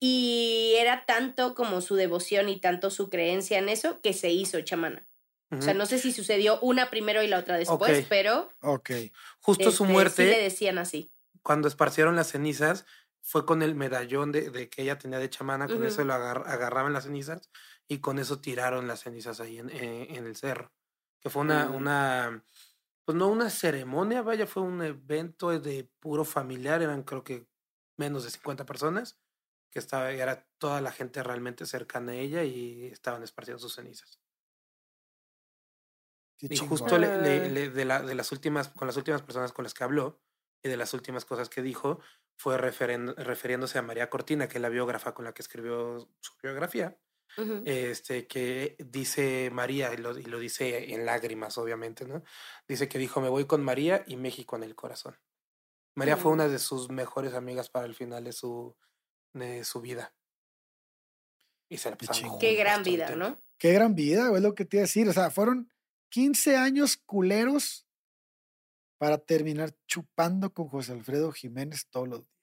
y 0.00 0.74
era 0.78 1.04
tanto 1.06 1.54
como 1.54 1.80
su 1.80 1.94
devoción 1.96 2.48
y 2.48 2.60
tanto 2.60 2.90
su 2.90 3.10
creencia 3.10 3.58
en 3.58 3.68
eso 3.68 4.00
que 4.00 4.12
se 4.12 4.30
hizo 4.30 4.60
chamana. 4.62 5.08
O 5.50 5.62
sea, 5.62 5.72
no 5.72 5.86
sé 5.86 5.98
si 5.98 6.12
sucedió 6.12 6.60
una 6.60 6.90
primero 6.90 7.22
y 7.22 7.26
la 7.26 7.38
otra 7.38 7.56
después, 7.56 8.04
pero 8.08 8.50
Ok. 8.60 8.90
Justo 9.40 9.70
su 9.70 9.86
muerte, 9.86 10.24
sí 10.24 10.30
le 10.30 10.42
decían 10.42 10.76
así. 10.78 11.10
cuando 11.42 11.68
esparcieron 11.68 12.16
las 12.16 12.28
cenizas, 12.30 12.84
fue 13.22 13.46
con 13.46 13.62
el 13.62 13.74
medallón 13.74 14.30
de, 14.30 14.50
de 14.50 14.68
que 14.68 14.82
ella 14.82 14.98
tenía 14.98 15.18
de 15.18 15.30
chamana, 15.30 15.66
con 15.66 15.84
eso 15.84 16.04
lo 16.04 16.12
agar- 16.14 16.44
agarraban 16.46 16.92
las 16.92 17.04
cenizas 17.04 17.50
y 17.88 17.98
con 18.00 18.18
eso 18.18 18.40
tiraron 18.40 18.86
las 18.88 19.00
cenizas 19.00 19.40
ahí 19.40 19.58
en, 19.58 19.70
eh, 19.70 20.08
en 20.16 20.26
el 20.26 20.36
cerro. 20.36 20.72
Que 21.20 21.30
fue 21.30 21.42
una, 21.42 21.66
Mm. 21.70 21.74
una, 21.74 22.44
pues 23.06 23.16
no 23.16 23.28
una 23.28 23.48
ceremonia, 23.50 24.20
vaya, 24.22 24.46
fue 24.46 24.62
un 24.62 24.82
evento 24.82 25.58
de 25.58 25.90
puro 25.98 26.24
familiar, 26.26 26.82
eran 26.82 27.02
creo 27.04 27.24
que 27.24 27.46
menos 27.96 28.24
de 28.24 28.30
50 28.30 28.66
personas, 28.66 29.18
que 29.70 29.78
estaba, 29.78 30.10
era 30.12 30.48
toda 30.58 30.80
la 30.80 30.92
gente 30.92 31.22
realmente 31.22 31.66
cercana 31.66 32.12
a 32.12 32.16
ella 32.16 32.44
y 32.44 32.86
estaban 32.86 33.22
esparciendo 33.22 33.58
sus 33.60 33.74
cenizas. 33.74 34.20
Qué 36.38 36.46
Y 36.46 36.50
chingón. 36.50 36.68
justo 36.68 36.98
le- 36.98 37.20
le- 37.20 37.44
Ah. 37.46 37.48
le- 37.48 37.70
de, 37.70 37.84
la, 37.84 38.02
de 38.02 38.14
las 38.14 38.30
últimas, 38.32 38.68
con 38.68 38.86
las 38.86 38.96
últimas 38.96 39.22
personas 39.22 39.52
con 39.52 39.64
las 39.64 39.74
que 39.74 39.84
habló 39.84 40.22
y 40.62 40.68
de 40.68 40.76
las 40.76 40.94
últimas 40.94 41.24
cosas 41.24 41.48
que 41.48 41.62
dijo, 41.62 42.00
fue 42.36 42.56
referen- 42.58 43.14
refiriéndose 43.16 43.78
a 43.78 43.82
María 43.82 44.08
Cortina, 44.08 44.48
que 44.48 44.58
es 44.58 44.62
la 44.62 44.68
biógrafa 44.68 45.14
con 45.14 45.24
la 45.24 45.34
que 45.34 45.42
escribió 45.42 45.98
su 46.20 46.32
biografía, 46.42 47.00
Ujú. 47.36 47.62
este, 47.66 48.28
que 48.28 48.76
dice 48.78 49.50
María, 49.52 49.92
y 49.92 49.96
lo, 49.96 50.16
y 50.16 50.22
lo 50.22 50.38
dice 50.38 50.94
en 50.94 51.04
lágrimas, 51.04 51.58
obviamente, 51.58 52.04
¿no? 52.06 52.22
Dice 52.68 52.88
que 52.88 52.98
dijo, 52.98 53.20
me 53.20 53.28
voy 53.28 53.46
con 53.46 53.64
María 53.64 54.04
y 54.06 54.16
México 54.16 54.54
en 54.56 54.62
el 54.62 54.76
corazón. 54.76 55.18
María 55.96 56.16
fue 56.16 56.30
una 56.30 56.46
de 56.46 56.60
sus 56.60 56.90
mejores 56.90 57.34
amigas 57.34 57.68
para 57.68 57.86
el 57.86 57.94
final 57.96 58.22
de 58.22 58.32
su, 58.32 58.76
de 59.38 59.64
su 59.64 59.80
vida. 59.80 60.14
Y 61.70 61.78
se 61.78 61.90
la 61.90 61.96
chingón. 61.96 62.38
Qué 62.38 62.54
gran 62.54 62.82
vida. 62.82 63.14
¿no? 63.14 63.40
Qué 63.58 63.72
gran 63.72 63.94
vida, 63.94 64.28
güey, 64.28 64.38
es 64.40 64.42
lo 64.42 64.54
que 64.54 64.64
te 64.64 64.76
iba 64.78 64.82
a 64.82 64.86
decir. 64.86 65.08
O 65.08 65.12
sea, 65.12 65.30
fueron 65.30 65.72
15 66.10 66.56
años 66.56 66.96
culeros 66.96 67.86
para 68.98 69.18
terminar 69.18 69.76
chupando 69.86 70.52
con 70.52 70.68
José 70.68 70.92
Alfredo 70.92 71.30
Jiménez 71.32 71.86
todos 71.90 72.08
los 72.08 72.20
días. 72.20 72.34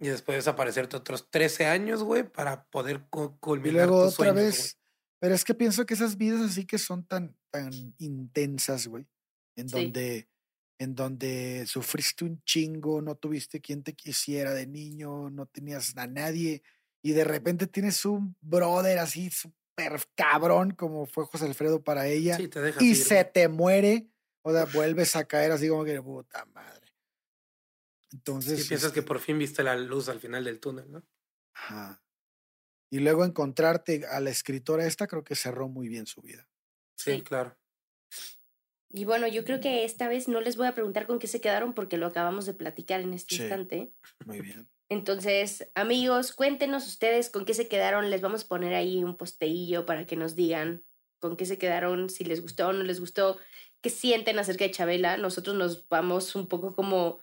Y 0.00 0.08
después 0.08 0.36
desaparecerte 0.38 0.96
otros 0.96 1.28
13 1.30 1.66
años, 1.66 2.04
güey, 2.04 2.22
para 2.22 2.64
poder 2.66 3.06
cu- 3.08 3.32
Y 3.34 3.38
culminar 3.40 3.88
luego 3.88 4.04
tus 4.04 4.14
otra 4.14 4.32
sueños, 4.32 4.44
vez. 4.56 4.78
Pero 5.20 5.34
es 5.34 5.44
que 5.44 5.54
pienso 5.54 5.84
que 5.86 5.94
esas 5.94 6.16
vidas 6.16 6.40
así 6.40 6.64
que 6.64 6.78
son 6.78 7.04
tan, 7.04 7.36
tan 7.50 7.72
intensas, 7.98 8.86
güey. 8.86 9.08
En 9.56 9.68
Sí. 9.68 9.74
donde, 9.74 10.28
en 10.78 10.94
donde 10.94 11.64
sufriste 11.66 12.24
un 12.24 12.42
chingo, 12.44 13.02
no 13.02 13.16
tuviste 13.16 13.60
quien 13.60 13.82
te 13.82 13.94
quisiera 13.94 14.54
de 14.54 14.66
niño, 14.66 15.30
no 15.30 15.46
tenías 15.46 15.96
a 15.96 16.06
nadie. 16.06 16.62
Y 17.02 17.12
de 17.12 17.24
repente 17.24 17.66
tienes 17.66 18.04
un 18.04 18.36
brother 18.40 18.98
así 18.98 19.30
súper 19.30 20.00
cabrón 20.14 20.72
como 20.72 21.06
fue 21.06 21.26
José 21.26 21.46
Alfredo 21.46 21.82
para 21.82 22.06
ella. 22.06 22.36
Sí, 22.36 22.48
te 22.48 22.60
y 22.80 22.90
ir, 22.90 22.96
se 22.96 23.24
te 23.24 23.48
muere. 23.48 24.08
O 24.42 24.52
sea, 24.52 24.64
vuelves 24.66 25.16
a 25.16 25.24
caer 25.24 25.52
así 25.52 25.68
como 25.68 25.84
que 25.84 26.00
puta 26.00 26.44
madre. 26.46 26.86
Entonces. 28.12 28.64
Y 28.64 28.68
piensas 28.68 28.92
que 28.92 29.00
este, 29.00 29.08
por 29.08 29.20
fin 29.20 29.38
viste 29.38 29.62
la 29.62 29.76
luz 29.76 30.08
al 30.08 30.20
final 30.20 30.44
del 30.44 30.60
túnel, 30.60 30.90
¿no? 30.90 31.02
ajá. 31.54 32.02
Y 32.90 33.00
luego 33.00 33.24
encontrarte 33.24 34.06
a 34.06 34.18
la 34.20 34.30
escritora 34.30 34.86
esta, 34.86 35.06
creo 35.06 35.22
que 35.22 35.34
cerró 35.34 35.68
muy 35.68 35.88
bien 35.88 36.06
su 36.06 36.22
vida. 36.22 36.48
Sí, 36.96 37.16
Sí. 37.16 37.22
claro. 37.22 37.57
Y 38.90 39.04
bueno, 39.04 39.26
yo 39.26 39.44
creo 39.44 39.60
que 39.60 39.84
esta 39.84 40.08
vez 40.08 40.28
no 40.28 40.40
les 40.40 40.56
voy 40.56 40.66
a 40.66 40.74
preguntar 40.74 41.06
con 41.06 41.18
qué 41.18 41.26
se 41.26 41.40
quedaron 41.40 41.74
porque 41.74 41.98
lo 41.98 42.06
acabamos 42.06 42.46
de 42.46 42.54
platicar 42.54 43.00
en 43.00 43.12
este 43.12 43.36
Sí. 43.36 43.42
instante. 43.42 43.92
Muy 44.24 44.40
bien. 44.40 44.68
Entonces, 44.88 45.70
amigos, 45.74 46.32
cuéntenos 46.32 46.86
ustedes 46.86 47.28
con 47.28 47.44
qué 47.44 47.52
se 47.52 47.68
quedaron. 47.68 48.10
Les 48.10 48.22
vamos 48.22 48.44
a 48.44 48.48
poner 48.48 48.74
ahí 48.74 49.04
un 49.04 49.16
posteillo 49.16 49.84
para 49.84 50.06
que 50.06 50.16
nos 50.16 50.34
digan 50.34 50.84
con 51.20 51.36
qué 51.36 51.44
se 51.44 51.58
quedaron, 51.58 52.08
si 52.08 52.24
les 52.24 52.40
gustó 52.40 52.68
o 52.68 52.72
no 52.72 52.82
les 52.84 53.00
gustó, 53.00 53.38
qué 53.82 53.90
sienten 53.90 54.38
acerca 54.38 54.64
de 54.64 54.70
Chabela. 54.70 55.18
Nosotros 55.18 55.56
nos 55.56 55.86
vamos 55.88 56.34
un 56.34 56.46
poco 56.48 56.74
como 56.74 57.18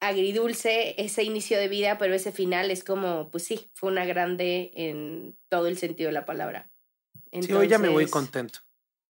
agridulce 0.00 1.00
ese 1.00 1.22
inicio 1.22 1.58
de 1.58 1.68
vida, 1.68 1.96
pero 1.98 2.14
ese 2.14 2.32
final 2.32 2.70
es 2.70 2.84
como, 2.84 3.30
pues 3.30 3.44
sí, 3.44 3.70
fue 3.74 3.90
una 3.90 4.04
grande 4.04 4.72
en 4.74 5.36
todo 5.48 5.66
el 5.68 5.78
sentido 5.78 6.08
de 6.08 6.12
la 6.14 6.26
palabra. 6.26 6.70
Sí, 7.40 7.52
hoy 7.52 7.68
ya 7.68 7.78
me 7.78 7.88
voy 7.88 8.06
contento. 8.06 8.60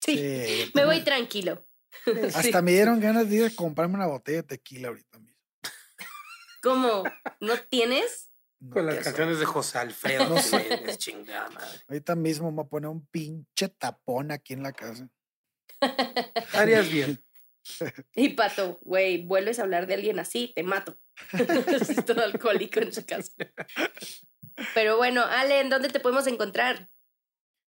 Sí, 0.04 0.72
me 0.74 0.86
voy 0.86 1.02
tranquilo. 1.02 1.66
Hasta 2.36 2.42
Sí. 2.42 2.64
me 2.64 2.72
dieron 2.72 3.00
ganas 3.00 3.30
de 3.30 3.36
ir 3.38 3.46
a 3.46 3.50
comprarme 3.56 3.96
una 3.96 4.08
botella 4.08 4.38
de 4.42 4.48
tequila 4.48 4.90
ahorita 4.90 5.20
mismo. 5.20 5.38
¿Cómo? 6.62 7.04
¿No 7.40 7.58
tienes? 7.70 8.30
No, 8.60 8.72
Con 8.76 8.86
las 8.86 9.00
canciones 9.00 9.40
de 9.40 9.46
José 9.46 9.78
Alfredo 9.80 10.30
No 10.30 10.42
sé. 10.42 10.82
Chingada 10.98 11.50
madre. 11.50 11.80
Ahorita 11.90 12.16
mismo 12.16 12.50
me 12.52 12.56
voy 12.58 12.66
a 12.66 12.70
poner 12.70 12.90
un 12.90 13.06
pinche 13.08 13.68
tapón 13.70 14.32
aquí 14.32 14.54
en 14.54 14.64
la 14.64 14.72
casa. 14.72 15.08
Harías 16.54 16.90
bien. 16.92 17.24
Y 18.14 18.30
Pato, 18.30 18.78
güey, 18.82 19.26
vuelves 19.26 19.58
a 19.58 19.64
hablar 19.64 19.88
de 19.88 19.94
alguien 19.94 20.20
así, 20.20 20.52
te 20.54 20.64
mato. 20.64 20.98
es 21.32 22.04
todo 22.06 22.22
alcohólico 22.22 22.82
en 22.82 22.92
su 22.92 23.06
casa. 23.06 23.32
Pero 24.74 24.98
bueno, 24.98 25.24
Ale, 25.24 25.62
¿en 25.62 25.70
dónde 25.70 25.88
te 25.88 26.02
podemos 26.02 26.28
encontrar? 26.28 26.90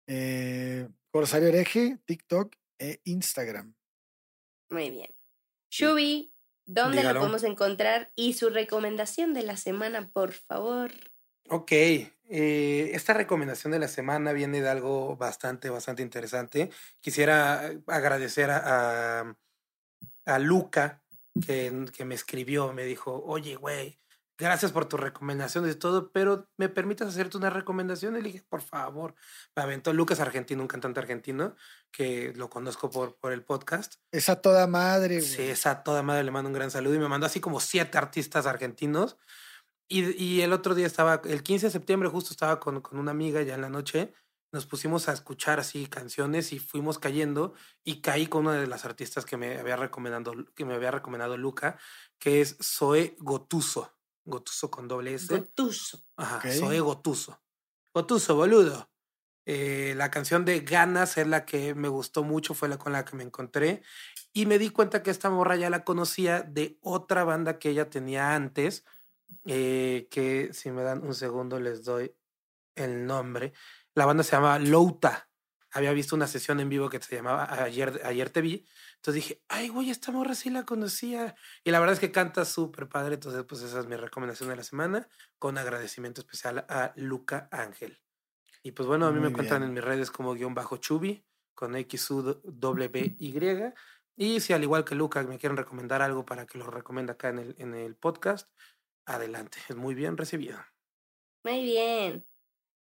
Eh, 0.08 0.88
Corsario 1.16 1.48
Hereje, 1.48 1.98
TikTok 2.04 2.58
e 2.78 3.00
Instagram. 3.06 3.74
Muy 4.70 4.90
bien. 4.90 5.16
Shubi, 5.70 6.34
¿dónde 6.66 6.98
Dígalo. 6.98 7.14
lo 7.14 7.20
podemos 7.22 7.44
encontrar? 7.46 8.12
Y 8.18 8.34
su 8.34 8.50
recomendación 8.50 9.34
de 9.34 9.44
la 9.44 9.56
semana, 9.56 10.10
por 10.10 10.34
favor. 10.34 10.92
Ok, 11.48 11.72
eh, 11.72 12.90
esta 12.92 13.14
recomendación 13.14 13.72
de 13.72 13.80
la 13.80 13.88
semana 13.88 14.34
viene 14.34 14.60
de 14.60 14.68
algo 14.68 15.16
bastante, 15.16 15.70
bastante 15.70 16.02
interesante. 16.02 16.70
Quisiera 17.00 17.72
agradecer 17.88 18.52
a, 18.52 19.22
a, 19.22 19.38
a 20.26 20.40
Luca 20.40 21.02
que, 21.48 21.86
que 21.96 22.04
me 22.04 22.16
escribió, 22.16 22.74
me 22.74 22.84
dijo, 22.84 23.24
oye, 23.26 23.56
güey, 23.56 23.98
gracias 24.38 24.72
por 24.72 24.86
tus 24.86 25.00
recomendaciones 25.00 25.76
y 25.76 25.80
todo, 25.80 26.12
pero 26.12 26.50
¿me 26.58 26.70
permites 26.70 27.08
hacerte 27.08 27.38
una 27.38 27.50
recomendación? 27.50 28.16
Y 28.16 28.22
le 28.22 28.32
dije, 28.32 28.46
por 28.48 28.62
favor, 28.62 29.16
me 29.56 29.64
aventó 29.64 29.94
Lucas 29.94 30.20
Argentino, 30.20 30.62
un 30.62 30.68
cantante 30.68 31.00
argentino, 31.00 31.56
que 31.92 32.34
lo 32.36 32.50
conozco 32.50 32.90
por, 32.90 33.16
por 33.16 33.32
el 33.32 33.44
podcast. 33.44 33.96
Esa 34.12 34.42
toda 34.42 34.68
madre, 34.68 35.20
güey. 35.20 35.28
Sí, 35.28 35.44
esa 35.44 35.84
toda 35.84 36.04
madre 36.04 36.24
le 36.24 36.32
mando 36.32 36.50
un 36.50 36.54
gran 36.54 36.72
saludo 36.72 36.96
y 36.96 37.00
me 37.00 37.08
mandó 37.08 37.26
así 37.26 37.40
como 37.40 37.60
siete 37.60 37.98
artistas 37.98 38.46
argentinos. 38.46 39.18
Y, 39.88 40.22
y 40.22 40.42
el 40.42 40.52
otro 40.52 40.74
día 40.76 40.88
estaba, 40.88 41.22
el 41.26 41.44
15 41.44 41.68
de 41.68 41.72
septiembre 41.72 42.10
justo 42.10 42.32
estaba 42.32 42.60
con, 42.60 42.82
con 42.82 42.98
una 42.98 43.12
amiga 43.12 43.42
ya 43.44 43.56
en 43.56 43.62
la 43.62 43.70
noche, 43.70 44.14
nos 44.56 44.66
pusimos 44.66 45.10
a 45.10 45.12
escuchar 45.14 45.60
así 45.60 45.86
canciones 45.88 46.54
y 46.54 46.60
fuimos 46.60 46.98
cayendo 46.98 47.54
y 47.84 48.00
caí 48.00 48.28
con 48.28 48.48
una 48.48 48.56
de 48.56 48.68
las 48.68 48.86
artistas 48.86 49.26
que 49.26 49.36
me 49.36 49.60
había 49.60 49.76
recomendado, 49.76 50.34
que 50.56 50.64
me 50.64 50.74
había 50.74 50.92
recomendado 50.92 51.36
Luca, 51.36 51.78
que 52.20 52.40
es 52.40 52.58
Zoe 52.64 53.18
Gotuso. 53.20 53.95
Gotuso 54.26 54.70
con 54.70 54.88
doble 54.88 55.14
S. 55.14 55.36
Gotuso. 55.36 56.04
Ajá, 56.18 56.38
Ok. 56.38 56.48
Zoe 56.52 56.80
Gotuso. 56.80 57.42
Gotuso, 57.94 58.36
boludo. 58.36 58.90
Eh, 59.46 59.94
la 59.96 60.10
canción 60.10 60.44
de 60.44 60.62
Ganas 60.62 61.18
es 61.18 61.28
la 61.28 61.46
que 61.46 61.76
me 61.76 61.88
gustó 61.88 62.24
mucho, 62.24 62.56
fue 62.56 62.68
la 62.68 62.78
con 62.80 62.92
la 62.94 63.06
que 63.06 63.16
me 63.16 63.24
encontré. 63.24 63.84
Y 64.34 64.48
me 64.48 64.58
di 64.58 64.72
cuenta 64.72 65.04
que 65.04 65.12
esta 65.12 65.30
morra 65.30 65.56
ya 65.56 65.70
la 65.70 65.84
conocía 65.84 66.42
de 66.42 66.80
otra 66.82 67.24
banda 67.24 67.60
que 67.60 67.70
ella 67.70 67.90
tenía 67.90 68.34
antes, 68.34 68.84
eh, 69.46 70.08
que 70.10 70.50
si 70.54 70.72
me 70.72 70.82
dan 70.82 71.04
un 71.04 71.14
segundo 71.14 71.60
les 71.60 71.84
doy 71.84 72.16
el 72.74 73.06
nombre. 73.06 73.54
La 73.94 74.06
banda 74.06 74.24
se 74.24 74.32
llama 74.32 74.58
Louta. 74.60 75.30
Había 75.72 75.92
visto 75.92 76.16
una 76.16 76.28
sesión 76.28 76.60
en 76.60 76.70
vivo 76.70 76.90
que 76.90 77.02
se 77.02 77.16
llamaba 77.16 77.46
Ayer, 77.64 78.02
Ayer 78.04 78.30
te 78.32 78.42
vi. 78.42 78.66
Entonces 79.06 79.24
dije, 79.24 79.44
ay, 79.50 79.70
güey, 79.70 79.92
esta 79.92 80.12
morra 80.12 80.34
sí 80.34 80.50
la 80.50 80.66
conocía. 80.66 81.36
Y 81.64 81.70
la 81.70 81.80
verdad 81.80 81.94
es 81.94 82.00
que 82.00 82.12
canta 82.12 82.44
súper 82.44 82.90
padre. 82.90 83.14
Entonces, 83.14 83.44
pues 83.48 83.62
esa 83.62 83.80
es 83.80 83.86
mi 83.86 83.96
recomendación 83.96 84.50
de 84.50 84.56
la 84.56 84.64
semana, 84.64 85.08
con 85.38 85.60
agradecimiento 85.60 86.22
especial 86.22 86.66
a 86.70 86.92
Luca 86.96 87.48
Ángel. 87.52 88.02
Y 88.64 88.72
pues 88.72 88.88
bueno, 88.88 89.06
a 89.06 89.12
mí 89.12 89.20
me 89.20 89.30
Muy 89.30 89.30
encuentran 89.30 89.62
bien. 89.62 89.70
en 89.70 89.74
mis 89.76 89.84
redes 89.84 90.10
como 90.10 90.34
guion 90.34 90.56
bajo 90.56 90.78
chubi 90.78 91.24
con 91.54 91.76
XUWY. 91.76 93.16
Y 94.16 94.40
si 94.40 94.54
al 94.54 94.64
igual 94.64 94.84
que 94.86 94.96
Luca 94.96 95.22
me 95.22 95.38
quieren 95.38 95.56
recomendar 95.58 96.02
algo 96.02 96.26
para 96.26 96.48
que 96.48 96.58
lo 96.58 96.66
recomiende 96.66 97.12
acá 97.12 97.30
en 97.30 97.38
el, 97.38 97.56
en 97.60 97.76
el 97.76 97.96
podcast, 97.96 98.50
adelante. 99.06 99.60
Es 99.70 99.76
muy 99.76 99.94
bien 99.94 100.18
recibido. 100.18 100.58
Muy 101.44 101.64
bien. 101.64 102.26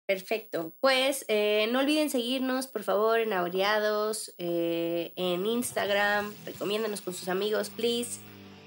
Perfecto. 0.07 0.73
Pues 0.79 1.25
eh, 1.27 1.67
no 1.71 1.79
olviden 1.79 2.09
seguirnos, 2.09 2.65
por 2.67 2.83
favor, 2.83 3.19
en 3.19 3.33
Aureados, 3.33 4.33
eh, 4.37 5.11
en 5.17 5.45
Instagram. 5.45 6.33
Recomiéndanos 6.45 7.01
con 7.01 7.13
sus 7.13 7.27
amigos, 7.27 7.69
please. 7.69 8.19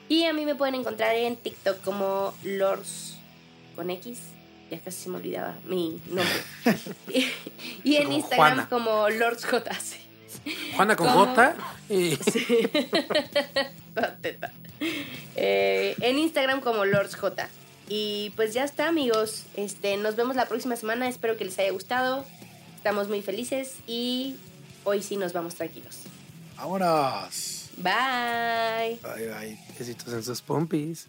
Y 0.08 0.24
a 0.24 0.32
mí 0.32 0.44
me 0.44 0.54
pueden 0.54 0.74
encontrar 0.74 1.14
en 1.16 1.36
TikTok 1.36 1.80
como 1.82 2.34
Lors 2.44 3.16
con 3.74 3.90
X. 3.90 4.20
Ya 4.70 4.78
casi 4.80 5.04
se 5.04 5.08
me 5.08 5.16
olvidaba 5.16 5.56
mi 5.64 6.00
nombre. 6.06 6.26
y, 7.08 7.26
y 7.84 7.96
en 7.96 8.04
Como 8.04 8.16
Instagram 8.16 8.54
Juana. 8.54 8.68
como 8.68 9.08
Lords. 9.08 9.46
Juana 10.76 10.96
con. 10.96 11.08
J 11.08 11.56
y 11.88 12.16
Sí. 12.30 12.46
Eh, 15.36 15.94
en 16.00 16.18
Instagram 16.18 16.60
como 16.62 16.86
Lords 16.86 17.14
J. 17.14 17.48
Y 17.92 18.30
pues 18.36 18.54
ya 18.54 18.62
está, 18.62 18.86
amigos. 18.86 19.46
Este, 19.56 19.96
nos 19.96 20.14
vemos 20.14 20.36
la 20.36 20.46
próxima 20.46 20.76
semana. 20.76 21.08
Espero 21.08 21.36
que 21.36 21.44
les 21.44 21.58
haya 21.58 21.72
gustado. 21.72 22.24
Estamos 22.76 23.08
muy 23.08 23.20
felices 23.20 23.74
y 23.88 24.36
hoy 24.84 25.02
sí 25.02 25.16
nos 25.16 25.32
vamos 25.32 25.56
tranquilos. 25.56 25.98
Vámonos. 26.56 27.68
Bye. 27.76 29.00
Bye, 29.02 29.26
bye. 29.26 29.58
besitos 29.76 30.14
en 30.14 30.22
sus 30.22 30.40
pompis. 30.40 31.08